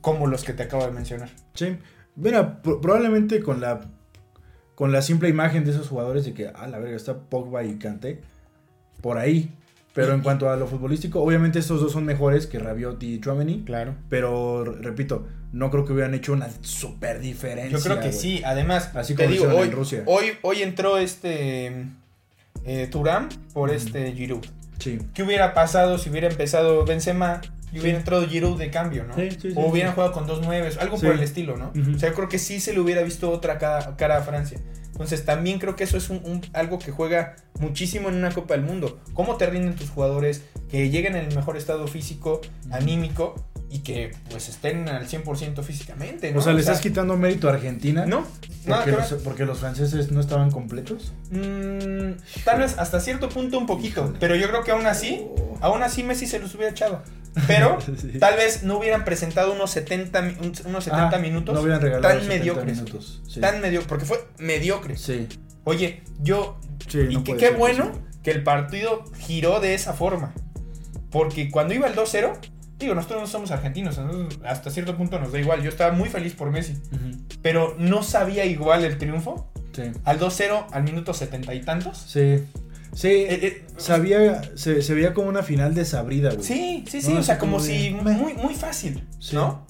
como 0.00 0.26
los 0.28 0.44
que 0.44 0.52
te 0.52 0.62
acabo 0.62 0.86
de 0.86 0.92
mencionar. 0.92 1.28
Sí. 1.54 1.76
Mira, 2.16 2.62
pro- 2.62 2.80
probablemente 2.80 3.40
con 3.42 3.60
la 3.60 3.80
con 4.76 4.90
la 4.90 5.02
simple 5.02 5.28
imagen 5.28 5.64
de 5.64 5.70
esos 5.70 5.88
jugadores 5.88 6.24
de 6.24 6.34
que, 6.34 6.48
ah, 6.52 6.66
la 6.66 6.78
verga, 6.80 6.96
está 6.96 7.14
Pogba 7.16 7.62
y 7.62 7.76
Kanté, 7.76 8.20
por 9.00 9.18
ahí. 9.18 9.52
Pero 9.92 10.12
en 10.12 10.20
cuanto 10.22 10.50
a 10.50 10.56
lo 10.56 10.66
futbolístico, 10.66 11.20
obviamente 11.22 11.60
estos 11.60 11.80
dos 11.80 11.92
son 11.92 12.04
mejores 12.04 12.48
que 12.48 12.58
Rabiot 12.58 13.00
y 13.04 13.20
Chouameni. 13.20 13.62
Claro. 13.64 13.94
Pero, 14.08 14.64
repito, 14.64 15.28
no 15.52 15.70
creo 15.70 15.84
que 15.84 15.92
hubieran 15.92 16.14
hecho 16.14 16.32
una 16.32 16.48
super 16.62 17.20
diferencia. 17.20 17.78
Yo 17.78 17.84
creo 17.84 18.00
que 18.00 18.10
sí, 18.10 18.42
además, 18.44 18.90
Así 18.96 19.14
te 19.14 19.22
como 19.26 19.32
digo, 19.36 19.54
hoy, 19.56 19.68
en 19.68 19.72
Rusia. 19.72 20.02
hoy, 20.06 20.32
hoy 20.42 20.62
entró 20.62 20.98
este 20.98 21.86
eh, 22.64 22.86
Thuram 22.90 23.28
por 23.52 23.70
este 23.70 24.12
Giroud. 24.12 24.44
Sí. 24.78 24.98
¿Qué 25.14 25.22
hubiera 25.22 25.54
pasado 25.54 25.98
si 25.98 26.10
hubiera 26.10 26.28
empezado 26.28 26.84
Benzema 26.84 27.40
y 27.72 27.78
hubiera 27.80 27.96
Sí. 27.98 28.00
entrado 28.00 28.26
Giroud 28.28 28.58
de 28.58 28.70
cambio, 28.70 29.04
no? 29.04 29.14
Sí, 29.14 29.30
sí, 29.40 29.52
o 29.56 29.66
hubieran 29.66 29.92
jugado 29.94 30.12
con 30.12 30.26
dos 30.26 30.40
nueves, 30.42 30.78
algo 30.78 30.96
por 30.96 31.12
el 31.12 31.20
estilo, 31.22 31.56
¿no? 31.56 31.72
O 31.94 31.98
sea, 31.98 32.10
yo 32.10 32.14
creo 32.14 32.28
que 32.28 32.38
sí 32.38 32.60
se 32.60 32.72
le 32.72 32.80
hubiera 32.80 33.02
visto 33.02 33.30
otra 33.30 33.58
cara, 33.58 33.96
cara 33.96 34.18
a 34.18 34.22
Francia. 34.22 34.58
Entonces, 34.92 35.24
también 35.24 35.58
creo 35.58 35.74
que 35.74 35.82
eso 35.84 35.96
es 35.96 36.08
un, 36.08 36.18
un- 36.24 36.40
algo 36.52 36.78
que 36.78 36.92
juega 36.92 37.34
muchísimo 37.58 38.08
en 38.10 38.14
una 38.14 38.30
Copa 38.30 38.54
del 38.54 38.62
Mundo. 38.64 39.00
¿Cómo 39.12 39.36
te 39.36 39.46
rinden 39.46 39.74
tus 39.74 39.90
jugadores? 39.90 40.42
Que 40.68 40.88
lleguen 40.88 41.16
en 41.16 41.24
el 41.26 41.34
mejor 41.34 41.56
estado 41.56 41.88
físico, 41.88 42.40
anímico 42.70 43.34
y 43.74 43.80
que 43.80 44.12
pues 44.30 44.48
estén 44.48 44.88
al 44.88 45.08
100% 45.08 45.62
físicamente, 45.64 46.30
¿no? 46.32 46.38
O 46.38 46.42
sea, 46.42 46.52
¿le 46.52 46.60
estás 46.60 46.80
quitando 46.80 47.16
mérito 47.16 47.48
a 47.48 47.54
Argentina? 47.54 48.06
No, 48.06 48.24
Porque 48.66 48.84
que 48.84 48.90
los, 48.92 49.10
ver. 49.10 49.20
porque 49.24 49.44
los 49.44 49.58
franceses 49.58 50.12
no 50.12 50.20
estaban 50.20 50.52
completos. 50.52 51.12
Mm, 51.32 52.12
tal 52.44 52.60
vez 52.60 52.78
hasta 52.78 53.00
cierto 53.00 53.28
punto 53.28 53.58
un 53.58 53.66
poquito, 53.66 54.14
pero 54.20 54.36
yo 54.36 54.48
creo 54.48 54.62
que 54.62 54.70
aún 54.70 54.86
así, 54.86 55.26
aún 55.60 55.82
así 55.82 56.04
Messi 56.04 56.28
se 56.28 56.38
los 56.38 56.54
hubiera 56.54 56.70
echado. 56.70 57.02
Pero 57.48 57.78
Sí. 58.00 58.20
tal 58.20 58.36
vez 58.36 58.62
no 58.62 58.78
hubieran 58.78 59.04
presentado 59.04 59.52
unos 59.52 59.72
70, 59.72 60.22
mi- 60.22 60.34
un- 60.34 60.52
unos 60.66 60.84
70 60.84 61.16
Ah, 61.16 61.18
minutos 61.18 61.52
No 61.56 61.60
hubieran 61.62 61.80
regalado 61.82 62.14
tan 62.14 62.22
70 62.22 62.38
mediocres. 62.38 62.76
minutos. 62.76 63.22
Sí. 63.28 63.40
Tan 63.40 63.60
mediocre, 63.60 63.88
porque 63.88 64.04
fue 64.04 64.24
mediocre. 64.38 64.96
Sí. 64.96 65.26
Oye, 65.64 66.02
yo 66.20 66.60
Sí, 66.88 67.00
y 67.10 67.14
no 67.14 67.24
que 67.24 67.36
qué 67.36 67.50
bueno 67.50 67.90
que 68.22 68.30
el 68.30 68.44
partido 68.44 69.02
giró 69.18 69.58
de 69.58 69.74
esa 69.74 69.94
forma. 69.94 70.32
Porque 71.10 71.50
cuando 71.50 71.74
iba 71.74 71.88
el 71.88 71.94
2-0, 71.96 72.38
digo, 72.78 72.94
nosotros 72.94 73.20
no 73.22 73.26
somos 73.26 73.50
argentinos, 73.50 73.98
hasta 74.44 74.70
cierto 74.70 74.96
punto 74.96 75.18
nos 75.18 75.32
da 75.32 75.38
igual. 75.38 75.62
Yo 75.62 75.68
estaba 75.70 75.92
muy 75.92 76.08
feliz 76.08 76.34
por 76.34 76.50
Messi, 76.50 76.74
pero 77.42 77.74
no 77.78 78.02
sabía 78.02 78.44
igual 78.44 78.84
el 78.84 78.98
triunfo 78.98 79.50
Sí. 79.72 79.90
al 80.04 80.20
2-0 80.20 80.66
al 80.72 80.82
minuto 80.84 81.12
70 81.14 81.52
y 81.54 81.60
tantos. 81.62 81.98
Sí. 82.06 82.44
Sí, 82.94 83.08
Eh, 83.08 83.38
eh, 83.42 83.64
sabía, 83.76 84.40
se, 84.54 84.80
se 84.82 84.94
veía 84.94 85.14
como 85.14 85.28
una 85.28 85.42
final 85.42 85.74
desabrida, 85.74 86.30
güey. 86.30 86.44
Sí, 86.44 86.84
sí, 86.88 87.02
sí, 87.02 87.12
No, 87.12 87.20
o 87.20 87.22
sea, 87.24 87.38
como 87.38 87.58
si 87.58 87.90
muy, 87.90 88.34
muy 88.34 88.54
fácil, 88.54 89.04
Sí. 89.18 89.34
¿no? 89.34 89.66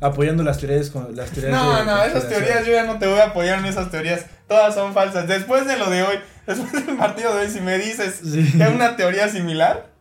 Apoyando 0.00 0.42
las 0.42 0.56
teorías 0.58 0.88
con 0.90 1.14
las 1.14 1.30
teorías 1.30 1.52
No, 1.52 1.76
de 1.76 1.84
no, 1.84 2.02
esas 2.02 2.28
teorías 2.30 2.64
yo 2.66 2.72
ya 2.72 2.84
no 2.84 2.98
te 2.98 3.06
voy 3.06 3.18
a 3.20 3.26
apoyar 3.26 3.58
en 3.58 3.66
esas 3.66 3.90
teorías, 3.90 4.24
todas 4.48 4.74
son 4.74 4.94
falsas. 4.94 5.28
Después 5.28 5.66
de 5.66 5.76
lo 5.76 5.90
de 5.90 6.02
hoy, 6.02 6.16
después 6.46 6.72
del 6.86 6.96
partido 6.96 7.34
de 7.36 7.42
hoy, 7.42 7.50
si 7.50 7.60
me 7.60 7.76
dices 7.78 8.20
Sí. 8.24 8.52
que 8.56 8.64
hay 8.64 8.74
una 8.74 8.96
teoría 8.96 9.28
similar, 9.28 9.91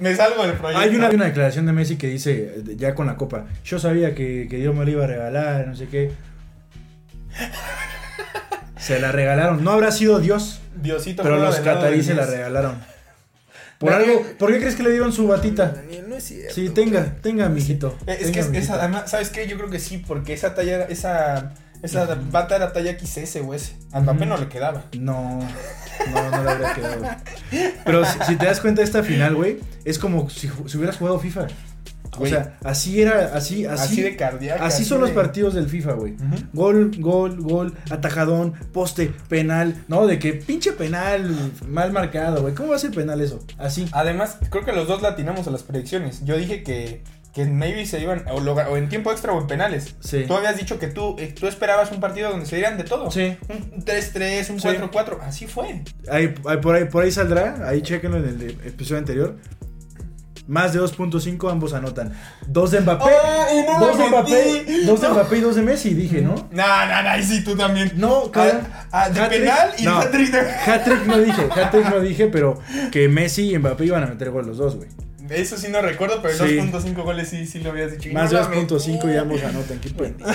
me 0.00 0.14
salgo 0.16 0.42
del 0.46 0.54
proyecto. 0.56 0.80
Hay 0.80 0.94
una, 0.96 1.08
hay 1.08 1.14
una 1.14 1.26
declaración 1.26 1.66
de 1.66 1.72
Messi 1.72 1.96
que 1.96 2.06
dice, 2.08 2.62
ya 2.76 2.94
con 2.94 3.06
la 3.06 3.16
copa, 3.16 3.44
yo 3.64 3.78
sabía 3.78 4.14
que, 4.14 4.46
que 4.50 4.56
Dios 4.56 4.74
me 4.74 4.84
lo 4.84 4.90
iba 4.90 5.04
a 5.04 5.06
regalar, 5.06 5.66
no 5.68 5.76
sé 5.76 5.86
qué. 5.88 6.10
Se 8.78 8.98
la 8.98 9.12
regalaron. 9.12 9.62
No 9.62 9.70
habrá 9.72 9.92
sido 9.92 10.20
Dios, 10.20 10.60
Diosito 10.80 11.22
pero 11.22 11.36
los 11.38 11.56
cataríes 11.60 12.06
se 12.06 12.14
la 12.14 12.24
regalaron. 12.26 12.76
Por 13.78 13.90
Daniel- 13.92 14.10
algo, 14.10 14.26
¿por 14.38 14.52
qué 14.52 14.58
crees 14.58 14.74
que 14.76 14.82
le 14.82 14.90
dieron 14.90 15.10
su 15.12 15.26
batita? 15.26 15.68
Daniel, 15.70 16.04
no 16.08 16.16
es 16.16 16.24
cierto. 16.24 16.54
Sí, 16.54 16.68
tenga, 16.68 17.14
tenga, 17.22 17.48
mijito. 17.48 17.96
Eh, 18.06 18.12
Es 18.12 18.18
Tenga, 18.18 18.32
que 18.32 18.40
es- 18.40 18.48
mijito. 18.50 18.72
esa, 18.74 18.82
además, 18.82 19.10
¿sabes 19.10 19.30
qué? 19.30 19.46
Yo 19.46 19.56
creo 19.56 19.70
que 19.70 19.78
sí, 19.78 19.98
porque 20.06 20.34
esa 20.34 20.54
talla, 20.54 20.82
esa, 20.84 21.52
esa 21.82 22.14
bata 22.30 22.56
era 22.56 22.72
talla 22.72 22.96
XS 22.98 23.36
o 23.46 23.54
S. 23.54 23.76
A 23.92 24.00
Mbappé 24.00 24.20
Ujú. 24.20 24.28
no 24.28 24.36
le 24.36 24.48
quedaba. 24.48 24.84
No, 24.98 25.38
no, 26.12 26.30
no 26.30 26.44
le 26.44 26.50
habría 26.50 26.74
quedado. 26.74 27.02
Pero 27.84 28.04
si, 28.04 28.18
si 28.26 28.36
te 28.36 28.46
das 28.46 28.60
cuenta, 28.60 28.82
esta 28.82 29.02
final, 29.02 29.34
güey, 29.34 29.58
es 29.84 29.98
como 29.98 30.28
si, 30.30 30.48
hubieras 30.76 30.96
jugado 30.96 31.18
FIFA. 31.18 31.46
O 32.18 32.26
sea, 32.26 32.58
así 32.64 33.00
era, 33.00 33.30
así, 33.34 33.64
así. 33.64 33.84
Así, 33.84 34.02
de 34.02 34.16
cardíaca. 34.16 34.66
así 34.66 34.84
son 34.84 35.00
los 35.00 35.10
partidos 35.10 35.54
del 35.54 35.68
FIFA, 35.68 35.92
güey. 35.92 36.16
Gol, 36.52 36.90
gol, 36.98 37.40
gol, 37.40 37.74
atajadón, 37.88 38.52
poste, 38.72 39.14
penal. 39.28 39.84
No, 39.88 40.06
de 40.06 40.18
que 40.18 40.34
pinche 40.34 40.72
penal 40.72 41.34
mal 41.68 41.92
marcado, 41.92 42.42
güey. 42.42 42.54
¿Cómo 42.54 42.70
va 42.70 42.76
a 42.76 42.78
ser 42.80 42.90
penal 42.90 43.20
eso? 43.20 43.38
Así. 43.58 43.88
Además, 43.92 44.38
creo 44.50 44.64
que 44.64 44.72
los 44.72 44.88
dos 44.88 45.02
latinamos 45.02 45.46
a 45.46 45.50
las 45.50 45.62
predicciones. 45.62 46.24
Yo 46.24 46.36
dije 46.36 46.62
que, 46.64 47.02
que 47.34 47.44
maybe 47.44 47.86
se 47.86 48.00
iban 48.00 48.24
o, 48.30 48.40
lo- 48.40 48.54
o 48.54 48.76
en 48.76 48.88
tiempo 48.88 49.12
extra 49.12 49.32
o 49.32 49.40
en 49.40 49.46
penales. 49.46 49.94
Sí. 50.00 50.24
Tú 50.26 50.34
habías 50.34 50.56
dicho 50.56 50.78
que 50.78 50.88
tú, 50.88 51.14
eh, 51.18 51.32
tú 51.38 51.46
esperabas 51.46 51.92
un 51.92 52.00
partido 52.00 52.30
donde 52.30 52.46
se 52.46 52.56
dieran 52.56 52.76
de 52.76 52.84
todo. 52.84 53.10
Sí. 53.10 53.36
Un 53.48 53.84
3-3, 53.84 54.50
un 54.50 54.60
Sí. 54.60 54.66
4-4. 54.68 55.18
Así 55.22 55.46
fue. 55.46 55.82
Ahí, 56.10 56.34
ahí 56.46 56.56
por, 56.58 56.74
ahí, 56.74 56.86
por 56.86 57.04
ahí 57.04 57.12
saldrá, 57.12 57.68
ahí 57.68 57.82
chequenlo 57.82 58.16
en 58.18 58.24
el 58.28 58.50
episodio 58.66 58.98
anterior. 58.98 59.36
Más 60.48 60.72
de 60.72 60.80
2.5 60.80 61.48
ambos 61.52 61.74
anotan. 61.74 62.12
Dos 62.48 62.72
de 62.72 62.80
Mbappé, 62.80 63.04
¡Ay, 63.48 63.62
no 63.68 63.78
dos 63.86 63.96
de 63.98 64.08
Mbappé, 64.08 64.64
dos 64.86 65.00
de 65.00 65.08
Mbappé 65.10 65.36
y 65.36 65.40
dos 65.42 65.54
de 65.54 65.62
Messi, 65.62 65.94
dije, 65.94 66.22
¿no? 66.22 66.34
No, 66.50 66.86
no, 66.86 67.02
no, 67.04 67.18
y 67.18 67.22
sí, 67.22 67.44
tú 67.44 67.54
también. 67.56 67.92
No. 67.94 68.28
Ah, 68.34 68.86
ah, 68.90 69.08
de 69.10 69.20
penal 69.26 69.70
y 69.78 69.84
no. 69.84 70.00
hat-trick 70.00 70.32
de- 70.32 70.40
Hat-trick 70.72 71.06
no 71.06 71.18
dije, 71.18 71.42
hat-trick 71.54 71.88
no 71.90 72.00
dije, 72.00 72.26
pero 72.26 72.58
que 72.90 73.08
Messi 73.08 73.54
y 73.54 73.58
Mbappé 73.58 73.84
iban 73.84 74.02
a 74.02 74.06
meter 74.06 74.30
gol 74.30 74.44
los 74.48 74.56
dos, 74.56 74.74
güey. 74.74 74.88
Eso 75.30 75.56
sí 75.56 75.68
no 75.70 75.80
recuerdo, 75.80 76.20
pero 76.22 76.34
Sí. 76.34 76.56
2.5 76.58 77.02
goles 77.02 77.28
sí, 77.28 77.46
sí 77.46 77.60
lo 77.60 77.70
habías 77.70 77.92
dicho. 77.92 78.10
Más 78.12 78.32
no 78.32 78.38
de 78.38 78.44
la 78.44 78.48
metí. 78.50 78.66
2.5 78.74 79.14
y 79.14 79.16
ambos 79.16 79.42
anotan, 79.42 79.78
qué 79.78 79.90
pendejo. 79.90 80.30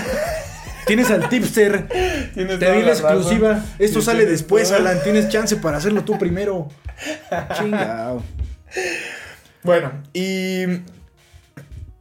Tienes 0.88 1.10
al 1.12 1.27
tipster, 1.29 1.88
Tienes 2.34 2.60
te 2.60 2.71
di 2.71 2.81
la 2.81 2.89
razón. 2.89 3.13
exclusiva. 3.13 3.65
Esto 3.79 3.99
Sí, 3.99 4.05
sale 4.05 4.25
después, 4.25 4.71
Alan. 4.71 4.99
Tienes 5.03 5.29
chance 5.29 5.55
para 5.58 5.77
hacerlo 5.77 6.03
tú 6.03 6.17
primero. 6.19 6.67
Chingao. 7.58 8.23
Bueno, 9.63 9.91
y. 10.13 10.63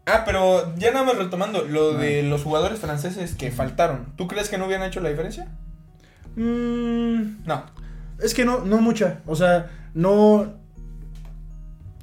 Ah, 0.07 0.23
pero 0.27 0.75
ya 0.77 0.91
nada 0.93 1.05
más 1.07 1.17
retomando 1.17 1.65
lo 1.65 1.95
de 1.95 2.23
los 2.23 2.43
jugadores 2.43 2.79
franceses 2.79 3.35
que 3.35 3.51
faltaron. 3.51 4.13
¿Tú 4.17 4.29
crees 4.29 4.51
que 4.51 4.59
no 4.59 4.67
hubieran 4.67 4.87
hecho 4.87 5.01
la 5.01 5.09
diferencia? 5.09 5.49
Mm, 6.37 7.45
No. 7.47 7.65
Es 8.23 8.35
que 8.35 8.45
no, 8.45 8.65
no 8.65 8.79
mucha. 8.79 9.21
O 9.27 9.35
sea, 9.35 9.71
no. 9.95 10.63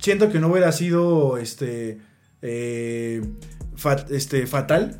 Siento 0.02 0.30
que 0.30 0.40
no 0.40 0.48
hubiera 0.50 0.72
sido 0.74 1.38
este. 1.38 2.00
eh, 2.42 3.22
fat- 3.76 4.12
este 4.12 4.46
fatal 4.48 5.00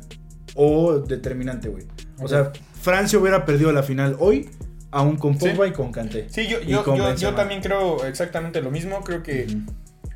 o 0.54 0.98
determinante, 1.00 1.68
güey. 1.68 1.86
O 2.20 2.28
sea, 2.28 2.52
Francia 2.80 3.18
hubiera 3.18 3.44
perdido 3.44 3.72
la 3.72 3.82
final 3.82 4.16
hoy, 4.20 4.48
aún 4.90 5.16
con 5.16 5.38
Sí. 5.38 5.48
Pogba 5.48 5.66
y 5.66 5.72
con 5.72 5.90
Kanté. 5.92 6.26
Sí, 6.30 6.46
yo, 6.46 6.60
yo, 6.60 6.84
yo, 7.16 7.34
también 7.34 7.60
creo 7.60 8.04
exactamente 8.04 8.60
lo 8.62 8.70
mismo. 8.70 9.02
Creo 9.02 9.22
que. 9.22 9.46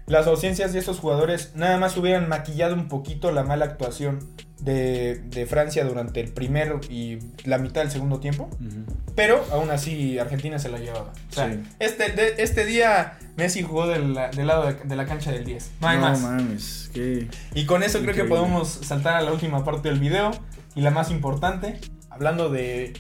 Las 0.07 0.27
ausencias 0.27 0.73
de 0.73 0.79
estos 0.79 0.99
jugadores 1.01 1.53
nada 1.55 1.79
más 1.79 1.97
hubieran 1.97 2.29
maquillado 2.29 2.75
un 2.75 2.89
poquito 2.89 3.33
la 3.33 3.43
mala 3.43 3.65
actuación 3.65 4.21
de, 4.61 5.17
de 5.27 5.47
Francia 5.47 5.85
durante 5.85 6.21
el 6.21 6.33
primero 6.33 6.81
y 6.89 7.19
la 7.45 7.59
mitad 7.59 7.83
del 7.83 7.91
segundo 7.91 8.21
tiempo. 8.21 8.49
Pero 9.15 9.45
aún 9.51 9.71
así 9.71 10.19
Argentina 10.19 10.59
se 10.59 10.69
la 10.69 10.79
llevaba. 10.79 11.13
O 11.31 11.33
sea, 11.33 11.51
Sí. 11.53 11.61
este, 11.79 12.13
de- 12.13 12.35
este 12.39 12.65
día 12.67 13.19
Messi 13.37 13.63
jugó 13.63 13.87
del, 13.87 14.15
del 14.35 14.47
lado 14.47 14.67
de, 14.67 14.75
de 14.75 14.97
la 14.97 15.07
cancha 15.07 15.33
del 15.33 15.45
10. 15.45 15.71
No 15.81 15.89
hay 15.89 15.99
más. 15.99 16.21
mames, 16.21 16.91
qué. 16.95 17.29
Y 17.55 17.67
con 17.67 17.83
eso 17.83 18.01
creo 18.01 18.15
que 18.15 18.25
podemos 18.25 18.69
saltar 18.69 19.15
a 19.17 19.23
la 19.23 19.33
última 19.33 19.65
parte 19.65 19.89
del 19.89 19.99
video. 19.99 20.31
Y 20.75 20.83
la 20.83 20.91
más 20.91 21.11
importante, 21.11 21.81
hablando 22.11 22.51
de 22.51 22.93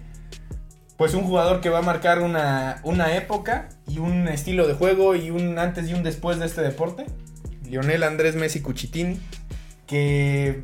pues 0.96 1.14
un 1.14 1.24
jugador 1.24 1.60
que 1.60 1.68
va 1.68 1.78
a 1.78 1.82
marcar 1.82 2.20
una, 2.20 2.80
una 2.82 3.16
época 3.16 3.68
y 3.86 3.98
un 3.98 4.28
estilo 4.28 4.66
de 4.66 4.74
juego 4.74 5.14
y 5.14 5.30
un 5.30 5.58
antes 5.58 5.88
y 5.88 5.94
un 5.94 6.02
después 6.02 6.38
de 6.38 6.46
este 6.46 6.62
deporte. 6.62 7.06
Lionel 7.64 8.02
Andrés 8.02 8.34
Messi 8.36 8.60
Cuchitini. 8.60 9.18
Que 9.86 10.62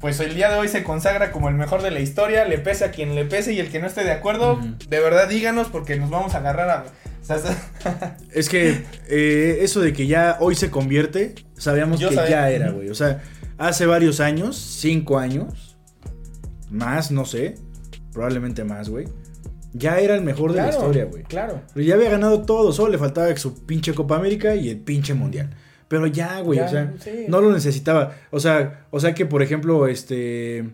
pues 0.00 0.20
el 0.20 0.34
día 0.34 0.50
de 0.50 0.58
hoy 0.58 0.68
se 0.68 0.84
consagra 0.84 1.32
como 1.32 1.48
el 1.48 1.54
mejor 1.54 1.82
de 1.82 1.90
la 1.90 2.00
historia. 2.00 2.44
Le 2.44 2.58
pese 2.58 2.84
a 2.84 2.90
quien 2.90 3.14
le 3.14 3.24
pese 3.24 3.52
y 3.52 3.58
el 3.58 3.70
que 3.70 3.80
no 3.80 3.86
esté 3.86 4.04
de 4.04 4.12
acuerdo, 4.12 4.60
de 4.88 5.00
verdad 5.00 5.28
díganos 5.28 5.68
porque 5.68 5.96
nos 5.96 6.10
vamos 6.10 6.34
a 6.34 6.38
agarrar 6.38 6.70
a... 6.70 6.84
Es 8.32 8.50
que 8.50 8.82
eh, 9.08 9.58
eso 9.62 9.80
de 9.80 9.94
que 9.94 10.06
ya 10.06 10.36
hoy 10.40 10.54
se 10.54 10.70
convierte, 10.70 11.34
sabíamos 11.56 11.98
Yo 11.98 12.10
que 12.10 12.16
sabía. 12.16 12.30
ya 12.30 12.50
era, 12.50 12.70
güey. 12.70 12.90
O 12.90 12.94
sea, 12.94 13.22
hace 13.56 13.86
varios 13.86 14.20
años, 14.20 14.56
cinco 14.56 15.18
años, 15.18 15.78
más, 16.70 17.10
no 17.10 17.24
sé, 17.24 17.54
probablemente 18.14 18.64
más, 18.64 18.88
güey. 18.88 19.06
Ya 19.74 19.98
era 19.98 20.14
el 20.14 20.22
mejor 20.22 20.52
de 20.52 20.62
la 20.62 20.70
historia, 20.70 21.04
güey. 21.04 21.24
Claro. 21.24 21.60
Pero 21.74 21.84
ya 21.84 21.94
había 21.96 22.08
ganado 22.08 22.42
todo, 22.42 22.72
solo 22.72 22.92
le 22.92 22.98
faltaba 22.98 23.36
su 23.36 23.66
pinche 23.66 23.92
Copa 23.92 24.16
América 24.16 24.54
y 24.54 24.68
el 24.70 24.78
pinche 24.78 25.12
Mundial. 25.14 25.50
Pero 25.88 26.06
ya, 26.06 26.40
güey, 26.40 26.60
o 26.60 26.68
sea, 26.68 26.94
sí. 27.00 27.26
no 27.28 27.40
lo 27.40 27.52
necesitaba. 27.52 28.14
O 28.30 28.38
sea, 28.40 28.86
o 28.90 29.00
sea 29.00 29.14
que, 29.14 29.26
por 29.26 29.42
ejemplo, 29.42 29.86
este... 29.88 30.70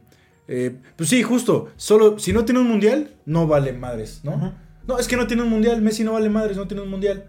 eh, 0.48 0.76
pues 0.96 1.08
sí, 1.08 1.22
justo, 1.22 1.70
solo, 1.76 2.18
si 2.18 2.32
no 2.34 2.44
tiene 2.44 2.60
un 2.60 2.68
Mundial, 2.68 3.10
no 3.24 3.46
vale 3.46 3.72
madres, 3.72 4.20
¿no? 4.22 4.54
No, 4.86 4.98
es 4.98 5.08
que 5.08 5.16
no 5.16 5.26
tiene 5.26 5.42
un 5.42 5.48
Mundial, 5.50 5.80
Messi 5.82 6.04
no 6.04 6.12
vale 6.12 6.28
madres, 6.28 6.56
no 6.58 6.68
tiene 6.68 6.82
un 6.82 6.90
Mundial, 6.90 7.24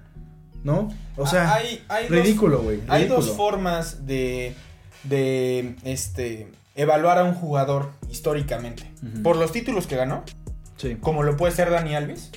¿no? 0.64 0.90
O 1.16 1.26
sea, 1.26 1.52
Ah, 1.52 1.56
hay, 1.56 1.82
hay 1.88 2.08
dos- 2.08 2.12
ridículo, 2.18 2.62
güey. 2.62 2.80
Hay 2.88 3.08
dos 3.08 3.30
formas 3.32 4.06
de, 4.06 4.54
de 5.06 5.76
este, 5.84 6.48
evaluar 6.82 7.18
a 7.18 7.24
un 7.24 7.34
jugador 7.34 7.92
históricamente. 8.10 8.92
Por 9.24 9.36
los 9.38 9.52
títulos 9.52 9.88
que 9.88 9.96
ganó, 9.96 10.24
Sí. 10.78 10.98
como 11.00 11.24
lo 11.24 11.38
puede 11.38 11.54
ser 11.54 11.70
Dani 11.70 11.96
Alves, 11.96 12.32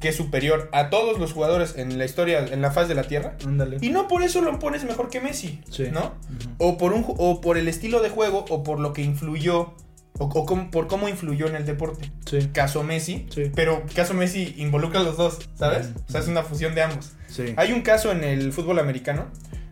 que 0.00 0.08
es 0.10 0.16
superior 0.16 0.68
a 0.72 0.90
todos 0.90 1.18
los 1.18 1.32
jugadores 1.32 1.76
en 1.76 1.96
la 1.96 2.04
historia, 2.04 2.44
en 2.44 2.60
la 2.60 2.70
faz 2.72 2.88
de 2.88 2.94
la 2.94 3.04
Tierra. 3.04 3.36
Ándale. 3.46 3.78
Y 3.80 3.90
no 3.90 4.06
por 4.08 4.22
eso 4.22 4.42
lo 4.42 4.58
pones 4.58 4.84
mejor 4.84 5.08
que 5.08 5.20
Messi, 5.20 5.60
Sí. 5.70 5.84
¿no? 5.92 6.12
O 6.58 6.76
por, 6.76 6.92
un, 6.92 7.04
o 7.06 7.40
por 7.40 7.56
el 7.56 7.68
estilo 7.68 8.02
de 8.02 8.10
juego, 8.10 8.44
o 8.50 8.62
por 8.62 8.80
lo 8.80 8.92
que 8.92 9.02
influyó, 9.02 9.72
o, 10.18 10.28
por 10.70 10.86
cómo 10.88 11.08
influyó 11.08 11.46
en 11.46 11.56
el 11.56 11.64
deporte. 11.64 12.12
Sí. 12.26 12.50
Caso 12.52 12.82
Messi, 12.82 13.26
Sí. 13.30 13.50
pero 13.54 13.82
caso 13.94 14.12
Messi 14.14 14.54
involucra 14.58 15.00
a 15.00 15.02
los 15.04 15.16
dos, 15.16 15.38
¿sabes? 15.54 15.90
O 16.08 16.12
sea, 16.12 16.20
es 16.20 16.28
una 16.28 16.42
fusión 16.42 16.74
de 16.74 16.82
ambos. 16.82 17.12
Hay 17.56 17.72
un 17.72 17.80
caso 17.82 18.12
en 18.12 18.22
el 18.24 18.52
fútbol 18.52 18.78
americano 18.80 19.26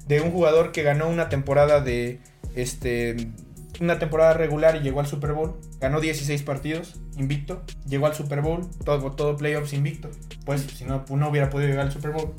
de 0.08 0.20
un 0.20 0.30
jugador 0.32 0.72
que 0.72 0.82
ganó 0.82 1.08
una 1.08 1.28
temporada 1.28 1.80
de 1.80 2.20
este 2.56 3.28
una 3.82 3.98
temporada 3.98 4.34
regular 4.34 4.76
y 4.76 4.80
llegó 4.80 5.00
al 5.00 5.06
Super 5.06 5.32
Bowl, 5.32 5.56
ganó 5.80 6.00
16 6.00 6.42
partidos 6.42 6.94
invicto, 7.16 7.62
llegó 7.86 8.06
al 8.06 8.14
Super 8.14 8.40
Bowl, 8.40 8.68
todo 8.84 9.10
todo 9.12 9.36
playoffs 9.36 9.72
invicto. 9.72 10.10
Pues 10.44 10.62
si 10.62 10.84
no 10.84 11.04
no 11.10 11.28
hubiera 11.28 11.50
podido 11.50 11.68
llegar 11.70 11.86
al 11.86 11.92
Super 11.92 12.12
Bowl 12.12 12.32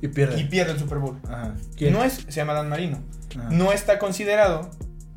Y 0.00 0.08
pierde. 0.08 0.40
y 0.40 0.44
pierde 0.44 0.72
el 0.72 0.78
Super 0.78 0.98
Bowl. 0.98 1.18
Ajá. 1.28 1.54
¿Quién? 1.76 1.92
No 1.92 2.02
es 2.04 2.14
se 2.28 2.32
llama 2.32 2.52
Dan 2.54 2.68
Marino. 2.68 2.98
Ajá. 3.38 3.48
No 3.50 3.72
está 3.72 3.98
considerado 3.98 4.70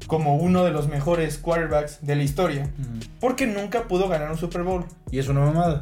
como 0.08 0.36
uno 0.38 0.64
de 0.64 0.72
los 0.72 0.88
mejores 0.88 1.38
quarterbacks 1.40 1.98
de 2.06 2.16
la 2.16 2.22
historia 2.24 2.70
porque 3.20 3.48
nunca 3.48 3.88
pudo 3.88 4.08
ganar 4.08 4.32
un 4.32 4.38
Super 4.38 4.62
Bowl. 4.64 4.86
Y 5.12 5.20
es 5.20 5.28
una 5.28 5.40
mamada. 5.42 5.82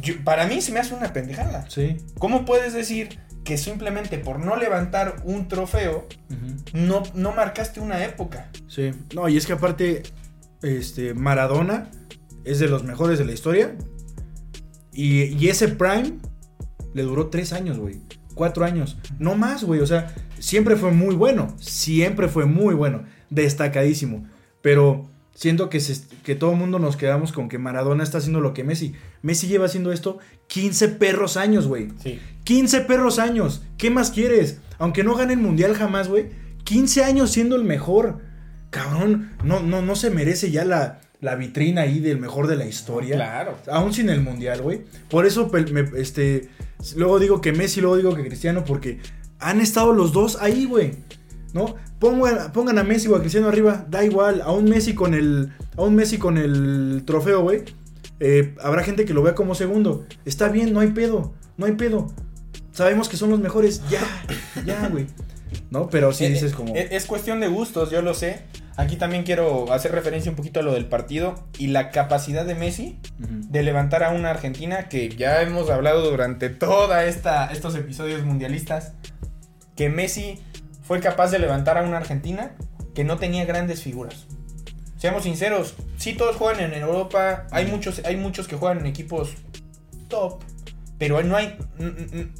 Yo- 0.00 0.22
para 0.22 0.46
mí 0.46 0.60
se 0.60 0.70
me 0.70 0.80
hace 0.80 0.94
una 0.94 1.12
pendejada. 1.12 1.64
Sí. 1.68 1.96
¿Cómo 2.18 2.44
puedes 2.44 2.72
decir 2.72 3.18
que 3.48 3.56
simplemente 3.56 4.18
por 4.18 4.38
no 4.40 4.56
levantar 4.56 5.22
un 5.24 5.48
trofeo 5.48 6.06
no, 6.74 7.02
no 7.14 7.32
marcaste 7.32 7.80
una 7.80 8.04
época? 8.04 8.50
Sí. 8.66 8.90
No, 9.14 9.26
y 9.26 9.38
es 9.38 9.46
que 9.46 9.54
aparte, 9.54 10.02
este, 10.60 11.14
Maradona 11.14 11.90
es 12.44 12.58
de 12.58 12.68
los 12.68 12.84
mejores 12.84 13.18
de 13.18 13.24
la 13.24 13.32
historia. 13.32 13.74
Y, 14.92 15.22
y 15.34 15.48
ese 15.48 15.68
Prime 15.68 16.18
le 16.92 17.02
duró 17.04 17.28
tres 17.28 17.54
años, 17.54 17.78
güey. 17.78 18.02
Cuatro 18.34 18.66
años. 18.66 18.98
No 19.18 19.34
más, 19.34 19.64
güey. 19.64 19.80
O 19.80 19.86
sea, 19.86 20.14
siempre 20.38 20.76
fue 20.76 20.90
muy 20.90 21.14
bueno. 21.14 21.56
Siempre 21.58 22.28
fue 22.28 22.44
muy 22.44 22.74
bueno. 22.74 23.04
Destacadísimo. 23.30 24.28
Pero 24.60 25.08
siento 25.38 25.70
que, 25.70 25.78
se- 25.78 26.02
que 26.24 26.34
todo 26.34 26.50
el 26.50 26.56
mundo 26.56 26.80
nos 26.80 26.96
quedamos 26.96 27.30
con 27.30 27.48
que 27.48 27.58
Maradona 27.58 28.02
está 28.02 28.18
haciendo 28.18 28.40
lo 28.40 28.54
que 28.54 28.64
Messi. 28.64 28.92
Messi 29.22 29.46
lleva 29.46 29.66
haciendo 29.66 29.92
esto 29.92 30.18
15 30.48 30.88
perros 30.88 31.36
años, 31.36 31.68
güey. 31.68 31.88
Sí. 32.02 32.18
15 32.42 32.80
perros 32.82 33.20
años. 33.20 33.62
¿Qué 33.76 33.88
más 33.90 34.10
quieres? 34.10 34.58
Aunque 34.78 35.04
no 35.04 35.14
gane 35.14 35.34
el 35.34 35.38
mundial 35.38 35.74
jamás, 35.74 36.08
güey. 36.08 36.26
15 36.64 37.04
años 37.04 37.30
siendo 37.30 37.54
el 37.54 37.62
mejor. 37.62 38.18
Cabrón, 38.70 39.30
no, 39.44 39.60
no, 39.60 39.80
no 39.80 39.94
se 39.94 40.10
merece 40.10 40.50
ya 40.50 40.64
la, 40.64 41.00
la 41.20 41.36
vitrina 41.36 41.82
ahí 41.82 42.00
del 42.00 42.18
mejor 42.18 42.48
de 42.48 42.56
la 42.56 42.66
historia. 42.66 43.14
Claro. 43.14 43.56
Aún 43.70 43.92
sin 43.94 44.10
el 44.10 44.20
mundial, 44.20 44.60
güey. 44.60 44.80
Por 45.08 45.24
eso, 45.24 45.48
me- 45.72 45.88
este, 46.00 46.48
luego 46.96 47.18
digo 47.20 47.40
que 47.40 47.52
Messi, 47.52 47.80
luego 47.80 47.96
digo 47.96 48.14
que 48.16 48.24
Cristiano, 48.26 48.64
porque 48.64 48.98
han 49.38 49.60
estado 49.60 49.92
los 49.92 50.12
dos 50.12 50.36
ahí, 50.42 50.64
güey. 50.64 50.94
¿No? 51.54 51.74
Pongan, 51.98 52.52
pongan 52.52 52.78
a 52.78 52.84
Messi 52.84 53.08
o 53.08 53.16
a 53.16 53.20
Cristiano 53.20 53.48
arriba, 53.48 53.86
da 53.88 54.04
igual. 54.04 54.42
A 54.42 54.52
un 54.52 54.64
Messi 54.66 54.94
con 54.94 55.14
el, 55.14 55.52
a 55.76 55.82
un 55.82 55.94
Messi 55.94 56.18
con 56.18 56.36
el 56.38 57.02
trofeo, 57.06 57.42
güey. 57.42 57.62
eh, 58.20 58.54
habrá 58.62 58.82
gente 58.84 59.04
que 59.04 59.14
lo 59.14 59.22
vea 59.22 59.34
como 59.34 59.54
segundo. 59.54 60.04
Está 60.24 60.48
bien, 60.48 60.72
no 60.72 60.80
hay 60.80 60.88
pedo, 60.88 61.32
no 61.56 61.66
hay 61.66 61.72
pedo. 61.72 62.08
sabemos 62.72 63.08
que 63.08 63.16
son 63.16 63.30
los 63.30 63.40
mejores, 63.40 63.82
ya, 63.90 64.00
ya, 64.64 64.88
güey. 64.88 65.06
¿No? 65.70 65.88
Pero 65.88 66.12
sí 66.12 66.24
Eh, 66.26 66.30
dices 66.30 66.52
como... 66.52 66.74
eh, 66.76 66.88
Es 66.92 67.06
cuestión 67.06 67.40
de 67.40 67.48
gustos, 67.48 67.90
yo 67.90 68.02
lo 68.02 68.12
sé. 68.14 68.42
Aquí 68.76 68.94
también 68.96 69.24
quiero 69.24 69.72
hacer 69.72 69.90
referencia 69.92 70.30
un 70.30 70.36
poquito 70.36 70.60
a 70.60 70.62
lo 70.62 70.72
del 70.72 70.84
partido 70.86 71.34
y 71.58 71.68
la 71.68 71.90
capacidad 71.90 72.44
de 72.44 72.54
Messi 72.54 72.98
de 73.18 73.62
levantar 73.64 74.04
a 74.04 74.10
una 74.10 74.30
Argentina 74.30 74.88
que 74.88 75.08
ya 75.08 75.42
hemos 75.42 75.68
hablado 75.70 76.08
durante 76.08 76.48
toda 76.50 77.04
esta 77.06 77.46
estos 77.46 77.74
episodios 77.74 78.22
mundialistas 78.24 78.92
que 79.74 79.88
Messi 79.88 80.38
fue 80.88 81.00
capaz 81.00 81.30
de 81.30 81.38
levantar 81.38 81.76
a 81.78 81.82
una 81.82 81.98
Argentina 81.98 82.52
que 82.94 83.04
no 83.04 83.18
tenía 83.18 83.44
grandes 83.44 83.82
figuras. 83.82 84.26
Seamos 84.96 85.22
sinceros, 85.24 85.74
sí 85.98 86.14
todos 86.14 86.34
juegan 86.34 86.60
en 86.60 86.72
Europa, 86.80 87.46
hay 87.52 87.66
muchos 87.66 88.00
hay 88.04 88.16
muchos 88.16 88.48
que 88.48 88.56
juegan 88.56 88.78
en 88.80 88.86
equipos 88.86 89.34
top, 90.08 90.40
pero 90.98 91.22
no 91.22 91.36
hay 91.36 91.56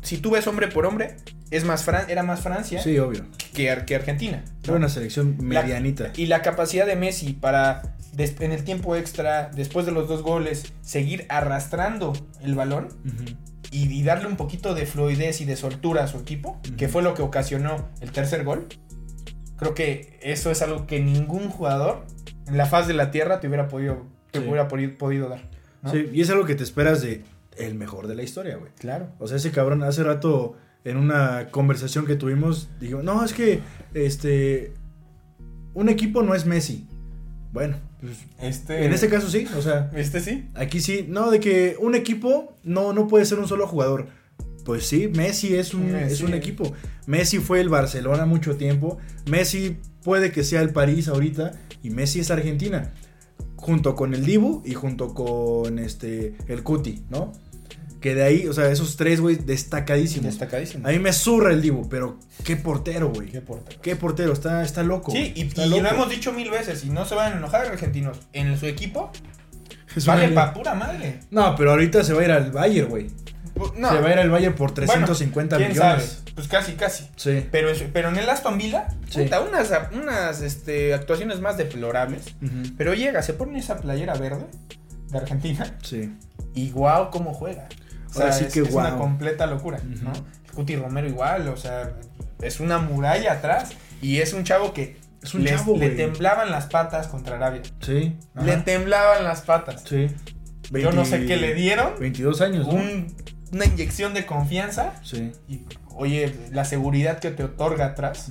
si 0.03 0.16
tú 0.18 0.30
ves 0.30 0.46
hombre 0.49 0.66
por 0.68 0.86
hombre, 0.86 1.16
es 1.51 1.64
más 1.64 1.86
Fran- 1.86 2.07
era 2.09 2.22
más 2.22 2.40
Francia 2.40 2.82
Sí, 2.82 2.99
obvio. 2.99 3.26
que, 3.55 3.70
Ar- 3.70 3.84
que 3.84 3.94
Argentina. 3.94 4.42
Era 4.64 4.72
una 4.74 4.88
selección 4.88 5.36
La- 5.38 5.62
medianita. 5.62 6.12
y 6.16 6.26
la 6.26 6.42
capacidad 6.42 6.86
de 6.86 6.96
Messi 6.96 7.34
para 7.34 7.94
en 8.16 8.51
el 8.51 8.64
tiempo 8.64 8.96
extra, 8.96 9.49
después 9.55 9.86
de 9.86 9.92
los 9.92 10.09
dos 10.09 10.22
goles, 10.22 10.72
seguir 10.82 11.24
arrastrando 11.28 12.14
el 12.42 12.57
balón. 12.57 12.88
Y, 13.70 13.92
y 13.92 14.02
darle 14.02 14.26
un 14.28 14.36
poquito 14.36 14.74
de 14.74 14.86
fluidez 14.86 15.40
y 15.40 15.44
de 15.44 15.56
soltura 15.56 16.04
a 16.04 16.08
su 16.08 16.18
equipo, 16.18 16.60
que 16.76 16.88
fue 16.88 17.02
lo 17.02 17.14
que 17.14 17.22
ocasionó 17.22 17.88
el 18.00 18.10
tercer 18.12 18.44
gol. 18.44 18.66
Creo 19.56 19.74
que 19.74 20.18
eso 20.22 20.50
es 20.50 20.62
algo 20.62 20.86
que 20.86 21.00
ningún 21.00 21.48
jugador 21.50 22.04
en 22.46 22.56
la 22.56 22.66
faz 22.66 22.86
de 22.88 22.94
la 22.94 23.10
tierra 23.10 23.40
te 23.40 23.48
hubiera 23.48 23.68
podido, 23.68 24.06
te 24.30 24.38
Sí. 24.40 24.44
hubiera 24.46 24.68
podi- 24.68 24.96
podido 24.96 25.28
dar. 25.28 25.42
¿no? 25.82 25.90
Sí, 25.90 26.08
y 26.12 26.20
es 26.22 26.30
algo 26.30 26.44
que 26.44 26.54
te 26.54 26.62
esperas 26.64 27.02
de 27.02 27.22
el 27.56 27.74
mejor 27.74 28.06
de 28.06 28.14
la 28.14 28.22
historia, 28.22 28.56
güey. 28.56 28.70
Claro. 28.78 29.08
O 29.18 29.26
sea, 29.26 29.36
ese 29.36 29.50
cabrón 29.50 29.82
hace 29.82 30.02
rato 30.04 30.56
en 30.84 30.96
una 30.96 31.48
conversación 31.50 32.06
que 32.06 32.14
tuvimos 32.14 32.68
dijo, 32.80 33.02
no, 33.02 33.24
es 33.24 33.32
que 33.32 33.60
este 33.94 34.72
un 35.74 35.88
equipo 35.88 36.22
no 36.22 36.34
es 36.34 36.46
Messi. 36.46 36.86
Bueno, 37.52 37.76
pues, 38.01 38.18
Este, 38.40 38.84
en 38.84 38.92
este 38.92 39.09
caso 39.09 39.28
sí, 39.28 39.46
o 39.57 39.62
sea, 39.62 39.90
este 39.94 40.20
sí. 40.20 40.49
aquí 40.55 40.80
sí, 40.80 41.07
no, 41.09 41.30
de 41.30 41.40
que 41.40 41.76
un 41.80 41.94
equipo 41.94 42.57
no, 42.62 42.92
no 42.92 43.09
puede 43.09 43.24
ser 43.24 43.38
un 43.38 43.49
solo 43.49 43.66
jugador. 43.66 44.07
Pues 44.64 44.86
sí, 44.86 45.09
Messi 45.09 45.55
es 45.55 45.72
un, 45.72 45.92
Messi. 45.92 46.12
es 46.12 46.20
un 46.20 46.34
equipo. 46.34 46.74
Messi 47.07 47.38
fue 47.38 47.61
el 47.61 47.70
Barcelona 47.70 48.26
mucho 48.26 48.57
tiempo. 48.57 48.99
Messi 49.30 49.78
puede 50.05 50.30
que 50.30 50.44
sea 50.44 50.61
el 50.61 50.70
París 50.70 51.09
ahorita. 51.09 51.53
Y 51.82 51.88
Messi 51.90 52.20
es 52.20 52.30
Argentina. 52.30 52.92
Junto 53.57 53.94
con 53.96 54.12
el 54.12 54.26
Dibu 54.26 54.62
y 54.66 54.74
junto 54.74 55.14
con 55.14 55.78
este 55.78 56.34
el 56.49 56.62
Cuti, 56.62 57.03
¿no? 57.09 57.32
Que 58.01 58.14
de 58.14 58.22
ahí, 58.22 58.46
o 58.46 58.53
sea, 58.53 58.70
esos 58.70 58.96
tres, 58.96 59.20
güey, 59.20 59.36
destacadísimos. 59.36 60.26
Destacadísimo. 60.26 60.86
A 60.86 60.92
mí 60.92 60.99
me 61.01 61.12
zurra 61.12 61.53
el 61.53 61.61
Dibu, 61.61 61.88
pero 61.88 62.18
qué 62.44 62.57
portero, 62.57 63.11
güey. 63.11 63.28
Qué 63.28 63.40
portero. 63.40 63.80
Qué 63.82 63.96
portero, 63.96 64.32
está, 64.32 64.62
está 64.62 64.82
loco. 64.84 65.11
Sí, 65.11 65.32
y, 65.34 65.42
está 65.49 65.66
y 65.66 65.70
lo 65.70 65.76
hemos 65.78 66.09
dicho 66.09 66.32
mil 66.32 66.51
veces, 66.51 66.84
y 66.84 66.90
no 66.90 67.05
se 67.05 67.14
van 67.16 67.32
a 67.32 67.36
enojar 67.36 67.66
argentinos. 67.66 68.18
En 68.32 68.57
su 68.59 68.66
equipo, 68.66 69.11
Es 69.96 70.07
vale 70.07 70.28
pa' 70.28 70.53
pura 70.55 70.74
madre. 70.74 71.20
No, 71.30 71.57
pero 71.57 71.72
ahorita 71.72 72.05
se 72.05 72.12
va 72.12 72.20
a 72.20 72.24
ir 72.24 72.30
al 72.30 72.53
Bayern, 72.53 72.88
güey. 72.88 73.09
No, 73.76 73.90
Se 73.90 73.99
va 74.01 74.09
a 74.09 74.12
ir 74.12 74.18
al 74.20 74.30
Bayern 74.30 74.55
por 74.55 74.72
350 74.72 75.57
¿quién 75.57 75.70
millones. 75.70 76.05
sabe? 76.05 76.32
Pues 76.36 76.46
casi, 76.46 76.72
casi. 76.74 77.09
Sí. 77.16 77.44
Pero, 77.51 77.70
pero 77.92 78.11
en 78.11 78.16
el 78.16 78.28
Aston 78.30 78.57
Villa, 78.57 78.86
Sí. 79.09 79.22
puta, 79.22 79.40
unas, 79.40 79.72
unas 79.92 80.42
este, 80.42 80.94
actuaciones 80.94 81.40
más 81.40 81.57
deplorables. 81.57 82.22
Pero 82.76 82.94
llega, 82.94 83.22
se 83.22 83.32
pone 83.32 83.59
esa 83.59 83.78
playera 83.80 84.14
verde 84.14 84.46
de 85.11 85.18
Argentina 85.18 85.74
Sí. 85.82 86.12
y 86.55 86.70
guau, 86.70 87.11
cómo 87.11 87.34
juega. 87.34 87.66
O 88.09 88.12
sea, 88.12 88.22
Ahora 88.24 88.32
sí 88.32 88.44
es, 88.44 88.52
que 88.54 88.61
es 88.61 88.70
una 88.70 88.96
completa 88.96 89.46
locura. 89.46 89.78
¿no? 90.02 90.12
Cuti 90.54 90.76
Romero 90.76 91.06
igual, 91.09 91.48
o 91.48 91.56
sea, 91.56 91.92
es 92.42 92.61
una 92.61 92.78
muralla 92.78 93.32
atrás 93.34 93.70
y 94.02 94.18
es 94.18 94.32
un 94.32 94.44
chavo 94.44 94.72
que 94.72 94.96
Es 95.22 95.34
un 95.34 95.44
les- 95.44 95.56
chavo, 95.56 95.76
le 95.76 95.90
temblaban 95.90 96.50
las 96.50 96.66
patas 96.66 97.06
contra 97.09 97.36
Arabia. 97.36 97.62
Sí. 97.80 98.16
Le 98.42 98.56
temblaban 98.59 99.24
las 99.24 99.42
patas. 99.42 99.82
Sí. 99.86 100.09
Yo 100.70 100.92
no 100.92 101.04
sé 101.04 101.26
qué 101.26 101.36
le 101.36 101.54
dieron. 101.54 101.92
22 101.98 102.40
años, 102.40 102.66
¿no? 102.66 102.74
un- 102.74 103.14
una 103.52 103.64
inyección 103.64 104.12
de 104.14 104.26
confianza 104.26 104.92
Sí. 105.02 105.32
y 105.48 105.64
oye, 105.94 106.34
la 106.52 106.64
seguridad 106.64 107.18
que 107.18 107.30
te 107.30 107.42
otorga 107.44 107.86
atrás 107.86 108.30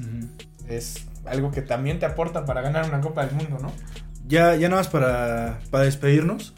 es 0.69 1.05
algo 1.25 1.51
que 1.51 1.61
también 1.61 1.99
te 1.99 2.05
aporta 2.05 2.45
para 2.45 2.61
ganar 2.61 2.85
una 2.87 3.01
Copa 3.01 3.25
del 3.25 3.35
Mundo, 3.35 3.57
¿no? 3.61 3.71
Ya, 4.27 4.55
ya 4.55 4.69
nada 4.69 4.81
más 4.81 4.87
para, 4.89 5.59
para 5.71 5.85
despedirnos. 5.85 6.53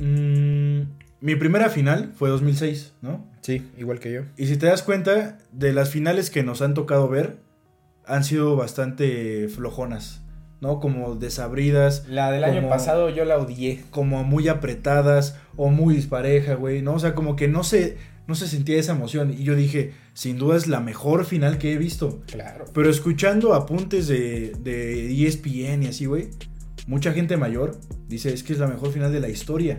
Mm, 0.00 0.82
mi 1.22 1.36
primera 1.36 1.70
final 1.70 2.12
fue 2.16 2.28
2006, 2.28 2.94
¿no? 3.00 3.24
Sí, 3.40 3.64
igual 3.78 4.00
que 4.00 4.12
yo. 4.12 4.22
Y 4.36 4.46
si 4.46 4.56
te 4.56 4.66
das 4.66 4.82
cuenta, 4.82 5.38
de 5.52 5.72
las 5.72 5.88
finales 5.88 6.30
que 6.30 6.42
nos 6.42 6.60
han 6.62 6.74
tocado 6.74 7.08
ver, 7.08 7.36
han 8.04 8.24
sido 8.24 8.56
bastante 8.56 9.48
flojonas, 9.48 10.22
¿no? 10.60 10.80
Como 10.80 11.14
desabridas, 11.14 12.06
La 12.08 12.32
del 12.32 12.42
año 12.42 12.68
pasado 12.68 13.08
yo 13.08 13.24
la 13.24 13.38
odié. 13.38 13.84
como 13.90 14.24
muy 14.24 14.48
apretadas 14.48 15.38
o 15.56 15.70
muy 15.70 15.94
dispareja, 15.94 16.54
güey, 16.54 16.82
¿no? 16.82 16.94
O 16.94 16.98
sea, 16.98 17.14
como 17.14 17.36
que 17.36 17.46
no 17.46 17.62
se, 17.62 17.98
no 18.26 18.34
se 18.34 18.48
sentía 18.48 18.78
esa 18.78 18.92
emoción. 18.92 19.32
Y 19.32 19.44
yo 19.44 19.54
dije, 19.54 19.92
sin 20.14 20.38
duda 20.38 20.56
es 20.56 20.66
la 20.66 20.80
mejor 20.80 21.24
final 21.24 21.58
que 21.58 21.72
he 21.72 21.78
visto. 21.78 22.20
Claro. 22.26 22.64
Pero 22.74 22.90
escuchando 22.90 23.54
apuntes 23.54 24.08
de, 24.08 24.54
de 24.58 25.24
ESPN 25.26 25.84
y 25.84 25.86
así, 25.86 26.06
güey, 26.06 26.30
mucha 26.88 27.12
gente 27.12 27.36
mayor 27.36 27.78
dice, 28.08 28.34
es 28.34 28.42
que 28.42 28.52
es 28.52 28.58
la 28.58 28.66
mejor 28.66 28.90
final 28.90 29.12
de 29.12 29.20
la 29.20 29.28
historia. 29.28 29.76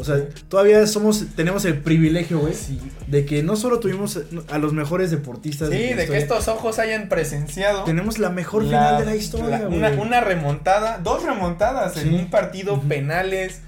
O 0.00 0.04
sea, 0.04 0.16
todavía 0.48 0.86
somos, 0.86 1.26
tenemos 1.36 1.64
el 1.66 1.78
privilegio, 1.78 2.38
güey, 2.40 2.54
Sí, 2.54 2.80
de 3.06 3.24
que 3.26 3.42
no 3.42 3.54
solo 3.56 3.80
tuvimos 3.80 4.18
a 4.50 4.58
los 4.58 4.72
mejores 4.72 5.10
deportistas 5.10 5.68
Sí, 5.68 5.74
de 5.76 5.80
que 5.94 6.00
historia, 6.02 6.18
estos 6.18 6.48
ojos 6.48 6.78
hayan 6.78 7.08
presenciado 7.08 7.84
tenemos 7.84 8.18
la 8.18 8.30
mejor 8.30 8.64
la- 8.64 8.68
final 8.78 8.98
de 9.00 9.04
la 9.06 9.16
historia, 9.16 9.48
la- 9.50 9.58
güey. 9.66 9.76
una, 9.78 9.90
una 9.90 10.20
remontada, 10.20 10.98
dos 10.98 11.22
remontadas 11.24 11.96
en 11.98 12.14
un 12.14 12.30
partido, 12.30 12.80
penales. 12.80 13.60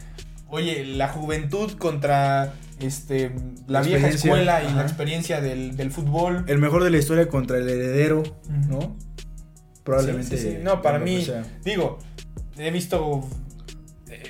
Oye, 0.49 0.85
la 0.85 1.09
juventud 1.09 1.73
contra 1.79 2.55
este 2.81 3.31
la, 3.69 3.81
La 3.81 3.83
vieja 3.87 4.09
escuela 4.09 4.63
y 4.65 4.73
la 4.75 4.83
experiencia 4.83 5.41
del, 5.41 5.77
del 5.77 5.91
fútbol. 5.91 6.45
El 6.49 6.59
mejor 6.59 6.83
de 6.83 6.91
la 6.91 6.99
historia 6.99 7.29
contra 7.29 7.59
el 7.59 7.69
heredero, 7.69 8.23
¿no? 8.69 8.97
Probablemente. 9.85 10.37
Sí, 10.37 10.51
sí. 10.53 10.59
No, 10.63 10.83
para 10.83 10.99
que 10.99 11.05
mí, 11.05 11.25
sea. 11.25 11.45
digo, 11.65 11.99
he 12.59 12.71
visto 12.71 13.25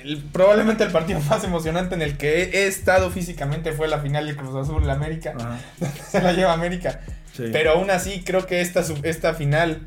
el- 0.03 0.23
probablemente 0.31 0.83
el 0.83 0.91
partido 0.91 1.19
más 1.29 1.43
emocionante 1.43 1.95
en 1.95 2.01
el 2.01 2.17
que 2.17 2.43
he, 2.43 2.63
he 2.63 2.67
estado 2.67 3.09
físicamente 3.11 3.71
fue 3.73 3.87
la 3.87 3.99
final 3.99 4.27
de 4.27 4.35
Cruz 4.35 4.55
Azul 4.55 4.89
América. 4.89 5.33
Ajá, 5.39 5.57
Se 6.11 6.21
la 6.21 6.33
lleva 6.33 6.53
América. 6.53 7.01
sí. 7.35 7.45
Pero 7.51 7.71
aún 7.71 7.89
así 7.91 8.23
creo 8.25 8.45
que 8.45 8.61
esta, 8.61 8.83
esta 9.03 9.33
final 9.33 9.81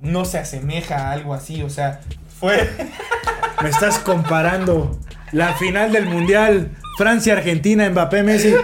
no 0.00 0.24
se 0.24 0.38
asemeja 0.38 1.08
a 1.08 1.12
algo 1.12 1.34
así. 1.34 1.62
O 1.62 1.70
sea, 1.70 2.00
fue... 2.40 2.68
Me 3.62 3.68
estás 3.68 3.98
comparando 4.00 4.98
la 5.30 5.54
final 5.54 5.92
del 5.92 6.06
Mundial 6.06 6.70
Francia-Argentina, 6.98 7.88
Mbappé 7.88 8.22
Messi 8.24 8.54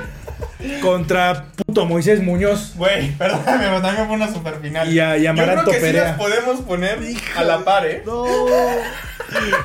contra 0.82 1.44
puto 1.56 1.86
Moisés 1.86 2.22
Muñoz. 2.22 2.72
Güey, 2.76 3.12
perdóname, 3.12 3.64
pero 3.64 3.82
también 3.82 4.06
fue 4.06 4.16
una 4.16 4.32
super 4.32 4.56
final. 4.60 4.92
Y 4.92 4.98
a- 5.00 5.16
y 5.16 5.22
Yo 5.24 5.30
Amaranto 5.30 5.62
creo 5.64 5.72
que 5.74 5.78
sí 5.80 5.86
Perea. 5.86 6.04
las 6.04 6.16
podemos 6.18 6.60
poner 6.62 6.98
a 7.36 7.42
la 7.44 7.58
par, 7.64 7.86
¿eh? 7.86 8.02
No. 8.04 8.24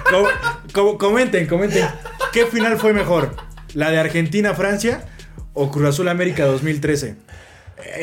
Co- 0.09 0.29
co- 0.73 0.97
comenten, 0.97 1.47
comenten. 1.47 1.87
¿Qué 2.31 2.45
final 2.45 2.77
fue 2.77 2.93
mejor? 2.93 3.35
¿La 3.73 3.91
de 3.91 3.99
Argentina-Francia 3.99 5.03
o 5.53 5.71
Cruz 5.71 5.89
Azul 5.89 6.07
América 6.09 6.45
2013? 6.45 7.15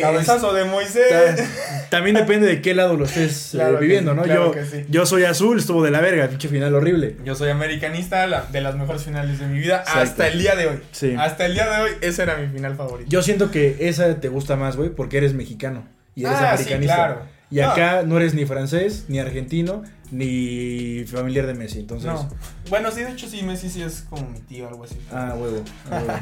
Cabezazo 0.00 0.52
de 0.52 0.64
Moisés. 0.64 1.04
Ta- 1.08 1.88
También 1.90 2.16
depende 2.16 2.46
de 2.46 2.60
qué 2.62 2.74
lado 2.74 2.96
lo 2.96 3.04
estés 3.04 3.54
eh, 3.54 3.58
Claro 3.58 3.78
viviendo, 3.78 4.14
¿no? 4.14 4.22
claro 4.22 4.54
yo, 4.54 4.64
sí. 4.64 4.84
yo 4.88 5.06
soy 5.06 5.24
azul, 5.24 5.58
estuvo 5.58 5.82
de 5.82 5.90
la 5.90 6.00
verga, 6.00 6.28
pinche 6.28 6.48
final 6.48 6.74
horrible. 6.74 7.16
Yo 7.24 7.34
soy 7.34 7.50
americanista, 7.50 8.26
la- 8.26 8.42
de 8.42 8.60
las 8.60 8.76
mejores 8.76 9.04
finales 9.04 9.38
de 9.38 9.46
mi 9.46 9.58
vida, 9.58 9.78
Exacto. 9.80 10.00
hasta 10.00 10.28
el 10.28 10.38
día 10.38 10.54
de 10.56 10.66
hoy. 10.66 10.80
Sí. 10.92 11.14
Hasta 11.18 11.46
el 11.46 11.54
día 11.54 11.68
de 11.70 11.82
hoy, 11.82 11.90
esa 12.00 12.22
era 12.24 12.36
mi 12.36 12.48
final 12.48 12.76
favorita. 12.76 13.08
Yo 13.10 13.22
siento 13.22 13.50
que 13.50 13.76
esa 13.80 14.20
te 14.20 14.28
gusta 14.28 14.56
más, 14.56 14.76
güey, 14.76 14.90
porque 14.90 15.18
eres 15.18 15.34
mexicano 15.34 15.86
y 16.14 16.24
eres 16.24 16.36
Ah, 16.36 16.56
sí, 16.56 16.62
americanista. 16.64 16.94
claro. 16.96 17.22
Y 17.50 17.56
No. 17.60 17.70
acá 17.70 18.02
no 18.04 18.16
eres 18.16 18.34
ni 18.34 18.44
francés, 18.46 19.06
ni 19.08 19.18
argentino, 19.18 19.82
ni 20.10 21.04
familiar 21.06 21.46
de 21.46 21.54
Messi. 21.54 21.80
Entonces, 21.80 22.06
No. 22.10 22.28
Bueno, 22.68 22.90
sí, 22.92 23.02
de 23.02 23.10
hecho 23.10 23.26
sí, 23.28 23.42
Messi 23.42 23.68
sí 23.68 23.82
es 23.82 24.02
como 24.08 24.28
mi 24.28 24.38
tío, 24.40 24.68
algo 24.68 24.84
así. 24.84 24.96
ah, 25.12 25.34
huevo. 25.36 25.64
a 25.90 25.96
huevo. 25.98 26.12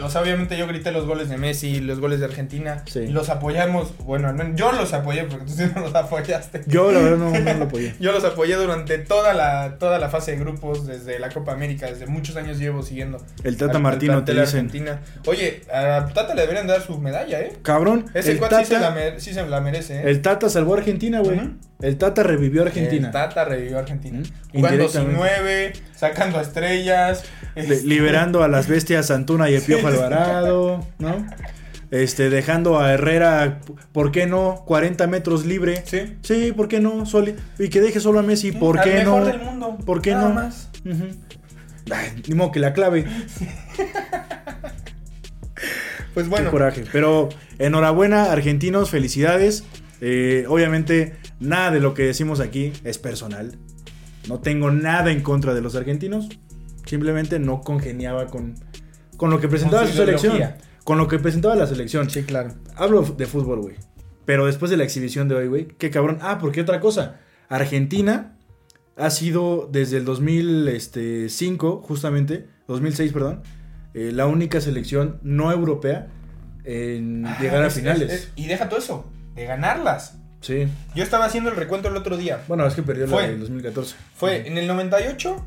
No, 0.00 0.06
o 0.06 0.10
sea, 0.10 0.22
obviamente 0.22 0.56
yo 0.58 0.66
grité 0.66 0.90
los 0.90 1.06
goles 1.06 1.28
de 1.28 1.36
Messi, 1.36 1.80
los 1.80 2.00
goles 2.00 2.18
de 2.20 2.26
Argentina. 2.26 2.82
Sí. 2.86 3.00
Y 3.00 3.08
los 3.08 3.28
apoyamos, 3.28 3.96
bueno, 3.98 4.28
al 4.28 4.34
menos 4.34 4.58
yo 4.58 4.72
los 4.72 4.92
apoyé 4.92 5.24
porque 5.24 5.44
tú 5.46 5.52
sí 5.52 5.62
no 5.74 5.82
los 5.82 5.94
apoyaste. 5.94 6.62
Yo, 6.66 6.90
la 6.90 7.00
verdad, 7.00 7.18
no, 7.18 7.30
no 7.38 7.54
lo 7.58 7.64
apoyé. 7.66 7.94
Yo 8.00 8.10
los 8.12 8.24
apoyé 8.24 8.56
durante 8.56 8.98
toda 8.98 9.34
la, 9.34 9.78
toda 9.78 9.98
la 9.98 10.08
fase 10.08 10.32
de 10.32 10.38
grupos, 10.38 10.86
desde 10.86 11.18
la 11.20 11.28
Copa 11.28 11.52
América, 11.52 11.86
desde 11.86 12.06
muchos 12.06 12.34
años 12.36 12.58
llevo 12.58 12.82
siguiendo. 12.82 13.24
El 13.44 13.56
Tata 13.56 13.76
al- 13.76 13.82
Martino 13.82 14.24
te 14.24 14.32
dicen. 14.32 14.46
Argentina. 14.66 15.00
Oye, 15.26 15.62
a 15.72 16.06
Tata 16.12 16.34
le 16.34 16.40
deberían 16.42 16.66
dar 16.66 16.80
su 16.82 16.98
medalla, 16.98 17.40
¿eh? 17.40 17.52
Cabrón, 17.62 18.06
Ese 18.14 18.32
el 18.32 18.38
sí, 18.38 18.44
se 18.44 18.50
la 18.50 18.80
Tata, 18.80 18.90
mer- 18.90 19.20
sí 19.20 19.32
se 19.32 19.46
la 19.46 19.60
merece, 19.60 20.00
¿eh? 20.00 20.10
el 20.10 20.22
Tata 20.22 20.48
salvó 20.48 20.74
a 20.74 20.78
Argentina, 20.78 21.20
güey. 21.20 21.38
El 21.80 21.96
Tata 21.96 22.22
revivió 22.24 22.62
a 22.62 22.66
Argentina. 22.66 23.06
El 23.06 23.12
Tata 23.12 23.44
revivió 23.44 23.76
a 23.76 23.80
Argentina. 23.80 24.18
Ujú. 24.20 24.28
Jugando 24.52 24.88
sin 24.88 25.12
nueve, 25.12 25.72
sacando 25.94 26.38
a 26.38 26.42
estrellas. 26.42 27.24
Este, 27.54 27.82
liberando 27.86 28.42
a 28.42 28.48
las 28.48 28.66
bestias 28.68 29.10
Antuna 29.12 29.48
y 29.48 29.54
el 29.54 29.62
Piojo 29.62 29.86
Alvarado, 29.86 30.84
¿no? 30.98 31.24
Este, 31.90 32.28
dejando 32.30 32.78
a 32.80 32.92
Herrera, 32.92 33.60
¿por 33.92 34.10
qué 34.12 34.26
no? 34.26 34.64
40 34.66 35.06
metros 35.06 35.46
libre. 35.46 35.82
Sí. 35.86 36.16
Sí, 36.22 36.52
¿por 36.52 36.68
qué 36.68 36.80
no? 36.80 37.06
Soli- 37.06 37.36
y 37.58 37.68
que 37.68 37.80
deje 37.80 38.00
solo 38.00 38.18
a 38.18 38.22
Messi, 38.22 38.52
¿por 38.52 38.78
Al 38.78 38.84
qué 38.84 38.94
mejor 38.96 39.20
no? 39.20 39.26
del 39.26 39.38
mundo. 39.40 39.78
¿Por 39.86 40.02
qué 40.02 40.10
Nada 40.12 40.28
no? 40.28 40.34
más. 40.34 40.68
Ujú. 40.84 41.06
Ay, 41.90 42.22
ni 42.26 42.34
modo 42.34 42.50
que 42.52 42.60
la 42.60 42.72
clave. 42.74 43.06
Pues 46.14 46.26
Qué 46.26 46.30
bueno. 46.30 46.50
coraje. 46.50 46.84
Pero 46.92 47.28
enhorabuena, 47.58 48.32
argentinos, 48.32 48.90
felicidades. 48.90 49.64
Eh, 50.00 50.44
obviamente, 50.48 51.16
nada 51.40 51.70
de 51.70 51.80
lo 51.80 51.94
que 51.94 52.02
decimos 52.04 52.40
aquí 52.40 52.72
es 52.84 52.98
personal. 52.98 53.56
No 54.28 54.40
tengo 54.40 54.70
nada 54.70 55.10
en 55.10 55.22
contra 55.22 55.54
de 55.54 55.60
los 55.60 55.74
argentinos. 55.74 56.28
Simplemente 56.84 57.38
no 57.38 57.60
congeniaba 57.60 58.26
con, 58.26 58.54
con 59.16 59.30
lo 59.30 59.40
que 59.40 59.48
presentaba 59.48 59.82
Con 59.82 59.90
su 59.92 59.96
su 59.98 60.04
selección. 60.04 60.54
Con 60.84 60.98
lo 60.98 61.06
que 61.08 61.18
presentaba 61.18 61.54
la 61.54 61.66
selección. 61.66 62.08
Sí, 62.10 62.22
claro. 62.22 62.54
Hablo 62.76 63.02
de 63.02 63.26
fútbol, 63.26 63.60
güey. 63.60 63.76
Pero 64.24 64.46
después 64.46 64.70
de 64.70 64.76
la 64.76 64.84
exhibición 64.84 65.28
de 65.28 65.34
hoy, 65.34 65.46
güey, 65.48 65.68
qué 65.78 65.90
cabrón. 65.90 66.18
Ah, 66.20 66.38
porque 66.38 66.60
otra 66.60 66.80
cosa. 66.80 67.20
Argentina 67.48 68.36
ha 68.96 69.10
sido 69.10 69.68
desde 69.70 69.96
el 69.98 70.04
2005, 70.04 71.82
justamente, 71.86 72.46
2006, 72.66 73.12
perdón, 73.12 73.42
eh, 73.94 74.10
la 74.12 74.26
única 74.26 74.60
selección 74.60 75.18
no 75.22 75.50
europea 75.52 76.08
en 76.64 77.24
llegar 77.40 77.62
a 77.62 77.64
Ah, 77.64 77.68
Es- 77.68 77.74
finales. 77.74 78.12
es- 78.12 78.20
es- 78.24 78.32
y 78.36 78.46
deja 78.46 78.68
todo 78.68 78.78
eso, 78.78 79.10
de 79.34 79.44
ganarlas. 79.46 80.18
Sí. 80.40 80.68
Yo 80.94 81.02
estaba 81.02 81.24
haciendo 81.24 81.50
el 81.50 81.56
recuento 81.56 81.88
el 81.88 81.96
otro 81.96 82.16
día. 82.16 82.40
Bueno, 82.48 82.66
es 82.66 82.74
que 82.74 82.82
perdió 82.82 83.06
la 83.06 83.12
Fue. 83.12 83.28
del 83.28 83.40
2014. 83.40 83.96
Fue 84.14 84.46
en 84.46 84.56
el 84.58 84.66
98 84.66 85.44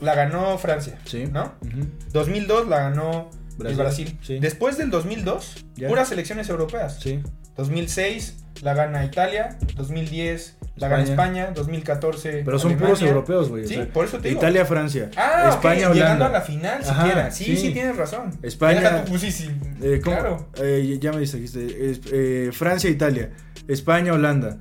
la 0.00 0.14
ganó 0.14 0.56
Francia, 0.58 0.98
Sí. 1.04 1.26
¿no? 1.26 1.54
Ujú. 1.62 1.86
2002 2.12 2.68
la 2.68 2.78
ganó 2.80 3.30
el 3.52 3.56
Brasil, 3.58 3.76
Brasil. 3.76 4.18
sí. 4.22 4.38
Después 4.38 4.76
del 4.78 4.90
2002, 4.90 5.66
Ya. 5.76 5.88
puras 5.88 6.08
selecciones 6.08 6.48
europeas. 6.48 6.98
Sí. 7.00 7.20
2006 7.56 8.36
la 8.62 8.74
gana 8.74 9.04
Italia, 9.04 9.58
2010 9.76 10.56
la 10.76 10.88
gana 10.88 11.02
España. 11.02 11.42
España, 11.44 11.52
2014 11.54 12.42
Pero 12.44 12.58
son 12.58 12.72
Alemania. 12.72 12.94
puros 12.94 13.02
europeos, 13.08 13.48
güey. 13.50 13.64
o 13.64 13.68
Sí, 13.68 13.74
sea, 13.74 13.86
por 13.92 14.04
eso 14.06 14.18
te 14.18 14.28
digo. 14.28 14.40
Italia, 14.40 14.64
Francia. 14.64 15.10
Ah, 15.16 15.48
España, 15.50 15.88
ok, 15.88 15.94
llegando 15.94 16.24
a 16.24 16.28
la 16.30 16.40
final 16.40 16.80
Ajá, 16.82 17.02
siquiera. 17.02 17.30
Sí, 17.30 17.44
sí. 17.44 17.56
sí, 17.56 17.70
tienes 17.72 17.96
razón. 17.96 18.38
España- 18.42 19.04
tú, 19.04 19.10
pues, 19.10 19.22
sí, 19.22 19.30
sí. 19.32 19.50
Eh. 19.82 20.00
Claro. 20.02 20.48
Eh, 20.58 20.98
ya 21.00 21.12
me 21.12 21.20
distrajiste. 21.20 21.90
Es- 21.90 22.00
eh, 22.12 22.50
Francia, 22.52 22.88
Italia. 22.90 23.30
España, 23.72 24.12
Holanda. 24.12 24.58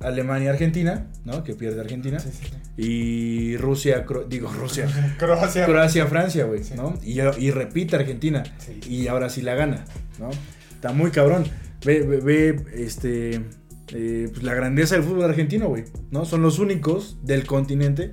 Alemania, 0.00 0.50
Argentina, 0.50 1.06
¿no? 1.24 1.42
Que 1.42 1.54
pierde 1.54 1.80
Argentina. 1.80 2.18
Sí, 2.20 2.30
sí, 2.32 2.44
sí. 2.46 2.82
Y 2.82 3.56
Rusia, 3.56 4.04
Cro- 4.04 4.26
digo 4.28 4.50
Rusia. 4.52 4.86
Croacia. 5.18 5.64
Croacia, 5.66 6.06
Francia, 6.06 6.44
güey. 6.44 6.60
¿no? 6.76 6.98
Y, 7.02 7.20
y 7.20 7.50
repite 7.50 7.96
Argentina. 7.96 8.42
Sí. 8.58 8.80
Y 8.88 9.08
ahora 9.08 9.30
sí 9.30 9.42
la 9.42 9.54
gana, 9.54 9.84
¿no? 10.18 10.30
Está 10.74 10.92
muy 10.92 11.10
cabrón. 11.10 11.44
Ve, 11.84 12.02
ve, 12.02 12.20
ve, 12.20 12.64
este, 12.74 13.40
eh, 13.88 14.28
pues 14.30 14.42
la 14.42 14.54
grandeza 14.54 14.94
del 14.96 15.04
fútbol 15.04 15.24
argentino, 15.24 15.68
güey, 15.68 15.84
¿no? 16.10 16.24
Son 16.24 16.42
los 16.42 16.58
únicos 16.58 17.18
del 17.22 17.46
continente 17.46 18.12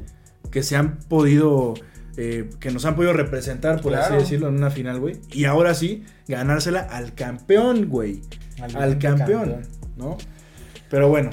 que 0.52 0.64
se 0.64 0.76
han 0.76 1.00
podido, 1.00 1.74
eh, 2.18 2.50
que 2.60 2.72
nos 2.72 2.86
han 2.86 2.96
podido 2.96 3.14
representar, 3.14 3.82
por 3.82 3.96
así 3.96 4.14
decirlo, 4.16 4.48
en 4.48 4.56
una 4.56 4.70
final, 4.70 5.00
güey. 5.00 5.20
Y 5.32 5.46
ahora 5.46 5.74
sí, 5.74 6.04
ganársela 6.28 6.82
al 6.82 7.14
campeón, 7.16 7.90
güey. 7.90 8.22
Al 8.62 8.76
Al 8.76 8.96
vigente 8.96 9.08
campeón, 9.08 9.40
campeón. 9.52 9.83
¿No? 9.96 10.18
Pero 10.90 11.10
bueno, 11.10 11.30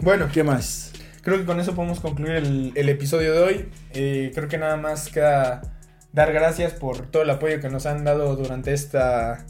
Bueno, 0.00 0.28
¿qué 0.32 0.44
más? 0.44 0.92
creo 1.22 1.38
que 1.38 1.44
con 1.44 1.60
eso 1.60 1.74
podemos 1.74 2.00
concluir 2.00 2.36
el, 2.36 2.72
el 2.74 2.88
episodio 2.88 3.34
de 3.34 3.40
hoy. 3.40 3.68
Eh, 3.92 4.30
creo 4.34 4.48
que 4.48 4.56
nada 4.56 4.76
más 4.76 5.08
queda 5.08 5.60
dar 6.12 6.32
gracias 6.32 6.72
por 6.72 7.10
todo 7.10 7.22
el 7.22 7.30
apoyo 7.30 7.60
que 7.60 7.68
nos 7.68 7.84
han 7.84 8.04
dado 8.04 8.34
durante 8.36 8.72
esta 8.72 9.44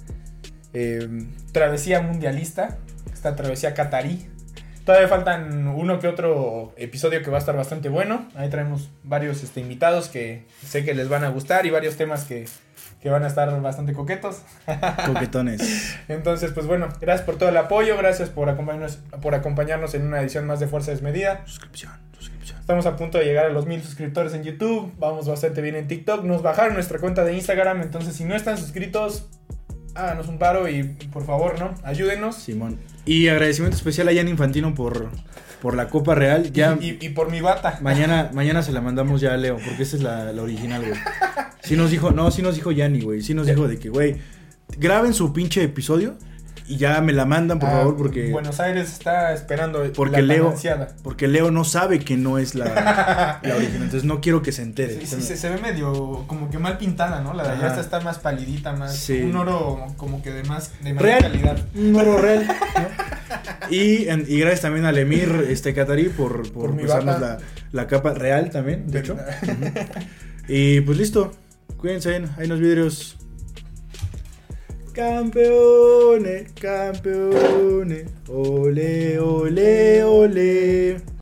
eh, 0.73 1.07
travesía 1.53 2.01
mundialista, 2.01 2.79
esta 3.13 3.37
travesía 3.37 3.75
catarí. 3.75 4.29
Todavía 4.85 5.07
faltan 5.07 5.69
uno 5.69 6.01
que 6.01 6.09
otro 6.09 6.73
episodio 6.79 7.23
que 7.23 7.31
va 7.31 7.37
a 7.37 7.41
estar 7.41 7.55
bastante 7.55 7.91
bueno. 7.91 8.27
Ahí 8.35 8.49
traemos 8.49 8.89
varios 9.05 9.45
este, 9.45 9.61
invitados 9.61 10.09
que 10.09 10.47
sé 10.67 10.85
que 10.85 10.95
les 10.95 11.09
van 11.09 11.25
a 11.25 11.29
gustar 11.29 11.67
y 11.67 11.71
varios 11.71 11.97
temas 11.97 12.25
que, 12.25 12.47
que 13.01 13.11
van 13.11 13.23
a 13.23 13.27
estar 13.27 13.61
bastante 13.61 13.93
coquetos. 13.93 14.43
Coquetones. 15.07 15.97
Entonces, 16.09 16.53
pues 16.53 16.67
bueno, 16.67 16.89
gracias 17.01 17.25
por 17.25 17.37
todo 17.37 17.49
el 17.49 17.57
apoyo, 17.57 17.97
gracias 17.97 18.29
por 18.29 18.49
acompañarnos, 18.49 18.99
por 19.23 19.35
acompañarnos 19.35 19.95
en 19.95 20.07
una 20.07 20.21
edición 20.21 20.47
más 20.47 20.61
de 20.61 20.67
Fuerza 20.67 20.91
Desmedida. 20.91 21.43
suscripción, 21.47 21.93
suscripción. 22.19 22.59
Estamos 22.61 22.87
a 22.87 22.97
punto 22.97 23.19
de 23.19 23.25
llegar 23.25 23.47
a 23.47 23.51
los 23.51 23.67
mil 23.67 23.83
suscriptores 23.83 24.35
en 24.35 24.43
YouTube, 24.43 24.93
vamos 24.99 25.29
bastante 25.29 25.63
bien 25.63 25.77
en 25.77 25.87
TikTok, 25.87 26.25
nos 26.25 26.43
bajaron 26.43 26.75
nuestra 26.75 26.99
cuenta 26.99 27.25
de 27.25 27.35
Instagram, 27.35 27.83
entonces 27.83 28.17
si 28.17 28.25
no 28.25 28.35
están 28.35 28.59
suscritos, 28.59 29.29
háganos 29.95 30.29
un 30.29 30.39
paro 30.39 30.69
y 30.69 30.83
por 31.13 31.25
favor, 31.25 31.59
¿no? 31.59 31.75
Ayúdenos. 31.85 32.37
Simón. 32.37 32.79
Y 33.05 33.29
agradecimiento 33.29 33.77
especial 33.77 34.09
a 34.09 34.15
Jan 34.15 34.29
Infantino 34.29 34.75
por, 34.75 35.09
por 35.61 35.75
la 35.77 35.89
Copa 35.89 36.15
Real. 36.15 36.53
Ya 36.53 36.79
Y, 36.81 36.99
y 37.01 37.09
por 37.11 37.31
mi 37.31 37.41
bata. 37.41 37.79
mañana, 37.83 38.31
mañana 38.33 38.63
se 38.63 38.73
la 38.73 38.81
mandamos 38.81 39.21
ya 39.21 39.35
a 39.35 39.37
Leo, 39.37 39.59
porque 39.65 39.83
esa 39.83 39.97
es 39.97 40.03
la, 40.03 40.33
la 40.33 40.43
original, 40.43 40.83
güey. 40.87 40.99
Sí 41.63 41.77
nos 41.77 41.91
dijo, 41.91 42.11
no, 42.13 42.31
sí 42.31 42.43
nos 42.43 42.55
dijo 42.55 42.73
Yanni, 42.73 43.01
güey. 43.01 43.23
Sí 43.23 43.35
nos 43.35 43.47
dijo 43.47 43.69
de 43.69 43.79
que, 43.79 43.89
güey, 43.91 44.17
graben 44.79 45.13
su 45.15 45.33
pinche 45.33 45.63
episodio 45.63 46.17
y 46.69 46.77
ya 46.77 47.01
me 47.01 47.13
la 47.13 47.25
mandan, 47.25 47.59
por 47.59 47.69
Ah, 47.69 47.73
favor, 47.73 47.97
porque, 47.97 48.31
Buenos 48.31 48.61
Aires 48.61 48.93
está 48.93 49.33
esperando 49.33 49.83
porque 49.95 50.21
la 50.23 50.35
Leo, 50.35 50.55
porque 51.03 51.27
Leo 51.27 51.51
no 51.51 51.65
sabe 51.65 51.99
que 52.01 52.17
no 52.17 52.39
es 52.39 52.55
la, 52.55 53.41
la 53.43 53.57
original. 53.57 53.83
Entonces 53.85 54.05
no 54.05 54.21
quiero 54.21 54.43
que 54.43 54.53
se 54.53 54.63
entere. 54.63 55.01
Sí, 55.01 55.07
sí, 55.07 55.23
se, 55.23 55.37
se 55.37 55.49
ve 55.51 55.59
medio 55.59 56.25
como 56.27 56.51
que 56.51 56.59
mal 56.59 56.77
pintada, 56.79 57.21
¿no? 57.21 57.33
La 57.35 57.43
de 57.45 57.51
allá 57.65 57.81
está 57.81 58.01
más 58.01 58.19
palidita, 58.19 58.73
más 58.75 58.95
Sí. 58.97 59.23
un 59.23 59.35
oro 59.37 59.87
como 59.97 60.23
que 60.23 60.31
de 60.31 60.45
más 60.45 60.73
de 60.83 60.93
mayor 60.93 61.03
Real. 61.03 61.23
calidad. 61.23 61.59
Un 61.75 61.97
oro 61.97 62.19
real. 62.19 62.47
¿no? 62.77 63.69
Y, 63.71 64.09
en- 64.09 64.25
y 64.29 64.39
gracias 64.41 64.63
también 64.63 64.85
al 64.87 64.97
Emir 64.99 65.47
este, 65.49 65.75
Catarí 65.75 66.09
por, 66.11 66.51
por, 66.53 66.75
Por 66.77 66.87
bata. 66.87 67.19
la, 67.19 67.39
la 67.73 67.87
capa 67.87 68.15
real 68.15 68.51
también, 68.51 68.91
de 68.91 69.01
hecho. 69.01 69.17
Y 70.49 70.81
pues 70.83 70.99
listo. 70.99 71.33
Cuídense, 71.77 72.15
ahí 72.17 72.25
en 72.45 72.49
los 72.49 72.61
vidrios. 72.61 73.17
Campeones, 74.99 76.51
campeones. 76.55 78.09
Ole, 78.29 79.17
ole, 79.21 80.03
ole. 80.03 81.09